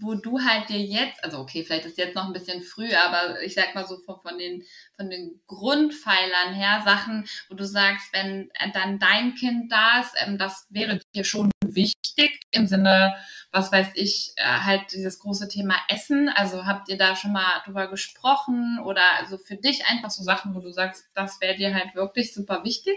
wo 0.00 0.14
du 0.14 0.40
halt 0.40 0.68
dir 0.68 0.80
jetzt, 0.80 1.22
also 1.24 1.38
okay, 1.40 1.64
vielleicht 1.64 1.86
ist 1.86 1.98
jetzt 1.98 2.14
noch 2.14 2.26
ein 2.26 2.32
bisschen 2.32 2.62
früh, 2.62 2.92
aber 2.94 3.42
ich 3.42 3.54
sag 3.54 3.74
mal 3.74 3.86
so 3.86 3.98
von, 3.98 4.20
von, 4.20 4.38
den, 4.38 4.62
von 4.96 5.10
den 5.10 5.42
Grundpfeilern 5.46 6.54
her, 6.54 6.82
Sachen, 6.84 7.26
wo 7.48 7.56
du 7.56 7.66
sagst, 7.66 8.12
wenn 8.12 8.50
dann 8.72 8.98
dein 9.00 9.34
Kind 9.34 9.72
da 9.72 10.00
ist, 10.00 10.14
ähm, 10.24 10.38
das 10.38 10.66
wäre 10.70 11.00
dir 11.14 11.24
schon 11.24 11.50
wichtig 11.74 12.40
im 12.50 12.66
Sinne, 12.66 13.14
was 13.52 13.70
weiß 13.70 13.88
ich, 13.94 14.32
äh, 14.36 14.42
halt 14.42 14.92
dieses 14.92 15.18
große 15.18 15.48
Thema 15.48 15.74
Essen. 15.88 16.28
Also 16.34 16.66
habt 16.66 16.88
ihr 16.88 16.98
da 16.98 17.14
schon 17.16 17.32
mal 17.32 17.62
drüber 17.64 17.88
gesprochen 17.88 18.80
oder 18.84 19.02
also 19.20 19.38
für 19.38 19.56
dich 19.56 19.86
einfach 19.86 20.10
so 20.10 20.22
Sachen, 20.22 20.54
wo 20.54 20.60
du 20.60 20.70
sagst, 20.70 21.06
das 21.14 21.40
wäre 21.40 21.56
dir 21.56 21.74
halt 21.74 21.94
wirklich 21.94 22.34
super 22.34 22.64
wichtig? 22.64 22.96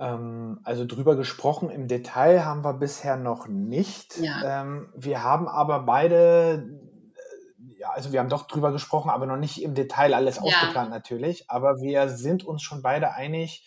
Ähm, 0.00 0.60
also 0.64 0.86
drüber 0.86 1.14
gesprochen 1.14 1.68
im 1.68 1.86
Detail 1.86 2.44
haben 2.44 2.64
wir 2.64 2.72
bisher 2.72 3.16
noch 3.16 3.46
nicht. 3.46 4.16
Ja. 4.16 4.62
Ähm, 4.62 4.88
wir 4.96 5.22
haben 5.22 5.46
aber 5.46 5.80
beide, 5.80 6.66
äh, 7.14 7.80
ja, 7.80 7.90
also 7.90 8.10
wir 8.10 8.20
haben 8.20 8.30
doch 8.30 8.48
drüber 8.48 8.72
gesprochen, 8.72 9.10
aber 9.10 9.26
noch 9.26 9.36
nicht 9.36 9.62
im 9.62 9.74
Detail 9.74 10.14
alles 10.14 10.36
ja. 10.36 10.42
ausgeplant 10.42 10.90
natürlich. 10.90 11.50
Aber 11.50 11.82
wir 11.82 12.08
sind 12.08 12.44
uns 12.44 12.62
schon 12.62 12.80
beide 12.80 13.12
einig, 13.12 13.62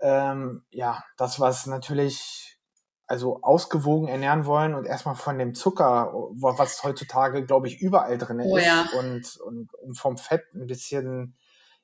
ähm, 0.00 0.64
ja, 0.70 1.02
das, 1.16 1.40
was 1.40 1.66
natürlich 1.66 2.58
also 3.06 3.40
ausgewogen 3.42 4.06
ernähren 4.06 4.44
wollen 4.44 4.74
und 4.74 4.84
erstmal 4.84 5.14
von 5.14 5.38
dem 5.38 5.54
Zucker, 5.54 6.12
was 6.12 6.84
heutzutage, 6.84 7.44
glaube 7.44 7.66
ich, 7.66 7.80
überall 7.80 8.18
drin 8.18 8.40
oh, 8.42 8.56
ist 8.56 8.66
ja. 8.66 8.86
und, 8.98 9.36
und, 9.40 9.74
und, 9.74 9.98
vom 9.98 10.18
Fett 10.18 10.42
ein 10.54 10.66
bisschen, 10.66 11.34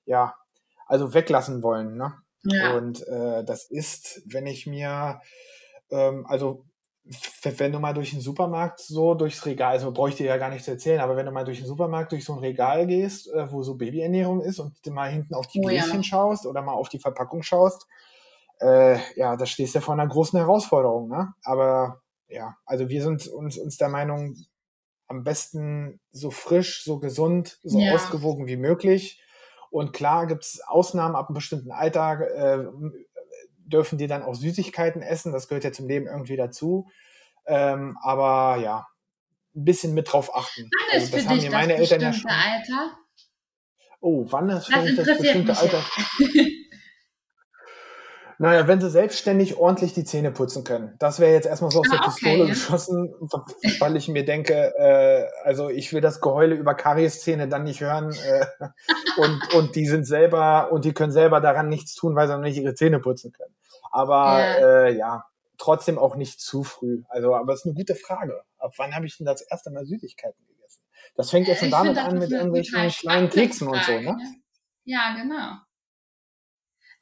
ja, 0.05 0.35
also 0.87 1.15
weglassen 1.15 1.63
wollen. 1.63 1.97
Ne? 1.97 2.13
Ja. 2.43 2.77
Und 2.77 3.07
äh, 3.09 3.43
das 3.43 3.71
ist, 3.71 4.23
wenn 4.27 4.47
ich 4.47 4.67
mir, 4.67 5.19
ähm, 5.91 6.27
also 6.29 6.67
wenn 7.43 7.73
du 7.73 7.79
mal 7.79 7.93
durch 7.93 8.11
den 8.11 8.21
Supermarkt 8.21 8.81
so 8.81 9.15
durchs 9.15 9.45
Regal, 9.45 9.73
also 9.73 9.93
brauche 9.93 10.09
ich 10.09 10.15
dir 10.17 10.27
ja 10.27 10.39
gar 10.39 10.49
nicht 10.49 10.65
zu 10.65 10.71
erzählen, 10.71 11.01
aber 11.01 11.17
wenn 11.17 11.27
du 11.27 11.33
mal 11.33 11.45
durch 11.45 11.59
den 11.59 11.67
Supermarkt 11.67 12.13
durch 12.13 12.25
so 12.25 12.33
ein 12.33 12.39
Regal 12.39 12.87
gehst, 12.87 13.29
äh, 13.33 13.51
wo 13.53 13.63
so 13.63 13.75
Babyernährung 13.75 14.41
ist 14.41 14.59
und 14.59 14.75
mal 14.87 15.11
hinten 15.11 15.35
auf 15.35 15.47
die 15.47 15.61
oh, 15.61 15.69
Gläschen 15.69 15.97
ja. 15.97 16.03
schaust 16.03 16.47
oder 16.47 16.63
mal 16.63 16.73
auf 16.73 16.89
die 16.89 16.99
Verpackung 16.99 17.43
schaust, 17.43 17.87
äh, 18.61 18.99
ja, 19.17 19.37
da 19.37 19.45
stehst 19.45 19.75
du 19.75 19.81
vor 19.81 19.95
einer 19.95 20.07
großen 20.07 20.39
Herausforderung, 20.39 21.09
ne? 21.09 21.35
Aber 21.43 22.01
ja, 22.29 22.57
also 22.65 22.89
wir 22.89 23.03
sind 23.03 23.27
uns, 23.29 23.59
uns 23.59 23.77
der 23.77 23.89
Meinung, 23.89 24.37
am 25.07 25.23
besten 25.23 26.01
so 26.13 26.31
frisch, 26.31 26.83
so 26.85 26.99
gesund, 26.99 27.59
so 27.63 27.79
ja. 27.79 27.95
ausgewogen 27.95 28.47
wie 28.47 28.57
möglich 28.57 29.21
und 29.75 29.93
klar 29.93 30.29
gibt 30.29 30.45
es 30.45 30.61
Ausnahmen 30.69 31.17
ab 31.17 31.29
einem 31.29 31.35
bestimmten 31.35 31.73
Alter, 31.73 32.21
äh, 32.21 32.65
dürfen 33.65 33.99
die 33.99 34.07
dann 34.07 34.23
auch 34.23 34.35
Süßigkeiten 34.35 35.03
essen. 35.03 35.33
Das 35.33 35.49
gehört 35.49 35.65
ja 35.65 35.73
zum 35.73 35.89
Leben 35.89 36.07
irgendwie 36.07 36.37
dazu. 36.37 36.89
Ähm, 37.47 37.99
aber 38.03 38.61
ja, 38.61 38.87
ein 39.55 39.65
bisschen 39.65 39.95
mit 39.95 40.13
drauf 40.13 40.35
achten. 40.35 40.71
Wann 40.71 40.99
ist 40.99 41.13
also, 41.13 41.17
das 41.17 41.23
für 41.23 41.29
haben 41.29 41.41
dich 41.41 41.51
meine 41.51 41.73
das 41.77 41.81
Eltern 41.81 42.01
ja 42.01 42.13
schon. 42.13 42.31
Alter? 42.31 42.99
Oh, 44.01 44.27
wann 44.31 44.49
ist 44.51 44.69
das 44.71 45.07
das 45.07 45.19
bestimmte 45.19 45.57
Alter? 45.57 45.85
Naja, 48.39 48.67
wenn 48.67 48.81
sie 48.81 48.91
selbstständig 48.91 49.57
ordentlich 49.57 49.95
die 49.95 50.05
Zähne 50.05 50.31
putzen 50.33 50.65
können. 50.65 50.95
Das 50.99 51.21
wäre 51.21 51.33
jetzt 51.33 51.47
erstmal 51.47 51.71
so 51.71 51.81
aus 51.81 51.87
ah, 51.91 51.97
der 51.97 52.05
Pistole 52.05 52.43
okay. 52.43 52.51
geschossen, 52.51 53.15
weil 53.81 53.97
ich 53.97 54.09
mir 54.09 54.25
denke, 54.25 54.75
äh, 54.77 55.27
also 55.45 55.71
ich 55.71 55.93
will 55.93 56.01
das 56.01 56.21
Geheule 56.21 56.55
über 56.55 56.75
Karieszähne 56.75 57.49
dann 57.49 57.65
nicht 57.65 57.81
hören. 57.81 58.13
Äh, 58.13 58.47
und, 59.17 59.55
und 59.55 59.77
die 59.77 59.87
sind 59.87 60.05
selber, 60.05 60.73
und 60.73 60.85
die 60.85 60.93
können 60.93 61.13
selber 61.13 61.41
daran 61.41 61.69
nichts 61.69 61.95
tun, 61.95 62.17
weil 62.17 62.27
sie 62.27 62.35
noch 62.35 62.41
nicht 62.41 62.59
ihre 62.59 62.75
Zähne 62.75 63.01
putzen 63.01 63.33
können. 63.33 63.55
Aber 63.91 64.41
ja, 64.41 64.87
äh, 64.87 64.97
ja 64.97 65.25
trotzdem 65.59 65.99
auch 65.99 66.17
nicht 66.17 66.41
zu 66.41 66.65
früh. 66.65 67.03
Also, 67.09 67.35
aber 67.35 67.53
es 67.53 67.61
ist 67.61 67.67
eine 67.67 67.75
gute 67.75 67.95
Frage. 67.95 68.43
Ab 68.59 68.73
wann 68.77 68.95
habe 68.95 69.07
ich 69.07 69.17
denn 69.17 69.27
das 69.27 69.43
erste 69.43 69.71
Mal 69.71 69.87
Süßigkeiten 69.87 70.45
gegessen? 70.47 70.83
Das 71.17 71.31
fängt 71.31 71.49
ja 71.49 71.55
schon 71.55 71.69
ich 71.69 71.75
damit 71.75 71.99
an 71.99 72.19
mit 72.19 72.31
irgendwelchen 72.31 72.89
kleinen 72.89 73.31
Keksen 73.31 73.69
und 73.69 73.83
so, 73.85 73.93
ne? 74.01 74.17
Ja, 74.85 75.15
genau. 75.17 75.59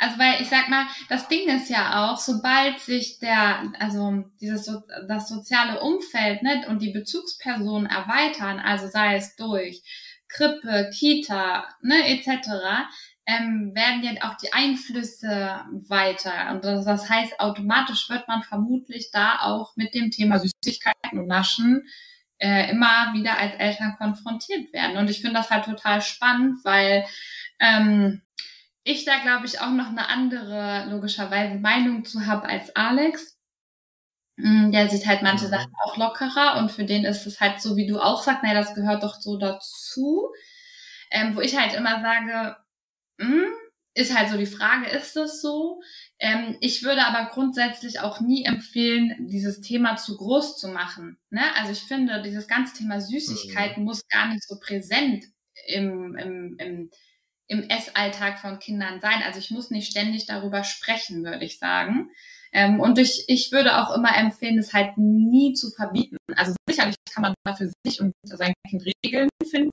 Also 0.03 0.19
weil 0.19 0.43
ich 0.43 0.49
sag 0.49 0.69
mal, 0.69 0.87
das 1.09 1.29
Ding 1.29 1.49
ist 1.49 1.71
ja 1.71 2.11
auch, 2.11 2.19
sobald 2.19 2.81
sich 2.81 3.21
der, 3.21 3.73
also 3.79 4.25
dieses 4.41 4.69
das 5.07 5.29
soziale 5.29 5.81
Umfeld 5.81 6.43
ne, 6.43 6.65
und 6.69 6.83
die 6.83 6.91
Bezugspersonen 6.91 7.87
erweitern, 7.87 8.59
also 8.59 8.89
sei 8.89 9.15
es 9.15 9.37
durch 9.37 9.83
Krippe, 10.29 10.91
Kita, 10.93 11.69
ne, 11.83 12.09
etc., 12.09 12.49
ähm, 13.25 13.71
werden 13.77 14.03
ja 14.03 14.29
auch 14.29 14.37
die 14.39 14.53
Einflüsse 14.53 15.61
weiter. 15.87 16.51
Und 16.51 16.65
das, 16.65 16.85
das 16.85 17.09
heißt, 17.09 17.39
automatisch 17.39 18.11
wird 18.11 18.27
man 18.27 18.43
vermutlich 18.43 19.11
da 19.13 19.39
auch 19.43 19.77
mit 19.77 19.95
dem 19.95 20.11
Thema 20.11 20.41
Süßigkeiten 20.41 21.21
und 21.21 21.29
Naschen 21.29 21.87
äh, 22.39 22.73
immer 22.73 23.15
wieder 23.15 23.39
als 23.39 23.55
Eltern 23.55 23.95
konfrontiert 23.97 24.73
werden. 24.73 24.97
Und 24.97 25.09
ich 25.09 25.21
finde 25.21 25.37
das 25.37 25.51
halt 25.51 25.65
total 25.65 26.03
spannend, 26.03 26.65
weil 26.65 27.05
ähm, 27.61 28.23
ich 28.85 29.05
da, 29.05 29.19
glaube 29.21 29.47
ich, 29.47 29.61
auch 29.61 29.71
noch 29.71 29.89
eine 29.89 30.09
andere, 30.09 30.87
logischerweise, 30.91 31.59
Meinung 31.59 32.05
zu 32.05 32.27
habe 32.27 32.49
als 32.49 32.75
Alex. 32.75 33.39
Mm, 34.37 34.73
der 34.73 34.89
sieht 34.89 35.07
halt 35.07 35.23
manche 35.23 35.47
mhm. 35.47 35.51
Sachen 35.51 35.73
auch 35.85 35.97
lockerer 35.97 36.57
und 36.59 36.71
für 36.73 36.85
den 36.85 37.05
ist 37.05 37.27
es 37.27 37.41
halt 37.41 37.61
so, 37.61 37.77
wie 37.77 37.87
du 37.87 38.01
auch 38.01 38.23
sagst, 38.23 38.43
naja, 38.43 38.61
das 38.61 38.75
gehört 38.75 39.03
doch 39.03 39.21
so 39.21 39.37
dazu. 39.37 40.31
Ähm, 41.11 41.37
wo 41.37 41.41
ich 41.41 41.57
halt 41.57 41.75
immer 41.75 42.01
sage, 42.01 42.57
mh, 43.19 43.27
hm, 43.27 43.53
ist 43.95 44.17
halt 44.17 44.31
so 44.31 44.39
die 44.39 44.47
Frage, 44.47 44.89
ist 44.89 45.17
das 45.17 45.43
so? 45.43 45.83
Ähm, 46.19 46.57
ich 46.61 46.83
würde 46.83 47.07
aber 47.07 47.31
grundsätzlich 47.31 48.01
auch 48.01 48.21
nie 48.21 48.45
empfehlen, 48.45 49.27
dieses 49.29 49.61
Thema 49.61 49.97
zu 49.97 50.17
groß 50.17 50.57
zu 50.57 50.69
machen. 50.69 51.19
Ne? 51.31 51.43
Also 51.57 51.73
ich 51.73 51.83
finde, 51.83 52.23
dieses 52.23 52.49
ganze 52.49 52.75
Thema 52.75 53.01
Süßigkeiten 53.01 53.83
mhm. 53.83 53.85
muss 53.85 54.09
gar 54.09 54.29
nicht 54.29 54.43
so 54.47 54.59
präsent 54.59 55.25
im, 55.67 56.17
im, 56.17 56.57
im 56.59 56.91
im 57.53 57.69
Essalltag 57.69 58.41
von 58.41 58.59
Kindern 58.59 59.01
sein. 59.01 59.23
Also 59.25 59.39
ich 59.39 59.51
muss 59.51 59.71
nicht 59.71 59.91
ständig 59.91 60.27
darüber 60.27 60.65
sprechen, 60.65 61.23
würde 61.23 61.45
ich 61.45 61.59
sagen. 61.59 62.11
Ähm, 62.53 62.81
und 62.81 62.99
ich, 62.99 63.25
ich 63.29 63.53
würde 63.53 63.79
auch 63.79 63.95
immer 63.95 64.17
empfehlen, 64.17 64.59
es 64.59 64.73
halt 64.73 64.97
nie 64.97 65.53
zu 65.53 65.71
verbieten. 65.71 66.17
Also 66.35 66.55
sicherlich 66.69 66.97
kann 67.13 67.23
man 67.23 67.35
da 67.45 67.55
für 67.55 67.71
sich 67.85 68.01
und 68.01 68.13
sein 68.25 68.55
Kind 68.69 68.85
Regeln 69.05 69.29
finden. 69.49 69.71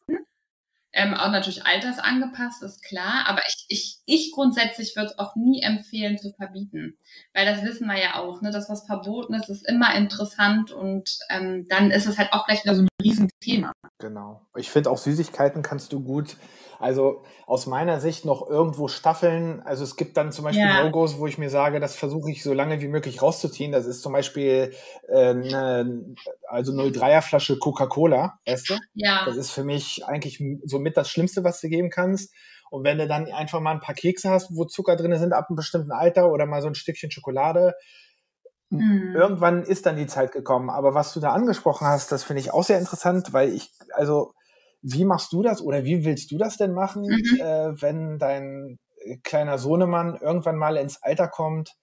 Ähm, 0.92 1.14
auch 1.14 1.32
natürlich 1.32 1.66
altersangepasst, 1.66 2.64
ist 2.64 2.84
klar. 2.84 3.26
Aber 3.28 3.42
ich, 3.48 3.66
ich, 3.70 4.00
ich 4.06 4.32
grundsätzlich 4.34 4.96
würde 4.96 5.12
es 5.12 5.20
auch 5.20 5.36
nie 5.36 5.62
empfehlen 5.62 6.18
zu 6.18 6.32
verbieten. 6.32 6.98
Weil 7.34 7.46
das 7.46 7.64
wissen 7.64 7.88
wir 7.88 7.98
ja 7.98 8.16
auch, 8.16 8.42
ne? 8.42 8.52
Das, 8.52 8.70
was 8.70 8.86
verboten 8.86 9.36
ist, 9.36 9.50
ist 9.50 9.68
immer 9.68 9.96
interessant 9.96 10.72
und 10.72 11.18
ähm, 11.30 11.68
dann 11.70 11.92
ist 11.92 12.08
es 12.08 12.18
halt 12.18 12.34
auch 12.34 12.46
gleich 12.46 12.64
wieder 12.64 12.76
so 12.76 12.82
ein 12.82 12.88
Riesenthema. 13.02 13.72
Genau. 14.00 14.41
Ich 14.56 14.72
finde 14.72 14.89
auch 14.89 14.97
Süßigkeiten 14.97 15.62
kannst 15.62 15.93
du 15.93 16.02
gut 16.02 16.38
also 16.80 17.24
aus 17.45 17.66
meiner 17.68 18.00
Sicht 18.00 18.24
noch 18.24 18.50
irgendwo 18.50 18.88
Staffeln. 18.88 19.62
Also 19.62 19.84
es 19.84 19.97
gibt 19.97 20.16
dann 20.16 20.32
zum 20.32 20.45
Beispiel 20.45 20.66
ja. 20.66 20.84
No-Gos, 20.84 21.20
wo 21.20 21.28
ich 21.28 21.38
mir 21.38 21.50
sage, 21.50 21.82
das 21.82 21.95
versuche 21.95 22.32
ich 22.32 22.41
so 22.41 22.54
lange 22.54 22.80
wie 22.80 22.88
möglich 22.88 23.22
rauszuziehen. 23.22 23.74
Das 23.74 23.86
ist 23.86 24.02
zum 24.02 24.14
Beispiel 24.14 24.74
äh, 25.10 25.30
eine, 25.30 26.16
also 26.47 26.72
03er 26.72 27.22
Flasche 27.22 27.60
Coca-Cola, 27.60 28.39
weißt 28.45 28.70
du? 28.70 28.78
Ja. 28.93 29.26
Das 29.26 29.36
ist 29.36 29.52
für 29.52 29.66
mich 29.66 30.06
eigentlich 30.06 30.41
so 30.64 30.80
mit 30.80 30.95
das 30.95 31.10
Schlimmste, 31.10 31.43
was 31.43 31.60
du 31.60 31.68
geben 31.68 31.89
kannst. 31.89 32.34
Und 32.72 32.86
wenn 32.86 32.97
du 32.97 33.08
dann 33.08 33.26
einfach 33.26 33.60
mal 33.60 33.72
ein 33.72 33.82
paar 33.82 33.95
Kekse 33.95 34.30
hast, 34.30 34.56
wo 34.56 34.64
Zucker 34.64 34.95
drin 34.95 35.18
sind 35.18 35.34
ab 35.34 35.47
einem 35.50 35.58
bestimmten 35.58 35.91
Alter 35.91 36.32
oder 36.32 36.45
mal 36.45 36.62
so 36.62 36.68
ein 36.68 36.76
Stückchen 36.76 37.12
Schokolade, 37.12 37.74
mhm. 38.70 39.15
irgendwann 39.15 39.63
ist 39.63 39.86
dann 39.86 39.97
die 39.97 40.07
Zeit 40.07 40.32
gekommen. 40.32 40.70
Aber 40.70 40.93
was 40.93 41.13
du 41.13 41.20
da 41.20 41.32
angesprochen 41.32 41.88
hast, 41.88 42.11
das 42.11 42.24
finde 42.24 42.41
ich 42.41 42.51
auch 42.51 42.63
sehr 42.63 42.80
interessant, 42.80 43.34
weil 43.34 43.49
ich, 43.53 43.72
also 43.93 44.34
wie 44.82 45.05
machst 45.05 45.34
du 45.34 45.43
das 45.43 45.61
oder 45.61 45.84
wie 45.84 46.05
willst 46.05 46.32
du 46.32 46.38
das 46.38 46.57
denn 46.57 46.74
machen, 46.74 47.03
mhm. 47.03 47.41
äh, 47.41 47.82
wenn 47.82 48.17
dein 48.17 48.80
kleiner 49.24 49.57
Sohnemann 49.57 50.17
irgendwann 50.20 50.57
mal 50.57 50.78
ins 50.78 51.01
Alter 51.01 51.28
kommt, 51.28 51.76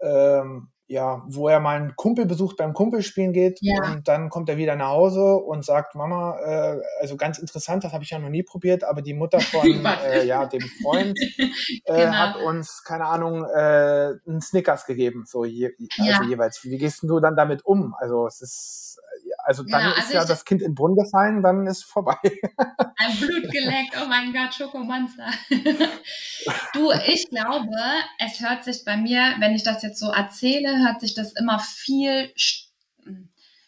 ähm, 0.00 0.68
ja, 0.94 1.24
wo 1.26 1.48
er 1.48 1.58
mal 1.58 1.76
einen 1.76 1.96
Kumpel 1.96 2.24
besucht, 2.24 2.56
beim 2.56 2.72
Kumpelspielen 2.72 3.32
geht 3.32 3.58
ja. 3.60 3.82
und 3.82 4.06
dann 4.06 4.30
kommt 4.30 4.48
er 4.48 4.56
wieder 4.56 4.76
nach 4.76 4.90
Hause 4.90 5.34
und 5.34 5.64
sagt, 5.64 5.96
Mama, 5.96 6.38
äh, 6.38 6.80
also 7.00 7.16
ganz 7.16 7.38
interessant, 7.38 7.82
das 7.82 7.92
habe 7.92 8.04
ich 8.04 8.10
ja 8.10 8.20
noch 8.20 8.28
nie 8.28 8.44
probiert, 8.44 8.84
aber 8.84 9.02
die 9.02 9.12
Mutter 9.12 9.40
von 9.40 9.84
äh, 9.84 10.24
ja, 10.24 10.46
dem 10.46 10.62
Freund 10.82 11.18
äh, 11.38 11.80
genau. 11.84 12.12
hat 12.12 12.36
uns, 12.36 12.84
keine 12.84 13.06
Ahnung, 13.06 13.44
äh, 13.44 14.12
einen 14.24 14.40
Snickers 14.40 14.86
gegeben, 14.86 15.24
so 15.26 15.44
je, 15.44 15.72
also 15.98 16.22
ja. 16.22 16.28
jeweils. 16.28 16.62
Wie 16.62 16.78
gehst 16.78 17.02
du 17.02 17.18
dann 17.18 17.34
damit 17.34 17.64
um? 17.64 17.94
Also 17.98 18.28
es 18.28 18.40
ist 18.40 19.00
also 19.44 19.62
dann 19.62 19.82
genau, 19.82 19.94
ist 19.94 20.06
also 20.06 20.14
ja 20.14 20.24
das 20.24 20.44
Kind 20.44 20.62
in 20.62 20.68
den 20.68 20.74
Brunnen 20.74 20.96
gefallen, 20.96 21.42
dann 21.42 21.66
ist 21.66 21.84
vorbei. 21.84 22.16
Ein 22.22 23.16
Blut 23.18 23.50
geleckt, 23.50 23.94
oh 24.02 24.06
mein 24.08 24.32
Gott, 24.32 24.54
Schokomonster. 24.54 25.28
du, 26.72 26.90
ich 27.06 27.28
glaube, 27.28 27.76
es 28.18 28.40
hört 28.40 28.64
sich 28.64 28.84
bei 28.84 28.96
mir, 28.96 29.34
wenn 29.38 29.54
ich 29.54 29.62
das 29.62 29.82
jetzt 29.82 29.98
so 29.98 30.10
erzähle, 30.10 30.78
hört 30.78 31.00
sich 31.00 31.14
das 31.14 31.32
immer 31.32 31.58
viel 31.58 32.32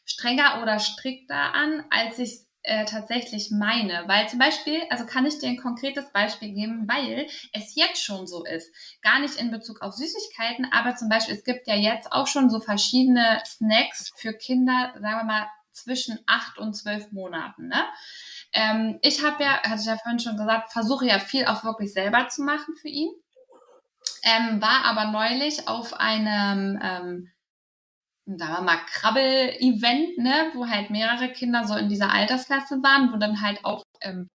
strenger 0.04 0.62
oder 0.62 0.78
strikter 0.78 1.54
an, 1.54 1.84
als 1.90 2.18
ich 2.18 2.46
äh, 2.62 2.84
tatsächlich 2.84 3.50
meine. 3.50 4.04
Weil 4.06 4.28
zum 4.28 4.38
Beispiel, 4.38 4.80
also 4.90 5.04
kann 5.06 5.26
ich 5.26 5.38
dir 5.38 5.48
ein 5.48 5.56
konkretes 5.56 6.10
Beispiel 6.10 6.52
geben, 6.52 6.88
weil 6.88 7.26
es 7.52 7.74
jetzt 7.74 8.02
schon 8.02 8.26
so 8.26 8.44
ist. 8.44 8.72
Gar 9.02 9.20
nicht 9.20 9.36
in 9.36 9.50
Bezug 9.50 9.82
auf 9.82 9.94
Süßigkeiten, 9.94 10.66
aber 10.72 10.96
zum 10.96 11.08
Beispiel, 11.08 11.34
es 11.34 11.44
gibt 11.44 11.66
ja 11.66 11.76
jetzt 11.76 12.10
auch 12.12 12.26
schon 12.26 12.50
so 12.50 12.60
verschiedene 12.60 13.40
Snacks 13.44 14.12
für 14.16 14.32
Kinder, 14.32 14.94
sagen 14.94 15.18
wir 15.18 15.24
mal, 15.24 15.46
zwischen 15.76 16.18
acht 16.26 16.58
und 16.58 16.74
zwölf 16.74 17.12
Monaten. 17.12 17.68
Ne? 17.68 17.84
Ähm, 18.52 18.98
ich 19.02 19.24
habe 19.24 19.42
ja, 19.42 19.62
hatte 19.62 19.80
ich 19.80 19.86
ja 19.86 19.96
vorhin 19.96 20.20
schon 20.20 20.36
gesagt, 20.36 20.72
versuche 20.72 21.06
ja 21.06 21.18
viel 21.18 21.46
auch 21.46 21.64
wirklich 21.64 21.92
selber 21.92 22.28
zu 22.28 22.42
machen 22.42 22.74
für 22.80 22.88
ihn. 22.88 23.10
Ähm, 24.22 24.60
war 24.60 24.84
aber 24.84 25.10
neulich 25.10 25.68
auf 25.68 25.94
einem 25.94 26.80
ähm, 26.82 27.32
sagen 28.26 28.54
wir 28.54 28.62
mal, 28.62 28.84
Krabbel-Event, 28.86 30.18
ne, 30.18 30.50
wo 30.54 30.66
halt 30.66 30.90
mehrere 30.90 31.30
Kinder 31.30 31.64
so 31.64 31.76
in 31.76 31.88
dieser 31.88 32.12
Altersklasse 32.12 32.82
waren, 32.82 33.12
wo 33.12 33.18
dann 33.18 33.40
halt 33.40 33.64
auch 33.64 33.84
ähm, 34.00 34.28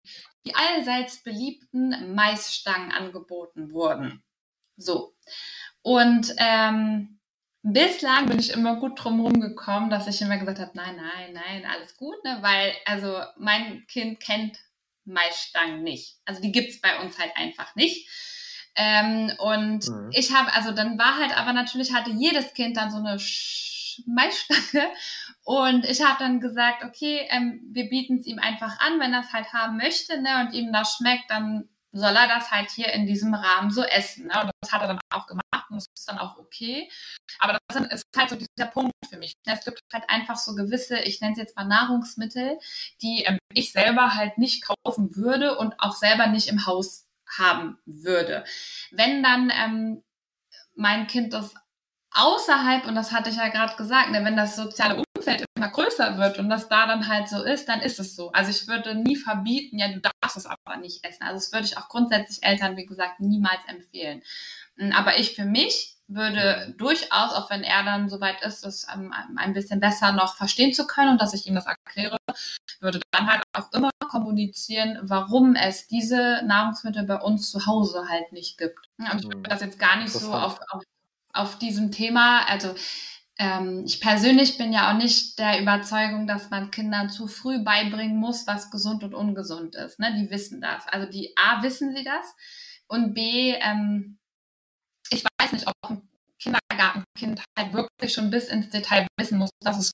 die 0.45 0.55
allseits 0.55 1.23
beliebten 1.23 2.15
Maisstangen 2.15 2.91
angeboten 2.91 3.73
wurden. 3.73 4.23
So. 4.77 5.13
Und 5.81 6.33
ähm, 6.37 7.19
bislang 7.63 8.27
bin 8.27 8.39
ich 8.39 8.51
immer 8.51 8.77
gut 8.77 9.03
drumherum 9.03 9.39
gekommen, 9.39 9.89
dass 9.89 10.07
ich 10.07 10.21
immer 10.21 10.37
gesagt 10.37 10.59
habe, 10.59 10.71
nein, 10.73 10.95
nein, 10.95 11.33
nein, 11.33 11.65
alles 11.65 11.95
gut, 11.97 12.23
ne? 12.23 12.39
Weil, 12.41 12.73
also 12.85 13.21
mein 13.37 13.85
Kind 13.87 14.19
kennt 14.19 14.57
Maisstangen 15.05 15.83
nicht. 15.83 16.17
Also 16.25 16.41
die 16.41 16.51
gibt's 16.51 16.81
bei 16.81 16.99
uns 16.99 17.19
halt 17.19 17.31
einfach 17.35 17.75
nicht. 17.75 18.07
Ähm, 18.75 19.31
und 19.39 19.87
mhm. 19.87 20.09
ich 20.13 20.33
habe, 20.33 20.53
also 20.53 20.71
dann 20.71 20.97
war 20.97 21.17
halt 21.17 21.37
aber 21.37 21.53
natürlich, 21.53 21.93
hatte 21.93 22.11
jedes 22.11 22.53
Kind 22.53 22.77
dann 22.77 22.91
so 22.91 22.97
eine 22.97 23.17
Maisstange. 24.05 24.89
Und 25.43 25.85
ich 25.85 26.01
habe 26.03 26.17
dann 26.19 26.39
gesagt, 26.39 26.83
okay, 26.83 27.27
ähm, 27.29 27.61
wir 27.71 27.89
bieten 27.89 28.19
es 28.19 28.25
ihm 28.25 28.39
einfach 28.39 28.79
an, 28.79 28.99
wenn 28.99 29.13
er 29.13 29.21
es 29.21 29.33
halt 29.33 29.51
haben 29.53 29.77
möchte 29.77 30.21
ne, 30.21 30.45
und 30.45 30.53
ihm 30.53 30.71
das 30.71 30.95
schmeckt, 30.95 31.29
dann 31.29 31.67
soll 31.91 32.15
er 32.15 32.27
das 32.27 32.51
halt 32.51 32.69
hier 32.71 32.93
in 32.93 33.05
diesem 33.05 33.33
Rahmen 33.33 33.69
so 33.69 33.83
essen. 33.83 34.27
Ne? 34.27 34.41
Und 34.41 34.51
das 34.61 34.71
hat 34.71 34.81
er 34.81 34.87
dann 34.89 34.99
auch 35.09 35.27
gemacht 35.27 35.45
und 35.71 35.77
das 35.77 35.87
ist 35.95 36.07
dann 36.07 36.19
auch 36.19 36.37
okay. 36.37 36.89
Aber 37.39 37.57
das 37.67 37.81
ist 37.91 38.05
halt 38.15 38.29
so 38.29 38.35
dieser 38.35 38.69
Punkt 38.69 38.91
für 39.09 39.17
mich. 39.17 39.33
Es 39.45 39.65
gibt 39.65 39.81
halt 39.93 40.03
einfach 40.09 40.37
so 40.37 40.55
gewisse, 40.55 40.99
ich 40.99 41.21
nenne 41.21 41.33
es 41.33 41.39
jetzt 41.39 41.55
mal 41.55 41.65
Nahrungsmittel, 41.65 42.59
die 43.01 43.23
ähm, 43.23 43.39
ich 43.53 43.71
selber 43.71 44.15
halt 44.15 44.37
nicht 44.37 44.63
kaufen 44.63 45.15
würde 45.15 45.57
und 45.57 45.79
auch 45.79 45.95
selber 45.95 46.27
nicht 46.27 46.47
im 46.47 46.65
Haus 46.65 47.07
haben 47.37 47.77
würde. 47.85 48.43
Wenn 48.91 49.23
dann 49.23 49.51
ähm, 49.53 50.03
mein 50.75 51.07
Kind 51.07 51.33
das 51.33 51.53
außerhalb, 52.11 52.87
und 52.87 52.95
das 52.95 53.11
hatte 53.11 53.29
ich 53.29 53.37
ja 53.37 53.47
gerade 53.49 53.75
gesagt, 53.75 54.11
ne, 54.11 54.23
wenn 54.25 54.35
das 54.35 54.55
soziale 54.55 55.01
Umfeld 55.15 55.45
immer 55.55 55.69
größer 55.69 56.17
wird 56.17 56.39
und 56.39 56.49
das 56.49 56.67
da 56.67 56.87
dann 56.87 57.07
halt 57.07 57.29
so 57.29 57.43
ist, 57.43 57.69
dann 57.69 57.81
ist 57.81 57.99
es 57.99 58.15
so. 58.15 58.31
Also 58.31 58.51
ich 58.51 58.67
würde 58.67 58.95
nie 58.95 59.15
verbieten, 59.15 59.77
ja, 59.77 59.87
du 59.87 60.01
darfst 60.01 60.37
es 60.37 60.45
aber 60.45 60.77
nicht 60.77 61.05
essen. 61.05 61.23
Also 61.23 61.35
das 61.35 61.53
würde 61.53 61.65
ich 61.65 61.77
auch 61.77 61.87
grundsätzlich 61.87 62.43
Eltern, 62.43 62.75
wie 62.77 62.85
gesagt, 62.85 63.19
niemals 63.19 63.61
empfehlen. 63.67 64.21
Hm, 64.81 64.91
aber 64.91 65.17
ich 65.19 65.35
für 65.35 65.45
mich 65.45 65.95
würde 66.07 66.75
durchaus, 66.77 67.33
auch 67.33 67.49
wenn 67.49 67.63
er 67.63 67.83
dann 67.83 68.09
soweit 68.09 68.41
ist, 68.41 68.65
das 68.65 68.85
ähm, 68.93 69.13
ein 69.37 69.53
bisschen 69.53 69.79
besser 69.79 70.11
noch 70.11 70.35
verstehen 70.35 70.73
zu 70.73 70.85
können 70.85 71.11
und 71.11 71.21
dass 71.21 71.33
ich 71.33 71.47
ihm 71.47 71.55
das 71.55 71.67
erkläre, 71.67 72.17
würde 72.81 72.99
dann 73.11 73.31
halt 73.31 73.43
auch 73.53 73.71
immer 73.71 73.91
kommunizieren, 74.09 74.99
warum 75.03 75.55
es 75.55 75.87
diese 75.87 76.41
Nahrungsmittel 76.45 77.03
bei 77.03 77.15
uns 77.15 77.49
zu 77.49 77.65
Hause 77.65 78.07
halt 78.09 78.33
nicht 78.33 78.57
gibt. 78.57 78.89
Und 78.97 79.19
ich 79.19 79.23
würde 79.23 79.49
das 79.49 79.61
jetzt 79.61 79.79
gar 79.79 79.97
nicht 79.97 80.11
so 80.11 80.33
auf, 80.33 80.59
auf 80.71 80.83
auf 81.33 81.57
diesem 81.57 81.91
Thema. 81.91 82.45
Also 82.47 82.75
ähm, 83.37 83.83
ich 83.85 84.01
persönlich 84.01 84.57
bin 84.57 84.73
ja 84.73 84.91
auch 84.91 84.97
nicht 84.97 85.39
der 85.39 85.61
Überzeugung, 85.61 86.27
dass 86.27 86.49
man 86.49 86.71
Kindern 86.71 87.09
zu 87.09 87.27
früh 87.27 87.63
beibringen 87.63 88.17
muss, 88.17 88.47
was 88.47 88.71
gesund 88.71 89.03
und 89.03 89.13
ungesund 89.13 89.75
ist. 89.75 89.99
Ne? 89.99 90.13
Die 90.17 90.29
wissen 90.29 90.61
das. 90.61 90.87
Also 90.87 91.09
die 91.09 91.33
A 91.37 91.63
wissen 91.63 91.95
sie 91.95 92.03
das 92.03 92.35
und 92.87 93.13
B, 93.13 93.55
ähm, 93.59 94.17
ich 95.11 95.23
weiß 95.39 95.51
nicht, 95.53 95.67
ob 95.67 95.73
ein 95.89 96.01
Kindergartenkind 96.39 97.43
halt 97.57 97.73
wirklich 97.73 98.13
schon 98.13 98.29
bis 98.29 98.47
ins 98.47 98.69
Detail 98.69 99.07
wissen 99.19 99.37
muss, 99.37 99.49
das 99.61 99.77
ist 99.77 99.91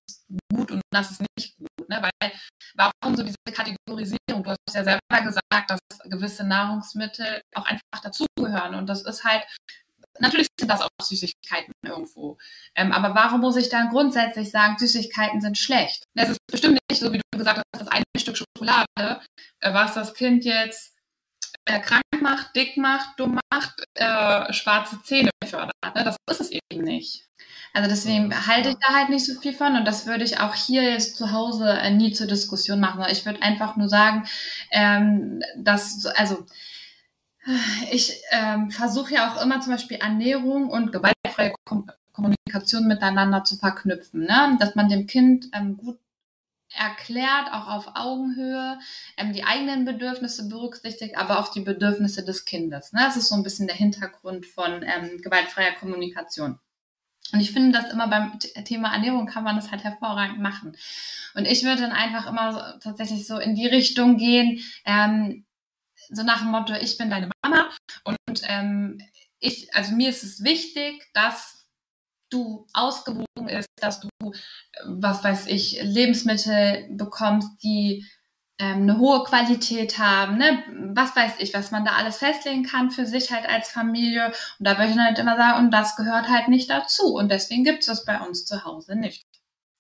gut 0.54 0.72
und 0.72 0.82
das 0.92 1.12
ist 1.12 1.22
nicht 1.38 1.58
gut. 1.58 1.90
Ne? 1.90 2.02
Weil 2.02 2.32
warum 2.76 3.16
so 3.16 3.24
diese 3.24 3.36
Kategorisierung? 3.52 4.44
Du 4.44 4.52
hast 4.52 4.58
ja 4.74 4.84
selber 4.84 5.22
gesagt, 5.24 5.70
dass 5.70 5.80
gewisse 6.06 6.46
Nahrungsmittel 6.46 7.42
auch 7.56 7.66
einfach 7.66 8.02
dazugehören. 8.02 8.76
Und 8.76 8.88
das 8.88 9.04
ist 9.04 9.24
halt 9.24 9.46
Natürlich 10.20 10.48
sind 10.60 10.70
das 10.72 10.82
auch 10.82 10.90
Süßigkeiten 11.02 11.74
irgendwo. 11.86 12.38
Ähm, 12.76 12.92
aber 12.92 13.14
warum 13.14 13.42
muss 13.42 13.56
ich 13.56 13.70
dann 13.70 13.90
grundsätzlich 13.90 14.50
sagen, 14.50 14.78
Süßigkeiten 14.80 15.42
sind 15.42 15.58
schlecht? 15.58 16.06
Es 16.16 16.30
ist 16.30 16.40
bestimmt 16.52 16.80
nicht 16.90 17.00
so, 17.00 17.14
wie 17.14 17.20
du 17.20 17.38
gesagt 17.38 17.60
hast, 17.60 17.82
das 17.82 17.88
eine 17.88 18.04
Stück 18.18 18.36
Schokolade, 18.36 19.22
äh, 19.60 19.74
was 19.74 19.94
das 19.94 20.14
Kind 20.14 20.44
jetzt 20.44 20.97
äh, 21.68 21.80
krank 21.80 22.04
macht, 22.22 22.56
dick 22.56 22.78
macht, 22.78 23.20
dumm 23.20 23.40
macht, 23.52 23.84
äh, 23.96 24.52
schwarze 24.54 25.02
Zähne 25.04 25.30
fördert. 25.46 25.74
Ne? 25.96 26.04
Das 26.04 26.18
ist 26.30 26.42
es 26.42 26.52
eben 26.52 26.84
nicht. 26.84 27.26
Also 27.74 27.90
deswegen 27.90 28.34
halte 28.48 28.70
ich 28.70 28.76
da 28.76 28.96
halt 28.96 29.10
nicht 29.10 29.26
so 29.26 29.40
viel 29.40 29.54
von 29.54 29.76
und 29.76 29.86
das 29.86 30.08
würde 30.08 30.24
ich 30.24 30.40
auch 30.40 30.56
hier 30.56 30.82
jetzt 30.82 31.16
zu 31.16 31.32
Hause 31.32 31.70
äh, 31.70 31.92
nie 31.92 32.12
zur 32.12 32.28
Diskussion 32.28 32.80
machen. 32.80 33.06
Ich 33.12 33.26
würde 33.26 33.42
einfach 33.42 33.76
nur 33.76 33.90
sagen, 33.90 34.24
ähm, 34.72 35.42
dass, 35.58 36.06
also 36.06 36.46
ich 37.92 38.20
ähm, 38.32 38.72
versuche 38.72 39.14
ja 39.14 39.32
auch 39.32 39.42
immer 39.42 39.62
zum 39.62 39.74
Beispiel 39.74 39.98
Ernährung 39.98 40.70
und 40.70 40.92
gewaltfreie 40.92 41.54
Kom 41.66 41.90
Kommunikation 42.14 42.88
miteinander 42.88 43.44
zu 43.44 43.58
verknüpfen, 43.58 44.22
ne? 44.22 44.58
dass 44.60 44.74
man 44.74 44.90
dem 44.90 45.06
Kind 45.06 45.46
ähm, 45.54 45.78
gut 45.78 46.00
erklärt, 46.76 47.52
auch 47.52 47.68
auf 47.68 47.88
Augenhöhe, 47.96 48.80
ähm, 49.18 49.34
die 49.34 49.44
eigenen 49.44 49.86
Bedürfnisse 49.86 50.48
berücksichtigt, 50.48 51.18
aber 51.18 51.40
auch 51.40 51.50
die 51.50 51.62
Bedürfnisse 51.62 52.26
des 52.26 52.46
Kindes. 52.46 52.94
Ne? 52.94 53.02
Das 53.04 53.18
ist 53.18 53.30
so 53.30 53.36
ein 53.36 53.44
bisschen 53.44 53.68
der 53.68 53.76
Hintergrund 53.76 54.46
von 54.46 54.84
ähm, 54.84 55.22
gewaltfreier 55.22 55.74
Kommunikation. 55.74 56.60
Und 57.34 57.42
ich 57.42 57.52
finde, 57.52 57.78
dass 57.78 57.92
immer 57.92 58.08
beim 58.08 58.40
Thema 58.40 58.94
Ernährung 58.94 59.28
kann 59.28 59.44
man 59.44 59.58
das 59.58 59.72
halt 59.72 59.84
hervorragend 59.84 60.40
machen. 60.40 60.78
Und 61.36 61.46
ich 61.46 61.64
würde 61.64 61.82
dann 61.82 61.92
einfach 61.92 62.26
immer 62.28 62.54
so, 62.54 62.80
tatsächlich 62.80 63.28
so 63.28 63.38
in 63.38 63.56
die 63.56 63.68
Richtung 63.68 64.18
gehen, 64.18 64.62
ähm, 64.86 65.46
so 66.10 66.24
nach 66.24 66.40
dem 66.40 66.52
Motto, 66.52 66.74
ich 66.74 66.98
bin 66.98 67.10
deine 67.10 67.30
Mama 67.44 67.70
und 68.06 68.42
ähm, 68.44 69.02
ich, 69.40 69.74
also 69.76 69.94
mir 69.94 70.10
ist 70.10 70.24
es 70.24 70.44
wichtig, 70.44 71.04
dass 71.14 71.57
du 72.30 72.68
ausgewogen 72.74 73.50
ist, 73.50 73.68
dass 73.82 74.00
du, 74.02 74.10
was 74.86 75.24
weiß 75.24 75.48
ich, 75.48 75.80
Lebensmittel 75.82 76.88
bekommst, 76.92 77.50
die 77.64 78.06
ähm, 78.60 78.84
eine 78.84 78.98
hohe 78.98 79.24
Qualität 79.24 80.00
haben, 80.00 80.38
ne? 80.38 80.64
was 80.96 81.16
weiß 81.16 81.34
ich, 81.40 81.54
was 81.54 81.72
man 81.72 81.86
da 81.86 81.92
alles 81.92 82.18
festlegen 82.18 82.64
kann 82.64 82.90
für 82.90 83.06
sich 83.06 83.32
halt 83.32 83.48
als 83.48 83.70
Familie. 83.70 84.28
Und 84.60 84.68
da 84.68 84.78
würde 84.78 84.92
ich 84.92 84.98
halt 84.98 85.20
immer 85.20 85.38
sagen, 85.38 85.66
und 85.66 85.72
das 85.72 85.96
gehört 85.96 86.28
halt 86.28 86.48
nicht 86.48 86.70
dazu. 86.70 87.14
Und 87.16 87.30
deswegen 87.32 87.64
gibt 87.64 87.80
es 87.82 87.86
das 87.86 88.06
bei 88.06 88.20
uns 88.20 88.46
zu 88.46 88.66
Hause 88.66 88.96
nicht. 88.96 89.26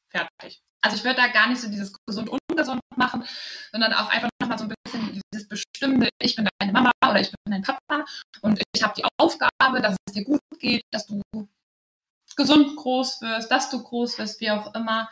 Fertig. 0.09 0.61
Also 0.81 0.97
ich 0.97 1.03
würde 1.03 1.17
da 1.17 1.27
gar 1.27 1.49
nicht 1.49 1.59
so 1.59 1.69
dieses 1.69 1.91
gesund 2.05 2.29
ungesund 2.29 2.81
machen, 2.95 3.23
sondern 3.71 3.93
auch 3.93 4.09
einfach 4.09 4.29
nochmal 4.41 4.59
so 4.59 4.65
ein 4.65 4.73
bisschen 4.85 5.11
dieses 5.11 5.47
bestimmte, 5.47 6.09
ich 6.21 6.35
bin 6.35 6.47
deine 6.59 6.71
Mama 6.71 6.91
oder 7.03 7.19
ich 7.19 7.31
bin 7.31 7.51
dein 7.51 7.63
Papa 7.63 8.05
und 8.41 8.61
ich 8.73 8.83
habe 8.83 8.93
die 8.95 9.03
Aufgabe, 9.17 9.81
dass 9.81 9.95
es 10.07 10.13
dir 10.13 10.23
gut 10.23 10.39
geht, 10.59 10.83
dass 10.91 11.07
du 11.07 11.21
gesund 12.37 12.75
groß 12.77 13.21
wirst, 13.21 13.51
dass 13.51 13.69
du 13.69 13.83
groß 13.83 14.17
wirst, 14.19 14.39
wie 14.39 14.51
auch 14.51 14.73
immer. 14.73 15.09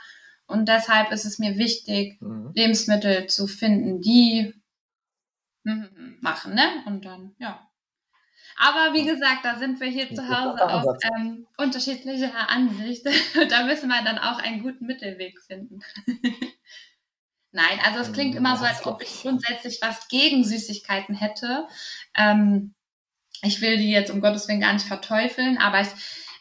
Und 0.47 0.69
deshalb 0.69 1.11
ist 1.11 1.25
es 1.25 1.39
mir 1.39 1.57
wichtig, 1.57 2.21
mhm. 2.21 2.51
Lebensmittel 2.53 3.27
zu 3.27 3.47
finden, 3.47 3.99
die 3.99 4.53
machen, 6.21 6.53
ne? 6.53 6.83
Und 6.85 7.05
dann, 7.05 7.35
ja. 7.39 7.67
Aber 8.57 8.93
wie 8.93 9.03
gesagt, 9.03 9.43
da 9.43 9.57
sind 9.57 9.79
wir 9.81 9.87
hier 9.87 10.13
zu 10.13 10.29
Hause 10.29 10.63
auf 10.69 10.97
ähm, 11.17 11.45
unterschiedlicher 11.57 12.49
Ansicht. 12.49 13.05
da 13.49 13.65
müssen 13.65 13.89
wir 13.89 14.01
dann 14.03 14.17
auch 14.17 14.39
einen 14.39 14.61
guten 14.61 14.85
Mittelweg 14.85 15.41
finden. 15.41 15.79
Nein, 17.51 17.79
also 17.83 17.99
es 17.99 18.13
klingt 18.13 18.35
immer 18.35 18.57
so, 18.57 18.65
als 18.65 18.85
ob 18.85 19.01
ich 19.01 19.21
grundsätzlich 19.21 19.79
was 19.81 20.07
gegen 20.07 20.43
Süßigkeiten 20.43 21.15
hätte. 21.15 21.67
Ähm, 22.15 22.75
ich 23.41 23.61
will 23.61 23.77
die 23.77 23.91
jetzt 23.91 24.11
um 24.11 24.21
Gottes 24.21 24.47
Willen 24.47 24.61
gar 24.61 24.73
nicht 24.73 24.87
verteufeln, 24.87 25.57
aber 25.57 25.81
ich, 25.81 25.89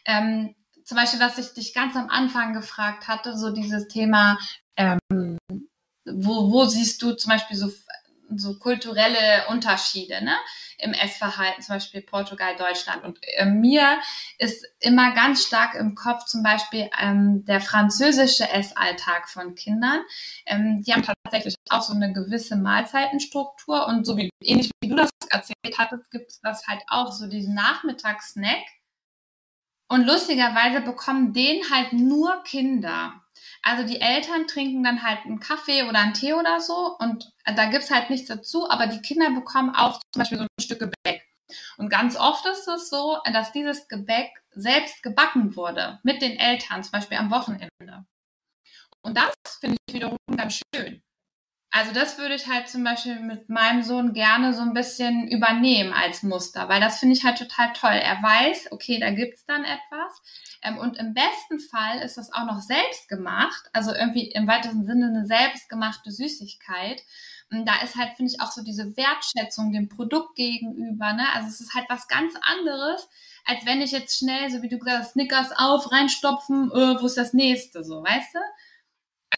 ähm, 0.05 0.55
zum 0.85 0.97
Beispiel, 0.97 1.19
was 1.19 1.37
ich 1.37 1.53
dich 1.53 1.73
ganz 1.73 1.95
am 1.95 2.09
Anfang 2.09 2.53
gefragt 2.53 3.07
hatte, 3.07 3.37
so 3.37 3.51
dieses 3.51 3.87
Thema, 3.87 4.37
ähm, 4.77 5.37
wo, 6.05 6.51
wo 6.51 6.65
siehst 6.65 7.01
du 7.01 7.13
zum 7.13 7.31
Beispiel 7.31 7.57
so 7.57 7.71
so 8.35 8.57
kulturelle 8.57 9.47
Unterschiede 9.49 10.23
ne? 10.23 10.35
im 10.77 10.93
Essverhalten, 10.93 11.61
zum 11.61 11.75
Beispiel 11.75 12.01
Portugal, 12.01 12.55
Deutschland. 12.55 13.03
Und 13.03 13.19
äh, 13.21 13.45
mir 13.45 13.99
ist 14.37 14.65
immer 14.79 15.13
ganz 15.13 15.45
stark 15.45 15.75
im 15.75 15.95
Kopf 15.95 16.25
zum 16.25 16.43
Beispiel 16.43 16.89
ähm, 16.99 17.45
der 17.45 17.61
französische 17.61 18.49
Essalltag 18.49 19.29
von 19.29 19.55
Kindern. 19.55 20.01
Ähm, 20.45 20.83
die 20.83 20.93
haben 20.93 21.03
tatsächlich 21.03 21.55
auch 21.69 21.81
so 21.81 21.93
eine 21.93 22.13
gewisse 22.13 22.55
Mahlzeitenstruktur 22.55 23.87
und 23.87 24.05
so 24.05 24.17
wie 24.17 24.29
ähnlich 24.41 24.71
wie 24.81 24.89
du 24.89 24.95
das 24.95 25.11
erzählt 25.29 25.77
hattest, 25.77 26.11
gibt 26.11 26.31
es 26.31 26.39
das 26.41 26.67
halt 26.67 26.81
auch 26.87 27.11
so 27.11 27.27
diesen 27.27 27.53
Nachmittagssnack. 27.53 28.63
Und 29.87 30.05
lustigerweise 30.05 30.81
bekommen 30.81 31.33
den 31.33 31.69
halt 31.69 31.93
nur 31.93 32.43
Kinder. 32.43 33.21
Also 33.61 33.85
die 33.85 34.01
Eltern 34.01 34.47
trinken 34.47 34.83
dann 34.83 35.03
halt 35.03 35.25
einen 35.25 35.39
Kaffee 35.39 35.83
oder 35.83 35.99
einen 35.99 36.13
Tee 36.13 36.33
oder 36.33 36.59
so 36.59 36.95
und 36.99 37.33
da 37.45 37.65
gibt's 37.65 37.91
halt 37.91 38.09
nichts 38.09 38.27
dazu, 38.27 38.69
aber 38.69 38.87
die 38.87 39.01
Kinder 39.01 39.31
bekommen 39.31 39.75
auch 39.75 39.99
zum 40.11 40.19
Beispiel 40.19 40.37
so 40.37 40.43
ein 40.43 40.63
Stück 40.63 40.79
Gebäck. 40.79 41.23
Und 41.77 41.89
ganz 41.89 42.15
oft 42.15 42.45
ist 42.45 42.67
es 42.67 42.89
so, 42.89 43.19
dass 43.31 43.51
dieses 43.51 43.87
Gebäck 43.87 44.31
selbst 44.51 45.03
gebacken 45.03 45.55
wurde 45.55 45.99
mit 46.03 46.21
den 46.21 46.37
Eltern, 46.37 46.83
zum 46.83 46.91
Beispiel 46.91 47.17
am 47.17 47.31
Wochenende. 47.31 48.05
Und 49.01 49.17
das 49.17 49.33
finde 49.59 49.77
ich 49.87 49.95
wiederum 49.95 50.17
ganz 50.35 50.61
schön. 50.73 51.03
Also 51.77 51.91
das 51.91 52.17
würde 52.17 52.35
ich 52.35 52.47
halt 52.47 52.69
zum 52.69 52.85
Beispiel 52.85 53.19
mit 53.19 53.49
meinem 53.49 53.83
Sohn 53.83 54.13
gerne 54.13 54.53
so 54.53 54.61
ein 54.61 54.73
bisschen 54.73 55.27
übernehmen 55.27 55.91
als 55.91 56.23
Muster, 56.23 56.69
weil 56.69 56.79
das 56.79 56.99
finde 56.99 57.15
ich 57.15 57.25
halt 57.25 57.37
total 57.37 57.73
toll. 57.73 57.91
Er 57.91 58.23
weiß, 58.23 58.71
okay, 58.71 58.97
da 58.97 59.11
gibt's 59.11 59.45
dann 59.45 59.65
etwas. 59.65 60.21
Ähm, 60.61 60.77
und 60.77 60.95
im 60.97 61.13
besten 61.13 61.59
Fall 61.59 61.99
ist 61.99 62.15
das 62.15 62.31
auch 62.31 62.45
noch 62.45 62.61
selbst 62.61 63.09
gemacht, 63.09 63.69
also 63.73 63.93
irgendwie 63.93 64.31
im 64.31 64.47
weitesten 64.47 64.85
Sinne 64.85 65.07
eine 65.07 65.25
selbstgemachte 65.25 66.11
Süßigkeit. 66.11 67.03
Und 67.51 67.65
da 67.65 67.73
ist 67.83 67.97
halt, 67.97 68.15
finde 68.15 68.31
ich, 68.31 68.39
auch 68.39 68.53
so 68.53 68.63
diese 68.63 68.95
Wertschätzung 68.95 69.73
dem 69.73 69.89
Produkt 69.89 70.37
gegenüber. 70.37 71.11
Ne? 71.11 71.25
Also 71.33 71.49
es 71.49 71.59
ist 71.59 71.73
halt 71.73 71.87
was 71.89 72.07
ganz 72.07 72.35
anderes, 72.41 73.05
als 73.43 73.65
wenn 73.65 73.81
ich 73.81 73.91
jetzt 73.91 74.17
schnell, 74.17 74.49
so 74.49 74.61
wie 74.61 74.69
du 74.69 74.79
gesagt 74.79 74.99
hast, 74.99 75.11
Snickers 75.11 75.51
auf, 75.57 75.91
reinstopfen, 75.91 76.71
äh, 76.71 77.01
wo 77.01 77.05
ist 77.05 77.17
das 77.17 77.33
nächste, 77.33 77.83
so, 77.83 78.01
weißt 78.01 78.33
du? 78.33 78.39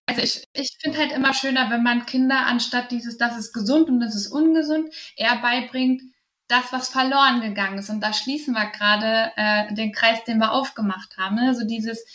Also 0.06 0.22
ich, 0.22 0.48
ich 0.54 0.78
finde 0.82 0.98
halt 0.98 1.12
immer 1.12 1.34
schöner, 1.34 1.70
wenn 1.70 1.84
man 1.84 2.06
Kinder 2.06 2.46
anstatt 2.46 2.92
dieses, 2.92 3.18
das 3.18 3.38
ist 3.38 3.54
gesund 3.54 3.90
und 3.90 4.00
das 4.00 4.16
ist 4.16 4.28
ungesund, 4.28 4.94
eher 5.16 5.38
beibringt, 5.38 6.02
das, 6.48 6.72
was 6.72 6.90
verloren 6.90 7.42
gegangen 7.42 7.78
ist. 7.78 7.90
Und 7.90 8.02
da 8.02 8.14
schließen 8.14 8.54
wir 8.54 8.68
gerade 8.68 9.32
äh, 9.36 9.74
den 9.74 9.92
Kreis, 9.92 10.24
den 10.24 10.38
wir 10.38 10.52
aufgemacht 10.54 11.18
haben. 11.18 11.36
Ne? 11.36 11.54
So 11.54 11.66
dieses, 11.66 12.06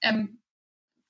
ähm, 0.00 0.40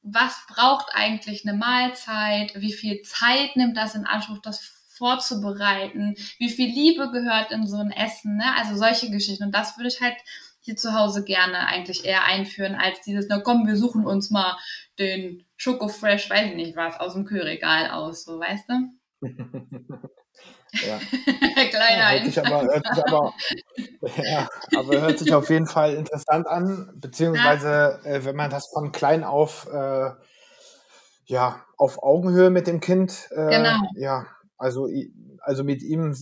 was 0.03 0.35
braucht 0.49 0.95
eigentlich 0.95 1.47
eine 1.47 1.57
Mahlzeit? 1.59 2.53
Wie 2.61 2.73
viel 2.73 3.03
Zeit 3.03 3.57
nimmt 3.57 3.77
das 3.77 3.95
in 3.95 4.07
Anspruch, 4.07 4.39
das 4.39 4.61
vorzubereiten? 4.61 6.15
Wie 6.39 6.49
viel 6.49 6.71
Liebe 6.71 7.11
gehört 7.11 7.53
in 7.53 7.67
so 7.67 7.77
ein 7.77 7.91
Essen? 7.91 8.37
Ne? 8.37 8.57
Also 8.57 8.77
solche 8.77 9.11
Geschichten. 9.11 9.45
Und 9.45 9.55
das 9.55 9.77
würde 9.77 9.89
ich 9.89 10.01
halt 10.01 10.17
hier 10.61 10.77
zu 10.77 10.95
Hause 10.95 11.25
gerne 11.25 11.67
eigentlich 11.67 12.05
eher 12.05 12.25
einführen, 12.25 12.75
als 12.75 13.01
dieses, 13.03 13.27
na 13.29 13.41
komm, 13.41 13.67
wir 13.67 13.77
suchen 13.77 14.05
uns 14.07 14.31
mal 14.31 14.57
den 14.99 15.47
Schoko 15.63 15.89
Fresh, 15.89 16.31
weiß 16.31 16.47
ich 16.47 16.55
nicht 16.55 16.75
was, 16.75 16.99
aus 16.99 17.13
dem 17.13 17.27
Kühlregal 17.27 17.91
aus, 17.91 18.25
so, 18.25 18.41
weißt 18.41 18.65
du? 18.67 18.75
ja. 20.73 20.99
Kleiner 21.69 21.99
ja, 21.99 22.11
hört 22.13 22.25
sich 22.25 22.39
aber, 22.39 22.63
hört 22.63 22.87
sich 22.87 23.05
aber, 23.05 23.35
ja, 24.25 24.49
aber 24.75 25.01
hört 25.03 25.19
sich 25.19 25.35
auf 25.35 25.51
jeden 25.51 25.67
Fall 25.67 25.97
interessant 25.97 26.47
an, 26.47 26.91
beziehungsweise 26.95 28.01
ja. 28.03 28.11
äh, 28.11 28.25
wenn 28.25 28.37
man 28.37 28.49
das 28.49 28.69
von 28.69 28.91
klein 28.91 29.23
auf 29.23 29.69
äh, 29.71 30.13
ja, 31.27 31.63
auf 31.77 32.03
Augenhöhe 32.03 32.49
mit 32.49 32.67
dem 32.67 32.81
Kind, 32.81 33.29
äh, 33.33 33.51
genau. 33.51 33.83
ja, 33.97 34.29
also, 34.57 34.89
also 35.41 35.63
mit 35.63 35.83
ihm 35.83 36.17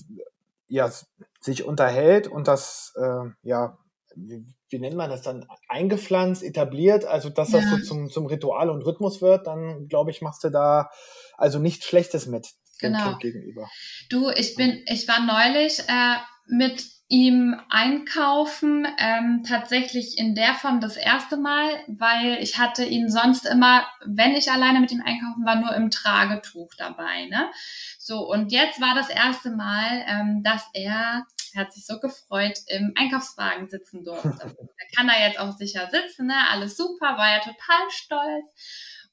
ja, 0.66 0.90
sich 1.38 1.62
unterhält 1.62 2.26
und 2.26 2.48
das 2.48 2.92
äh, 3.00 3.30
ja 3.42 3.78
wie, 4.26 4.44
wie 4.68 4.78
nennt 4.78 4.96
man 4.96 5.10
das 5.10 5.22
dann, 5.22 5.46
eingepflanzt, 5.68 6.42
etabliert, 6.42 7.04
also 7.04 7.30
dass 7.30 7.50
das 7.50 7.64
so 7.70 7.78
zum, 7.78 8.10
zum 8.10 8.26
Ritual 8.26 8.70
und 8.70 8.82
Rhythmus 8.82 9.22
wird, 9.22 9.46
dann 9.46 9.88
glaube 9.88 10.10
ich, 10.10 10.22
machst 10.22 10.44
du 10.44 10.50
da 10.50 10.90
also 11.36 11.58
nichts 11.58 11.86
Schlechtes 11.86 12.26
mit 12.26 12.48
dem 12.82 12.92
genau. 12.92 13.16
Gegenüber. 13.18 13.68
Du, 14.10 14.30
ich 14.30 14.54
bin, 14.54 14.82
ich 14.86 15.06
war 15.08 15.20
neulich 15.20 15.80
äh, 15.88 16.16
mit 16.46 16.84
ihm 17.10 17.58
einkaufen, 17.70 18.86
ähm, 18.98 19.42
tatsächlich 19.46 20.18
in 20.18 20.34
der 20.34 20.54
Form 20.54 20.80
das 20.80 20.98
erste 20.98 21.38
Mal, 21.38 21.70
weil 21.86 22.38
ich 22.42 22.58
hatte 22.58 22.84
ihn 22.84 23.08
sonst 23.08 23.46
immer, 23.46 23.86
wenn 24.04 24.32
ich 24.32 24.52
alleine 24.52 24.80
mit 24.80 24.92
ihm 24.92 25.00
einkaufen 25.00 25.44
war, 25.46 25.56
nur 25.56 25.74
im 25.74 25.90
Tragetuch 25.90 26.70
dabei. 26.76 27.26
Ne? 27.30 27.50
So, 27.98 28.28
und 28.28 28.52
jetzt 28.52 28.80
war 28.80 28.94
das 28.94 29.08
erste 29.08 29.50
Mal, 29.50 30.04
ähm, 30.06 30.42
dass 30.42 30.68
er 30.74 31.24
hat 31.58 31.72
sich 31.72 31.84
so 31.84 32.00
gefreut, 32.00 32.58
im 32.68 32.92
Einkaufswagen 32.96 33.68
sitzen 33.68 34.04
durfte. 34.04 34.28
er 34.78 34.96
kann 34.96 35.08
da 35.08 35.18
jetzt 35.18 35.38
auch 35.38 35.56
sicher 35.56 35.88
sitzen, 35.90 36.26
ne? 36.26 36.48
alles 36.50 36.76
super, 36.76 37.18
war 37.18 37.30
er 37.30 37.40
total 37.40 37.90
stolz. 37.90 38.46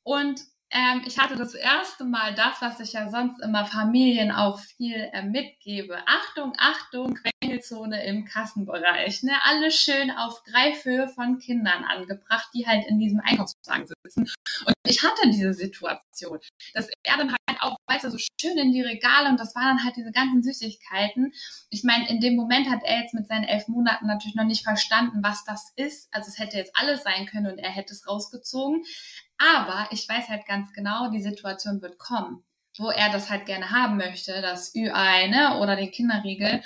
Und 0.03 0.41
ähm, 0.71 1.03
ich 1.05 1.19
hatte 1.19 1.35
das 1.35 1.53
erste 1.53 2.05
Mal 2.05 2.33
das, 2.33 2.61
was 2.61 2.79
ich 2.79 2.93
ja 2.93 3.09
sonst 3.09 3.41
immer 3.41 3.65
Familien 3.65 4.31
auch 4.31 4.59
viel 4.59 5.09
äh, 5.13 5.23
mitgebe. 5.23 5.97
Achtung, 6.07 6.53
Achtung, 6.57 7.15
Quengelzone 7.15 8.05
im 8.05 8.25
Kassenbereich. 8.25 9.23
Ne? 9.23 9.33
Alles 9.43 9.75
schön 9.75 10.11
auf 10.11 10.43
Greifhöhe 10.43 11.07
von 11.07 11.37
Kindern 11.39 11.83
angebracht, 11.83 12.49
die 12.53 12.65
halt 12.65 12.85
in 12.87 12.99
diesem 12.99 13.19
Einkaufswagen 13.19 13.87
sitzen. 13.87 14.31
Und 14.65 14.73
ich 14.87 15.03
hatte 15.03 15.29
diese 15.29 15.53
Situation, 15.53 16.39
dass 16.73 16.89
er 17.03 17.17
dann 17.17 17.31
halt 17.31 17.61
auch, 17.61 17.77
weißt 17.87 18.05
du, 18.05 18.11
so 18.11 18.17
schön 18.17 18.57
in 18.57 18.71
die 18.71 18.81
Regale 18.81 19.29
und 19.29 19.39
das 19.39 19.55
waren 19.55 19.77
dann 19.77 19.83
halt 19.83 19.95
diese 19.95 20.11
ganzen 20.11 20.43
Süßigkeiten. 20.43 21.33
Ich 21.69 21.83
meine, 21.83 22.09
in 22.09 22.19
dem 22.19 22.35
Moment 22.35 22.69
hat 22.69 22.83
er 22.83 23.01
jetzt 23.01 23.13
mit 23.13 23.27
seinen 23.27 23.43
elf 23.43 23.67
Monaten 23.67 24.07
natürlich 24.07 24.35
noch 24.35 24.45
nicht 24.45 24.63
verstanden, 24.63 25.19
was 25.21 25.43
das 25.45 25.71
ist. 25.75 26.09
Also 26.11 26.29
es 26.29 26.39
hätte 26.39 26.57
jetzt 26.57 26.75
alles 26.75 27.03
sein 27.03 27.25
können 27.27 27.51
und 27.51 27.59
er 27.59 27.71
hätte 27.71 27.93
es 27.93 28.07
rausgezogen. 28.07 28.83
Aber 29.37 29.87
ich 29.91 30.07
weiß 30.07 30.29
halt 30.29 30.45
ganz 30.45 30.71
genau, 30.73 31.09
die 31.09 31.21
Situation 31.21 31.81
wird 31.81 31.97
kommen, 31.99 32.43
wo 32.77 32.89
er 32.89 33.11
das 33.11 33.29
halt 33.29 33.45
gerne 33.45 33.69
haben 33.69 33.97
möchte, 33.97 34.41
das 34.41 34.73
Ü-Ei 34.75 35.27
ne, 35.27 35.57
oder 35.59 35.75
den 35.75 35.91
Kinderriegel. 35.91 36.63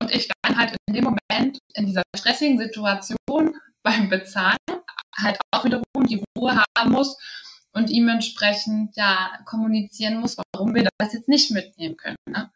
Und 0.00 0.10
ich 0.10 0.28
dann 0.42 0.58
halt 0.58 0.76
in 0.86 0.94
dem 0.94 1.04
Moment, 1.04 1.58
in 1.74 1.86
dieser 1.86 2.02
stressigen 2.16 2.58
Situation 2.58 3.54
beim 3.82 4.08
Bezahlen, 4.08 4.56
halt 5.16 5.38
auch 5.50 5.64
wiederum 5.64 6.06
die 6.06 6.22
Ruhe 6.36 6.62
haben 6.78 6.92
muss 6.92 7.16
und 7.74 7.90
ihm 7.90 8.08
entsprechend 8.08 8.96
ja 8.96 9.38
kommunizieren 9.46 10.20
muss, 10.20 10.36
warum 10.52 10.74
wir 10.74 10.88
das 10.98 11.12
jetzt 11.12 11.28
nicht 11.28 11.50
mitnehmen 11.50 11.96
können. 11.96 12.16
Ne? 12.28 12.50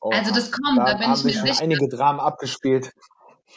Oh, 0.00 0.10
also 0.10 0.32
das 0.32 0.52
kommt, 0.52 0.78
da, 0.78 0.92
da 0.92 0.94
bin 0.94 1.12
ich 1.12 1.24
mir 1.24 1.32
sicher. 1.32 1.62
einige 1.62 1.88
Dramen 1.88 2.20
abgespielt. 2.20 2.92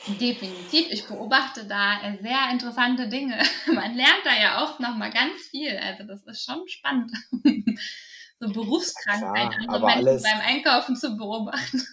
Definitiv. 0.07 0.87
Ich 0.89 1.05
beobachte 1.05 1.65
da 1.65 1.99
sehr 2.21 2.49
interessante 2.51 3.07
Dinge. 3.07 3.37
Man 3.67 3.95
lernt 3.95 4.21
da 4.23 4.33
ja 4.33 4.63
auch 4.63 4.79
nochmal 4.79 5.11
ganz 5.11 5.41
viel. 5.49 5.77
Also 5.77 6.03
das 6.05 6.23
ist 6.23 6.43
schon 6.43 6.67
spannend. 6.67 7.11
so 8.39 8.51
Berufskrankheit, 8.51 9.51
andere 9.59 9.85
Menschen 9.85 10.07
alles, 10.07 10.23
beim 10.23 10.41
Einkaufen 10.41 10.95
zu 10.95 11.15
beobachten. 11.17 11.83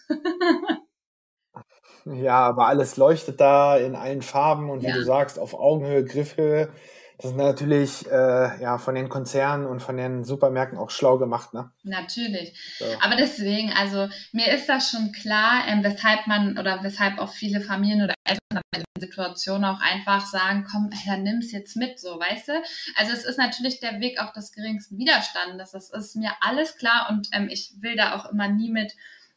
ja, 2.06 2.46
aber 2.46 2.66
alles 2.66 2.96
leuchtet 2.96 3.40
da 3.40 3.76
in 3.76 3.94
allen 3.94 4.22
Farben 4.22 4.70
und 4.70 4.82
wie 4.82 4.88
ja. 4.88 4.94
du 4.94 5.04
sagst, 5.04 5.38
auf 5.38 5.52
Augenhöhe, 5.54 6.04
Griffhöhe. 6.04 6.72
Das 7.18 7.32
ist 7.32 7.36
natürlich 7.36 8.06
äh, 8.06 8.62
ja 8.62 8.78
von 8.78 8.94
den 8.94 9.08
Konzernen 9.08 9.66
und 9.66 9.80
von 9.80 9.96
den 9.96 10.22
Supermärkten 10.22 10.78
auch 10.78 10.90
schlau 10.90 11.18
gemacht, 11.18 11.52
ne? 11.52 11.72
Natürlich. 11.82 12.56
So. 12.78 12.84
Aber 13.00 13.16
deswegen, 13.16 13.72
also 13.72 14.08
mir 14.30 14.52
ist 14.54 14.68
das 14.68 14.90
schon 14.90 15.10
klar, 15.10 15.64
ähm, 15.66 15.82
weshalb 15.82 16.28
man 16.28 16.56
oder 16.58 16.84
weshalb 16.84 17.18
auch 17.18 17.32
viele 17.32 17.60
Familien 17.60 18.04
oder 18.04 18.14
Eltern 18.24 18.62
in 18.72 18.84
der 18.94 19.08
Situation 19.08 19.64
auch 19.64 19.80
einfach 19.80 20.26
sagen, 20.26 20.64
komm, 20.70 20.90
ey, 20.92 20.98
dann 21.06 21.24
nimm's 21.24 21.50
jetzt 21.50 21.76
mit, 21.76 21.98
so, 21.98 22.20
weißt 22.20 22.48
du? 22.48 22.52
Also 22.96 23.12
es 23.12 23.24
ist 23.24 23.38
natürlich 23.38 23.80
der 23.80 23.98
Weg 23.98 24.20
auch 24.20 24.32
des 24.32 24.52
geringsten 24.52 24.96
Widerstandes. 24.96 25.72
Das 25.72 25.90
ist 25.90 26.14
mir 26.14 26.30
alles 26.40 26.76
klar 26.76 27.08
und 27.10 27.26
ähm, 27.32 27.48
ich 27.50 27.72
will 27.80 27.96
da 27.96 28.14
auch 28.14 28.30
immer 28.30 28.46
nie 28.46 28.70
mit 28.70 28.92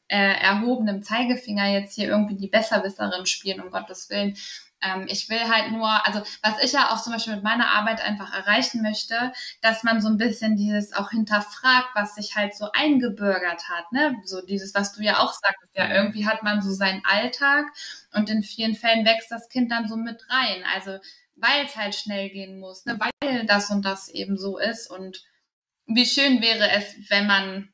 äh, 0.07 0.39
erhobenem 0.39 1.01
Zeigefinger 1.01 1.69
jetzt 1.69 1.95
hier 1.95 2.09
irgendwie 2.09 2.35
die 2.35 2.49
Besserwisserin 2.49 3.25
spielen, 3.25 3.61
um 3.61 3.71
Gottes 3.71 4.09
Willen. 4.09 4.35
Ähm, 4.81 5.05
ich 5.07 5.29
will 5.29 5.41
halt 5.49 5.71
nur, 5.71 6.05
also 6.05 6.21
was 6.41 6.63
ich 6.63 6.71
ja 6.71 6.91
auch 6.91 7.01
zum 7.01 7.13
Beispiel 7.13 7.35
mit 7.35 7.43
meiner 7.43 7.69
Arbeit 7.69 8.01
einfach 8.01 8.33
erreichen 8.33 8.81
möchte, 8.81 9.31
dass 9.61 9.83
man 9.83 10.01
so 10.01 10.07
ein 10.09 10.17
bisschen 10.17 10.55
dieses 10.55 10.93
auch 10.93 11.11
hinterfragt, 11.11 11.89
was 11.93 12.15
sich 12.15 12.35
halt 12.35 12.55
so 12.55 12.71
eingebürgert 12.73 13.69
hat, 13.69 13.91
ne? 13.91 14.15
So 14.25 14.41
dieses, 14.41 14.73
was 14.73 14.93
du 14.93 15.03
ja 15.03 15.19
auch 15.19 15.33
sagst, 15.33 15.69
ja, 15.73 15.93
irgendwie 15.93 16.27
hat 16.27 16.43
man 16.43 16.61
so 16.61 16.71
seinen 16.71 17.03
Alltag 17.05 17.65
und 18.13 18.29
in 18.29 18.43
vielen 18.43 18.75
Fällen 18.75 19.05
wächst 19.05 19.31
das 19.31 19.49
Kind 19.49 19.71
dann 19.71 19.87
so 19.87 19.95
mit 19.95 20.25
rein. 20.29 20.63
Also 20.75 20.99
weil 21.35 21.65
es 21.65 21.75
halt 21.75 21.95
schnell 21.95 22.29
gehen 22.29 22.59
muss, 22.59 22.85
ne? 22.85 22.99
weil 22.99 23.45
das 23.45 23.71
und 23.71 23.83
das 23.83 24.09
eben 24.09 24.37
so 24.37 24.57
ist 24.57 24.89
und 24.89 25.23
wie 25.87 26.05
schön 26.05 26.41
wäre 26.41 26.69
es, 26.71 27.09
wenn 27.09 27.27
man 27.27 27.73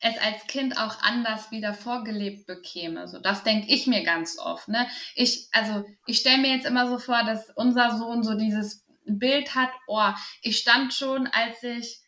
es 0.00 0.16
als 0.18 0.46
Kind 0.46 0.78
auch 0.78 1.02
anders 1.02 1.50
wieder 1.50 1.74
vorgelebt 1.74 2.46
bekäme. 2.46 3.08
So, 3.08 3.18
das 3.18 3.42
denke 3.42 3.72
ich 3.72 3.86
mir 3.86 4.04
ganz 4.04 4.38
oft. 4.38 4.68
Ne? 4.68 4.86
Ich, 5.14 5.48
also, 5.52 5.84
ich 6.06 6.18
stelle 6.18 6.38
mir 6.38 6.54
jetzt 6.54 6.66
immer 6.66 6.88
so 6.88 6.98
vor, 6.98 7.24
dass 7.24 7.50
unser 7.56 7.96
Sohn 7.98 8.22
so 8.22 8.34
dieses 8.34 8.84
Bild 9.06 9.54
hat, 9.54 9.70
oh, 9.86 10.10
ich 10.42 10.58
stand 10.58 10.94
schon, 10.94 11.26
als 11.26 11.62
ich, 11.62 12.00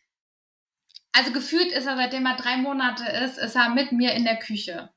also 1.11 1.33
gefühlt 1.33 1.71
ist 1.71 1.85
er, 1.85 1.97
seitdem 1.97 2.25
er 2.25 2.37
drei 2.37 2.57
Monate 2.57 3.03
ist, 3.05 3.37
ist 3.37 3.55
er 3.55 3.69
mit 3.69 3.91
mir 3.91 4.13
in 4.13 4.23
der 4.23 4.37
Küche. 4.37 4.89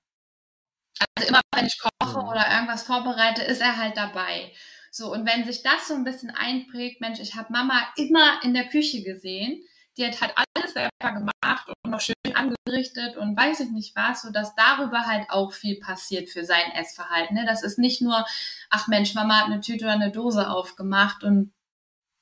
Also 1.17 1.29
immer, 1.29 1.41
wenn 1.55 1.67
ich 1.67 1.79
koche 1.79 2.21
mhm. 2.21 2.29
oder 2.29 2.49
irgendwas 2.53 2.85
vorbereite, 2.85 3.43
ist 3.43 3.61
er 3.61 3.77
halt 3.77 3.97
dabei. 3.97 4.53
So, 4.93 5.13
und 5.13 5.27
wenn 5.27 5.45
sich 5.45 5.63
das 5.63 5.89
so 5.89 5.95
ein 5.95 6.05
bisschen 6.05 6.31
einprägt, 6.31 7.01
Mensch, 7.01 7.19
ich 7.19 7.35
habe 7.35 7.53
Mama 7.53 7.83
immer 7.97 8.41
in 8.45 8.55
der 8.55 8.69
Küche 8.69 9.03
gesehen, 9.03 9.61
die 9.97 10.07
hat 10.07 10.21
halt 10.21 10.35
alles 10.37 10.73
selber 10.73 11.13
gemacht 11.13 11.69
und 11.69 11.91
noch 11.91 12.01
schön 12.01 12.15
angerichtet 12.35 13.17
und 13.17 13.37
weiß 13.37 13.61
ich 13.61 13.71
nicht 13.71 13.95
was, 13.97 14.23
so 14.23 14.31
dass 14.31 14.55
darüber 14.55 15.07
halt 15.07 15.31
auch 15.31 15.53
viel 15.53 15.79
passiert 15.79 16.29
für 16.29 16.45
sein 16.45 16.73
Essverhalten. 16.73 17.37
Ne? 17.37 17.45
Das 17.47 17.63
ist 17.63 17.79
nicht 17.79 18.03
nur, 18.03 18.25
ach 18.71 18.89
Mensch, 18.89 19.15
Mama 19.15 19.39
hat 19.39 19.47
eine 19.47 19.61
Tüte 19.61 19.85
oder 19.85 19.95
eine 19.95 20.11
Dose 20.11 20.51
aufgemacht 20.51 21.23
und 21.23 21.53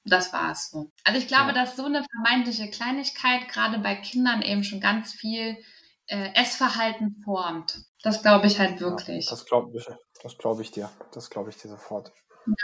das 0.05 0.33
war 0.33 0.51
es 0.51 0.71
so. 0.71 0.91
Also 1.05 1.19
ich 1.19 1.29
glaube, 1.29 1.49
ja. 1.49 1.53
dass 1.53 1.77
so 1.77 1.85
eine 1.85 2.05
vermeintliche 2.05 2.69
Kleinigkeit 2.71 3.49
gerade 3.49 3.79
bei 3.79 3.95
Kindern 3.95 4.43
eben 4.43 4.65
schon 4.65 4.81
ganz 4.81 5.13
viel 5.13 5.57
äh, 6.07 6.35
Essverhalten 6.35 7.23
formt. 7.25 7.85
Das 8.03 8.23
glaube 8.23 8.49
ich 8.49 8.59
halt 8.59 8.81
wirklich. 8.81 9.27
Ja, 9.27 9.31
das 9.31 9.47
glaube 9.47 9.77
ich, 9.77 9.87
das 10.23 10.37
glaube 10.39 10.63
ich 10.63 10.73
dir. 10.73 10.91
Das 11.13 11.31
glaube 11.31 11.51
ich 11.51 11.57
dir 11.57 11.69
sofort. 11.69 12.13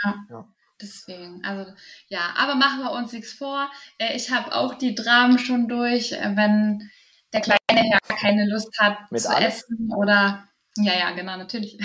Ja. 0.03 0.15
ja. 0.29 0.47
Deswegen, 0.81 1.43
also 1.43 1.71
ja, 2.07 2.33
aber 2.37 2.55
machen 2.55 2.79
wir 2.79 2.91
uns 2.91 3.11
nichts 3.11 3.33
vor. 3.33 3.69
Äh, 3.97 4.15
ich 4.15 4.31
habe 4.31 4.55
auch 4.55 4.75
die 4.75 4.95
Dramen 4.95 5.37
schon 5.37 5.67
durch, 5.67 6.13
äh, 6.13 6.35
wenn 6.35 6.89
der 7.33 7.41
Kleine 7.41 7.89
ja 7.89 7.97
keine 8.07 8.47
Lust 8.49 8.79
hat 8.79 9.11
Mit 9.11 9.21
zu 9.21 9.29
alles? 9.29 9.63
essen 9.63 9.93
oder 9.93 10.49
ja, 10.77 10.93
ja, 10.97 11.11
genau, 11.11 11.35
natürlich. 11.35 11.77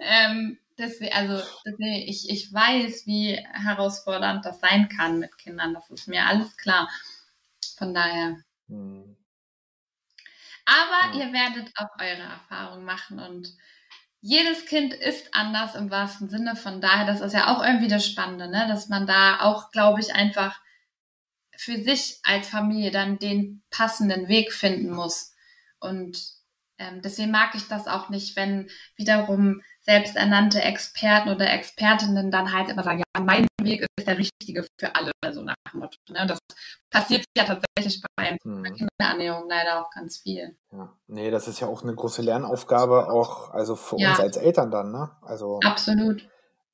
ähm, 0.00 0.58
deswegen, 0.76 1.12
also 1.12 1.40
deswegen, 1.64 2.08
ich, 2.08 2.28
ich 2.28 2.52
weiß, 2.52 3.06
wie 3.06 3.36
herausfordernd 3.36 4.44
das 4.44 4.60
sein 4.60 4.88
kann 4.88 5.20
mit 5.20 5.38
Kindern. 5.38 5.74
Das 5.74 5.88
ist 5.90 6.08
mir 6.08 6.26
alles 6.26 6.56
klar. 6.56 6.88
Von 7.78 7.94
daher. 7.94 8.38
Hm. 8.68 9.16
Aber 10.64 11.16
ja. 11.16 11.26
ihr 11.26 11.32
werdet 11.32 11.70
auch 11.76 11.90
eure 12.00 12.22
Erfahrungen 12.22 12.84
machen 12.84 13.20
und 13.20 13.54
jedes 14.26 14.64
Kind 14.64 14.94
ist 14.94 15.34
anders 15.34 15.74
im 15.74 15.90
wahrsten 15.90 16.30
Sinne. 16.30 16.56
Von 16.56 16.80
daher, 16.80 17.04
das 17.04 17.20
ist 17.20 17.34
ja 17.34 17.54
auch 17.54 17.62
irgendwie 17.62 17.88
das 17.88 18.06
Spannende, 18.06 18.48
ne? 18.48 18.64
dass 18.66 18.88
man 18.88 19.06
da 19.06 19.40
auch, 19.40 19.70
glaube 19.70 20.00
ich, 20.00 20.14
einfach 20.14 20.58
für 21.54 21.76
sich 21.82 22.20
als 22.22 22.48
Familie 22.48 22.90
dann 22.90 23.18
den 23.18 23.62
passenden 23.68 24.26
Weg 24.28 24.54
finden 24.54 24.90
muss. 24.90 25.34
Und 25.78 26.18
ähm, 26.78 27.00
deswegen 27.02 27.30
mag 27.30 27.54
ich 27.54 27.68
das 27.68 27.86
auch 27.86 28.08
nicht, 28.08 28.36
wenn 28.36 28.68
wiederum 28.96 29.62
selbsternannte 29.80 30.62
Experten 30.62 31.28
oder 31.28 31.52
Expertinnen 31.52 32.30
dann 32.30 32.52
halt 32.52 32.68
immer 32.68 32.82
sagen, 32.82 32.98
ja, 32.98 33.22
mein 33.22 33.46
Weg 33.60 33.86
ist 33.96 34.08
der 34.08 34.18
richtige 34.18 34.66
für 34.78 34.94
alle, 34.94 35.12
so 35.32 35.42
nach 35.42 35.54
dem 35.72 35.80
Motto. 35.80 35.96
Ne? 36.08 36.26
Das 36.26 36.38
passiert 36.90 37.24
ja 37.36 37.44
tatsächlich 37.44 38.02
bei 38.16 38.36
hm. 38.42 38.64
Kinderernährung 38.64 39.48
leider 39.48 39.80
auch 39.80 39.90
ganz 39.90 40.18
viel. 40.18 40.56
Ja. 40.72 40.92
Nee, 41.06 41.30
das 41.30 41.48
ist 41.48 41.60
ja 41.60 41.66
auch 41.66 41.82
eine 41.82 41.94
große 41.94 42.22
Lernaufgabe, 42.22 43.10
auch 43.10 43.50
also 43.50 43.76
für 43.76 43.98
ja. 43.98 44.10
uns 44.10 44.20
als 44.20 44.36
Eltern 44.36 44.70
dann, 44.70 44.90
ne? 44.90 45.10
Also 45.22 45.60
absolut. 45.64 46.28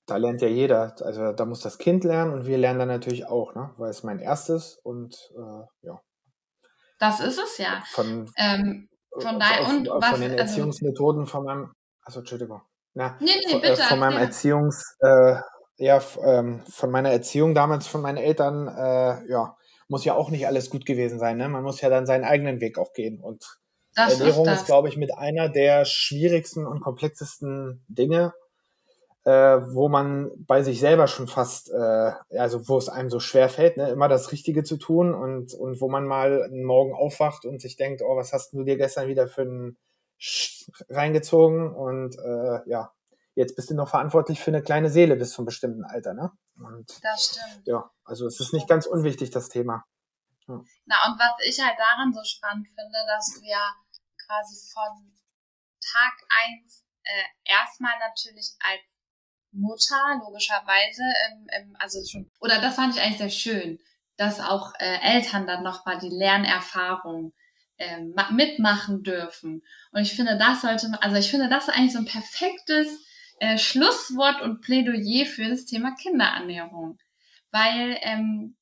Da 0.07 0.17
lernt 0.17 0.41
ja 0.41 0.49
jeder. 0.49 0.95
Also 1.01 1.33
da 1.33 1.45
muss 1.45 1.61
das 1.61 1.79
Kind 1.79 2.05
lernen 2.05 2.33
und 2.33 2.47
wir 2.47 2.59
lernen 2.59 2.81
dann 2.81 2.89
natürlich 2.89 3.27
auch, 3.27 3.55
ne? 3.55 3.71
Weil 3.77 3.91
es 3.91 4.03
mein 4.03 4.19
erstes 4.19 4.77
und 4.83 5.17
äh, 5.37 5.87
ja. 5.87 6.01
Das 6.99 7.21
ist 7.21 7.39
es 7.39 7.59
ja. 7.59 7.83
Von, 7.93 8.31
ähm, 8.37 8.90
von 9.19 9.39
daher 9.39 9.69
und 9.69 9.89
von 9.89 10.03
was, 10.03 10.15
den 10.15 10.31
also 10.31 10.37
Erziehungsmethoden 10.37 11.27
von 11.27 11.45
meinem, 11.45 11.73
also 12.03 12.21
Entschuldigung. 12.21 12.63
Na, 12.95 13.17
nee, 13.21 13.31
nee, 13.45 13.53
von, 13.53 13.63
äh, 13.63 13.71
bitte, 13.71 13.83
von 13.83 13.99
meinem 13.99 14.19
Erziehungs, 14.19 14.97
äh, 15.01 15.37
ja, 15.77 16.01
ähm, 16.23 16.63
von 16.69 16.91
meiner 16.91 17.11
Erziehung 17.11 17.55
damals 17.55 17.87
von 17.87 18.03
meinen 18.03 18.19
Eltern, 18.19 18.69
äh, 18.69 19.31
ja, 19.31 19.57
muss 19.89 20.05
ja 20.05 20.15
auch 20.15 20.31
nicht 20.31 20.47
alles 20.47 20.71
gut 20.71 20.87
gewesen 20.87 21.19
sein. 21.19 21.37
Ne? 21.37 21.49
Man 21.49 21.63
muss 21.63 21.81
ja 21.81 21.89
dann 21.89 22.07
seinen 22.07 22.25
eigenen 22.25 22.61
Weg 22.61 22.79
auch 22.79 22.93
gehen. 22.93 23.21
Und 23.21 23.45
das 23.95 24.21
Ernährung 24.21 24.47
ist, 24.47 24.61
ist 24.61 24.67
glaube 24.67 24.89
ich, 24.89 24.97
mit 24.97 25.13
einer 25.17 25.49
der 25.49 25.85
schwierigsten 25.85 26.67
und 26.67 26.81
komplexesten 26.81 27.85
Dinge, 27.89 28.33
äh, 29.25 29.31
wo 29.31 29.89
man 29.89 30.31
bei 30.47 30.63
sich 30.63 30.81
selber 30.81 31.07
schon 31.07 31.29
fast, 31.29 31.71
äh, 31.71 32.13
also 32.39 32.69
wo 32.69 32.79
es 32.79 32.89
einem 32.89 33.11
so 33.11 33.21
schwer 33.21 33.49
fällt, 33.49 33.77
ne? 33.77 33.91
immer 33.91 34.09
das 34.09 34.33
Richtige 34.33 34.65
zu 34.65 34.79
tun 34.79 35.15
und, 35.15 35.53
und 35.55 35.81
wo 35.81 35.89
man 35.89 36.07
mal 36.07 36.43
einen 36.43 36.65
Morgen 36.65 36.95
aufwacht 36.95 37.45
und 37.45 37.61
sich 37.61 37.77
denkt, 37.77 38.03
oh, 38.03 38.17
was 38.17 38.33
hast 38.33 38.53
du 38.53 38.65
dir 38.65 38.77
gestern 38.77 39.09
wieder 39.09 39.29
für 39.29 39.43
einen 39.43 39.79
reingezogen 40.89 41.75
und 41.75 42.17
äh, 42.19 42.69
ja, 42.69 42.93
jetzt 43.35 43.57
bist 43.57 43.71
du 43.71 43.75
noch 43.75 43.89
verantwortlich 43.89 44.41
für 44.41 44.51
eine 44.51 44.63
kleine 44.63 44.91
Seele 44.91 45.17
bis 45.17 45.33
zum 45.33 45.45
bestimmten 45.45 45.85
Alter, 45.85 46.15
ne? 46.15 46.31
Und, 46.57 47.03
das 47.03 47.25
stimmt. 47.25 47.67
Ja, 47.67 47.91
also 48.05 48.27
es 48.27 48.39
ist 48.39 48.53
nicht 48.53 48.69
ganz 48.69 48.87
unwichtig, 48.87 49.31
das 49.31 49.49
Thema. 49.49 49.85
Ja. 50.47 50.63
Na, 50.85 50.97
und 51.09 51.19
was 51.19 51.33
ich 51.47 51.59
halt 51.59 51.79
daran 51.79 52.13
so 52.13 52.23
spannend 52.23 52.69
finde, 52.69 52.99
dass 53.07 53.35
du 53.35 53.47
ja 53.47 53.75
quasi 54.27 54.57
von 54.73 55.13
Tag 55.81 56.13
eins 56.29 56.85
äh, 57.03 57.25
erstmal 57.45 57.99
natürlich 57.99 58.53
als 58.61 59.00
Mutter, 59.53 60.21
logischerweise, 60.25 61.03
im, 61.31 61.47
im, 61.61 61.77
also 61.79 61.99
schon, 62.07 62.31
oder 62.41 62.61
das 62.61 62.77
fand 62.77 62.95
ich 62.95 63.03
eigentlich 63.03 63.19
sehr 63.19 63.31
schön, 63.31 63.79
dass 64.17 64.41
auch 64.41 64.73
äh, 64.79 64.99
Eltern 65.03 65.47
dann 65.47 65.63
nochmal 65.63 65.99
die 65.99 66.11
Lernerfahrung 66.11 67.33
äh, 67.79 68.01
mitmachen 68.31 69.03
dürfen. 69.03 69.63
Und 69.93 70.03
ich 70.03 70.15
finde, 70.15 70.37
das 70.39 70.61
sollte 70.61 70.93
also 71.01 71.17
ich 71.17 71.31
finde, 71.31 71.49
das 71.49 71.69
ist 71.69 71.75
eigentlich 71.75 71.93
so 71.93 71.99
ein 71.99 72.05
perfektes 72.05 72.89
äh, 73.41 73.57
Schlusswort 73.57 74.43
und 74.43 74.61
Plädoyer 74.61 75.25
für 75.25 75.49
das 75.49 75.65
Thema 75.65 75.95
Kinderernährung. 75.95 76.99
Weil 77.51 77.99
ähm, 78.03 78.57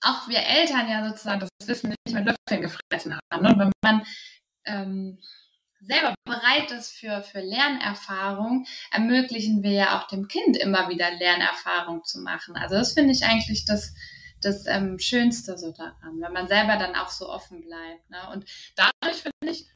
auch 0.00 0.28
wir 0.28 0.38
Eltern 0.38 0.88
ja 0.88 1.08
sozusagen 1.08 1.40
das 1.40 1.68
Wissen 1.68 1.88
nicht 1.88 2.14
mit 2.14 2.24
Löffeln 2.24 2.62
gefressen 2.62 3.18
haben. 3.32 3.42
Ne? 3.42 3.48
Und 3.52 3.58
wenn 3.58 3.72
man 3.82 4.06
ähm, 4.66 5.18
selber 5.86 6.14
bereit 6.24 6.70
ist 6.70 6.92
für, 6.92 7.22
für 7.22 7.40
Lernerfahrung, 7.40 8.66
ermöglichen 8.90 9.62
wir 9.62 9.72
ja 9.72 9.98
auch 9.98 10.08
dem 10.08 10.28
Kind 10.28 10.56
immer 10.56 10.88
wieder 10.88 11.10
Lernerfahrung 11.12 12.04
zu 12.04 12.20
machen. 12.20 12.56
Also 12.56 12.74
das 12.76 12.92
finde 12.92 13.12
ich 13.12 13.24
eigentlich 13.24 13.64
das, 13.64 13.94
das 14.40 14.66
ähm, 14.66 14.98
Schönste 14.98 15.56
so 15.58 15.72
daran, 15.72 16.20
wenn 16.20 16.32
man 16.32 16.48
selber 16.48 16.76
dann 16.76 16.94
auch 16.94 17.10
so 17.10 17.28
offen 17.28 17.60
bleibt. 17.60 18.08
Ne? 18.10 18.18
Und 18.32 18.44
dadurch 18.76 19.22
finde 19.22 19.52
ich, 19.52 19.66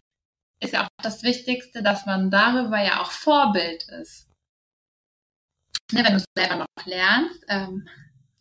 ist 0.61 0.73
ja 0.73 0.85
auch 0.85 0.89
das 1.03 1.23
Wichtigste, 1.23 1.83
dass 1.83 2.07
man 2.07 2.31
darüber 2.31 2.83
ja 2.83 3.01
auch 3.01 3.11
Vorbild 3.11 3.85
ist. 4.01 4.29
Ne, 5.93 6.05
wenn 6.05 6.15
du 6.15 6.25
selber 6.37 6.57
noch 6.57 6.87
lernst 6.87 7.45
ähm, 7.49 7.89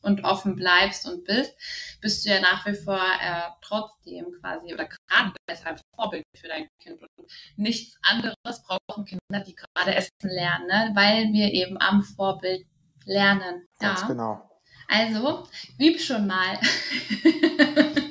und 0.02 0.24
offen 0.24 0.56
bleibst 0.56 1.08
und 1.08 1.26
bist, 1.26 1.56
bist 2.02 2.26
du 2.26 2.30
ja 2.30 2.40
nach 2.40 2.66
wie 2.66 2.76
vor 2.76 3.00
äh, 3.00 3.50
trotzdem 3.62 4.26
quasi 4.40 4.74
oder 4.74 4.86
gerade 4.88 5.34
deshalb 5.50 5.80
Vorbild 5.96 6.24
für 6.36 6.48
dein 6.48 6.68
Kind. 6.80 7.02
Und 7.02 7.32
nichts 7.56 7.98
anderes 8.02 8.64
brauchen 8.64 9.06
Kinder, 9.06 9.44
die 9.46 9.56
gerade 9.56 9.96
essen 9.96 10.12
lernen, 10.22 10.68
ne? 10.68 10.92
weil 10.94 11.34
wir 11.34 11.52
eben 11.54 11.80
am 11.80 12.02
Vorbild 12.02 12.66
lernen. 13.06 13.68
Ganz 13.80 14.02
ja. 14.02 14.08
genau. 14.08 14.50
Also, 14.88 15.48
üb 15.80 16.00
schon 16.00 16.28
mal. 16.28 16.60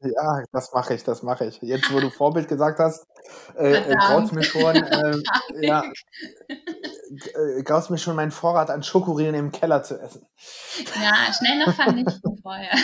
ja, 0.00 0.44
das 0.52 0.72
mache 0.72 0.94
ich, 0.94 1.04
das 1.04 1.22
mache 1.22 1.46
ich. 1.46 1.60
Jetzt, 1.60 1.92
wo 1.92 2.00
du 2.00 2.10
Vorbild 2.10 2.48
gesagt 2.48 2.78
hast, 2.78 3.06
äh, 3.56 3.74
äh 3.74 3.94
graut 3.96 4.32
mir 4.32 4.42
schon, 4.42 4.74
äh, 4.76 5.16
ja, 5.60 5.84
graut 7.64 7.90
mir 7.90 7.98
schon 7.98 8.16
meinen 8.16 8.30
Vorrat 8.30 8.70
an 8.70 8.82
Schokoriegel 8.82 9.34
im 9.34 9.52
Keller 9.52 9.82
zu 9.82 10.00
essen. 10.00 10.26
Ja, 10.94 11.32
schnell 11.32 11.58
noch 11.58 11.74
vernichten 11.74 12.38
vorher. 12.42 12.74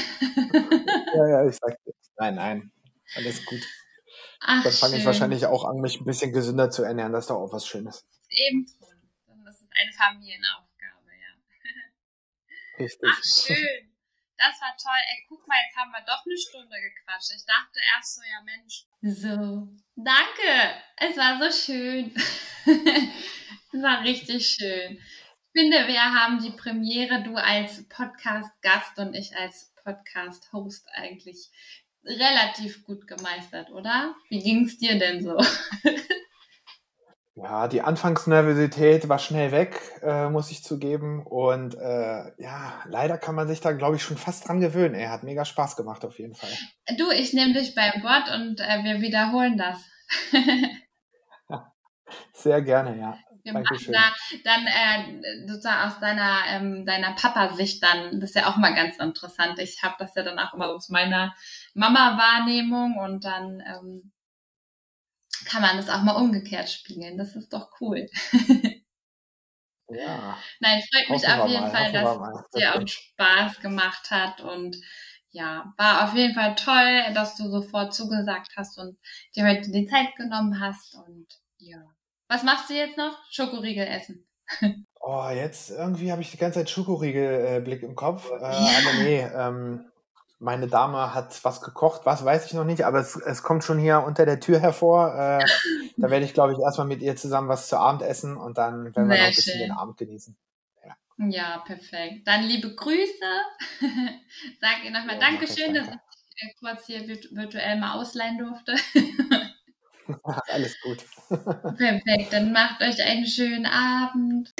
ja, 1.14 1.28
ja, 1.28 1.46
ich 1.46 1.56
sag. 1.56 1.76
Nein, 2.18 2.34
nein, 2.34 2.72
alles 3.14 3.44
gut. 3.46 3.60
Ach, 4.40 4.62
Dann 4.62 4.72
fange 4.72 4.96
ich 4.98 5.06
wahrscheinlich 5.06 5.46
auch 5.46 5.64
an, 5.64 5.80
mich 5.80 6.00
ein 6.00 6.04
bisschen 6.04 6.32
gesünder 6.32 6.70
zu 6.70 6.82
ernähren. 6.82 7.12
Das 7.12 7.24
ist 7.24 7.30
doch 7.30 7.36
auch 7.36 7.52
was 7.52 7.66
Schönes. 7.66 8.06
Eben. 8.28 8.66
Das 9.44 9.60
ist 9.60 9.70
eine 9.72 9.92
Familienaufgabe. 9.92 10.66
Richtig. 12.78 13.10
Ach, 13.10 13.24
schön. 13.24 13.95
Das 14.38 14.60
war 14.60 14.76
toll. 14.76 15.00
Ey, 15.08 15.24
guck 15.28 15.46
mal, 15.48 15.56
jetzt 15.64 15.76
haben 15.76 15.90
wir 15.90 16.04
doch 16.06 16.24
eine 16.24 16.36
Stunde 16.36 16.76
gequatscht. 16.80 17.32
Ich 17.34 17.44
dachte 17.46 17.80
erst 17.96 18.16
so, 18.16 18.22
ja 18.22 18.42
Mensch. 18.42 18.84
So. 19.02 19.68
Danke. 19.96 20.82
Es 20.96 21.16
war 21.16 21.38
so 21.38 21.50
schön. 21.50 22.14
es 23.72 23.82
war 23.82 24.02
richtig 24.02 24.46
schön. 24.46 24.98
Ich 24.98 25.62
finde, 25.62 25.88
wir 25.88 26.02
haben 26.02 26.42
die 26.42 26.50
Premiere, 26.50 27.22
du 27.22 27.36
als 27.36 27.88
Podcast-Gast 27.88 28.98
und 28.98 29.14
ich 29.14 29.34
als 29.36 29.72
Podcast-Host 29.82 30.86
eigentlich 30.92 31.48
relativ 32.04 32.84
gut 32.84 33.06
gemeistert, 33.06 33.70
oder? 33.70 34.14
Wie 34.28 34.40
ging 34.40 34.66
es 34.66 34.78
dir 34.78 34.98
denn 34.98 35.22
so? 35.22 35.36
Ja, 37.38 37.68
die 37.68 37.82
Anfangsnervosität 37.82 39.10
war 39.10 39.18
schnell 39.18 39.52
weg, 39.52 39.78
äh, 40.02 40.30
muss 40.30 40.50
ich 40.50 40.64
zugeben. 40.64 41.22
Und 41.26 41.74
äh, 41.74 42.32
ja, 42.42 42.82
leider 42.86 43.18
kann 43.18 43.34
man 43.34 43.46
sich 43.46 43.60
da, 43.60 43.72
glaube 43.72 43.96
ich, 43.96 44.02
schon 44.02 44.16
fast 44.16 44.48
dran 44.48 44.58
gewöhnen. 44.60 44.94
Er 44.94 45.10
hat 45.10 45.22
mega 45.22 45.44
Spaß 45.44 45.76
gemacht, 45.76 46.06
auf 46.06 46.18
jeden 46.18 46.34
Fall. 46.34 46.48
Du, 46.96 47.10
ich 47.10 47.34
nehme 47.34 47.52
dich 47.52 47.74
beim 47.74 48.02
Wort 48.02 48.34
und 48.34 48.60
äh, 48.60 48.82
wir 48.84 49.02
wiederholen 49.02 49.58
das. 49.58 49.84
Sehr 52.32 52.62
gerne, 52.62 52.98
ja. 52.98 53.18
Wir 53.42 53.52
Dankeschön. 53.52 53.92
Da, 53.92 54.12
dann 54.44 54.66
äh, 54.66 55.46
sozusagen 55.46 55.90
aus 55.90 56.00
deiner, 56.00 56.38
ähm, 56.48 56.86
deiner 56.86 57.12
Papa-Sicht 57.16 57.82
dann, 57.82 58.18
das 58.18 58.30
ist 58.30 58.36
ja 58.36 58.48
auch 58.48 58.56
mal 58.56 58.74
ganz 58.74 58.96
interessant. 58.96 59.58
Ich 59.58 59.82
habe 59.82 59.96
das 59.98 60.14
ja 60.14 60.22
dann 60.22 60.38
auch 60.38 60.54
immer 60.54 60.70
aus 60.70 60.88
meiner 60.88 61.34
Mama-Wahrnehmung 61.74 62.96
und 62.96 63.26
dann 63.26 63.60
ähm, 63.60 64.12
kann 65.46 65.62
man 65.62 65.76
das 65.76 65.88
auch 65.88 66.02
mal 66.02 66.16
umgekehrt 66.16 66.68
spiegeln. 66.68 67.16
Das 67.16 67.34
ist 67.36 67.52
doch 67.52 67.70
cool. 67.80 68.06
Ja. 69.88 70.36
Nein, 70.60 70.82
freut 70.92 71.10
mich 71.10 71.28
auf 71.28 71.48
jeden 71.48 71.62
mal, 71.62 71.70
Fall, 71.70 71.92
dass 71.92 72.16
es 72.16 72.50
dir 72.50 72.74
auch 72.74 72.86
Spaß 72.86 73.60
gemacht 73.60 74.10
hat 74.10 74.40
und 74.40 74.76
ja, 75.30 75.72
war 75.76 76.04
auf 76.04 76.14
jeden 76.14 76.34
Fall 76.34 76.54
toll, 76.54 77.14
dass 77.14 77.36
du 77.36 77.48
sofort 77.48 77.94
zugesagt 77.94 78.52
hast 78.56 78.78
und 78.78 78.98
dir 79.34 79.46
heute 79.46 79.70
die 79.70 79.86
Zeit 79.86 80.16
genommen 80.16 80.60
hast 80.60 80.94
und 80.94 81.26
ja. 81.58 81.78
Was 82.28 82.42
machst 82.42 82.68
du 82.70 82.74
jetzt 82.74 82.96
noch? 82.96 83.16
Schokoriegel 83.30 83.86
essen. 83.86 84.26
Oh, 85.08 85.28
jetzt 85.32 85.70
irgendwie 85.70 86.10
habe 86.10 86.20
ich 86.20 86.32
die 86.32 86.36
ganze 86.36 86.58
Zeit 86.58 86.70
Schokoriegel-Blick 86.70 87.80
äh, 87.84 87.86
im 87.86 87.94
Kopf. 87.94 88.28
Äh, 88.28 88.40
ja. 88.40 88.48
Aber 88.48 89.04
nee, 89.04 89.20
ähm, 89.20 89.88
meine 90.38 90.68
Dame 90.68 91.14
hat 91.14 91.42
was 91.44 91.60
gekocht, 91.60 92.02
was 92.04 92.24
weiß 92.24 92.46
ich 92.46 92.52
noch 92.52 92.64
nicht, 92.64 92.84
aber 92.84 93.00
es, 93.00 93.16
es 93.16 93.42
kommt 93.42 93.64
schon 93.64 93.78
hier 93.78 94.00
unter 94.00 94.26
der 94.26 94.40
Tür 94.40 94.60
hervor. 94.60 95.14
Äh, 95.14 95.44
da 95.96 96.10
werde 96.10 96.24
ich, 96.24 96.34
glaube 96.34 96.52
ich, 96.52 96.58
erstmal 96.58 96.86
mit 96.86 97.00
ihr 97.00 97.16
zusammen 97.16 97.48
was 97.48 97.68
zu 97.68 97.78
Abend 97.78 98.02
essen 98.02 98.36
und 98.36 98.58
dann 98.58 98.94
werden 98.94 99.08
wir 99.08 99.16
noch 99.16 99.24
ein 99.24 99.34
bisschen 99.34 99.58
schön. 99.58 99.68
den 99.68 99.72
Abend 99.72 99.96
genießen. 99.96 100.36
Ja. 100.84 101.28
ja, 101.28 101.58
perfekt. 101.58 102.26
Dann 102.26 102.42
liebe 102.42 102.74
Grüße. 102.74 103.24
Sag 104.60 104.84
ihr 104.84 104.90
nochmal 104.90 105.14
ja, 105.14 105.20
Dankeschön, 105.20 105.74
dass 105.74 105.88
ich 105.88 106.56
kurz 106.60 106.86
hier 106.86 107.06
virtuell 107.08 107.78
mal 107.78 107.94
ausleihen 107.94 108.38
durfte. 108.38 108.74
Alles 110.52 110.80
gut. 110.82 110.98
Perfekt, 111.28 112.32
dann 112.32 112.52
macht 112.52 112.80
euch 112.80 113.02
einen 113.02 113.26
schönen 113.26 113.66
Abend. 113.66 114.52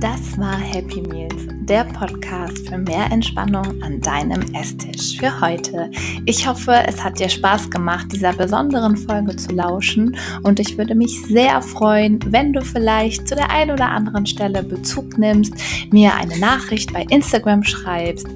Das 0.00 0.38
war 0.38 0.56
Happy 0.56 1.02
Meals, 1.02 1.46
der 1.64 1.84
Podcast 1.84 2.66
für 2.66 2.78
mehr 2.78 3.12
Entspannung 3.12 3.82
an 3.82 4.00
deinem 4.00 4.40
Esstisch 4.54 5.18
für 5.18 5.38
heute. 5.42 5.90
Ich 6.24 6.48
hoffe, 6.48 6.72
es 6.86 7.04
hat 7.04 7.20
dir 7.20 7.28
Spaß 7.28 7.70
gemacht, 7.70 8.06
dieser 8.10 8.32
besonderen 8.32 8.96
Folge 8.96 9.36
zu 9.36 9.52
lauschen 9.52 10.16
und 10.42 10.58
ich 10.58 10.78
würde 10.78 10.94
mich 10.94 11.20
sehr 11.26 11.60
freuen, 11.60 12.18
wenn 12.32 12.54
du 12.54 12.62
vielleicht 12.62 13.28
zu 13.28 13.34
der 13.34 13.50
einen 13.50 13.72
oder 13.72 13.90
anderen 13.90 14.24
Stelle 14.24 14.62
Bezug 14.62 15.18
nimmst, 15.18 15.52
mir 15.92 16.14
eine 16.14 16.38
Nachricht 16.38 16.94
bei 16.94 17.04
Instagram 17.10 17.62
schreibst 17.62 18.26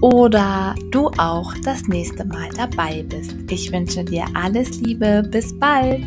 oder 0.00 0.74
du 0.90 1.10
auch 1.16 1.54
das 1.62 1.86
nächste 1.86 2.24
Mal 2.24 2.48
dabei 2.56 3.04
bist. 3.08 3.36
Ich 3.48 3.70
wünsche 3.70 4.02
dir 4.02 4.24
alles 4.34 4.80
Liebe, 4.80 5.22
bis 5.30 5.56
bald. 5.60 6.02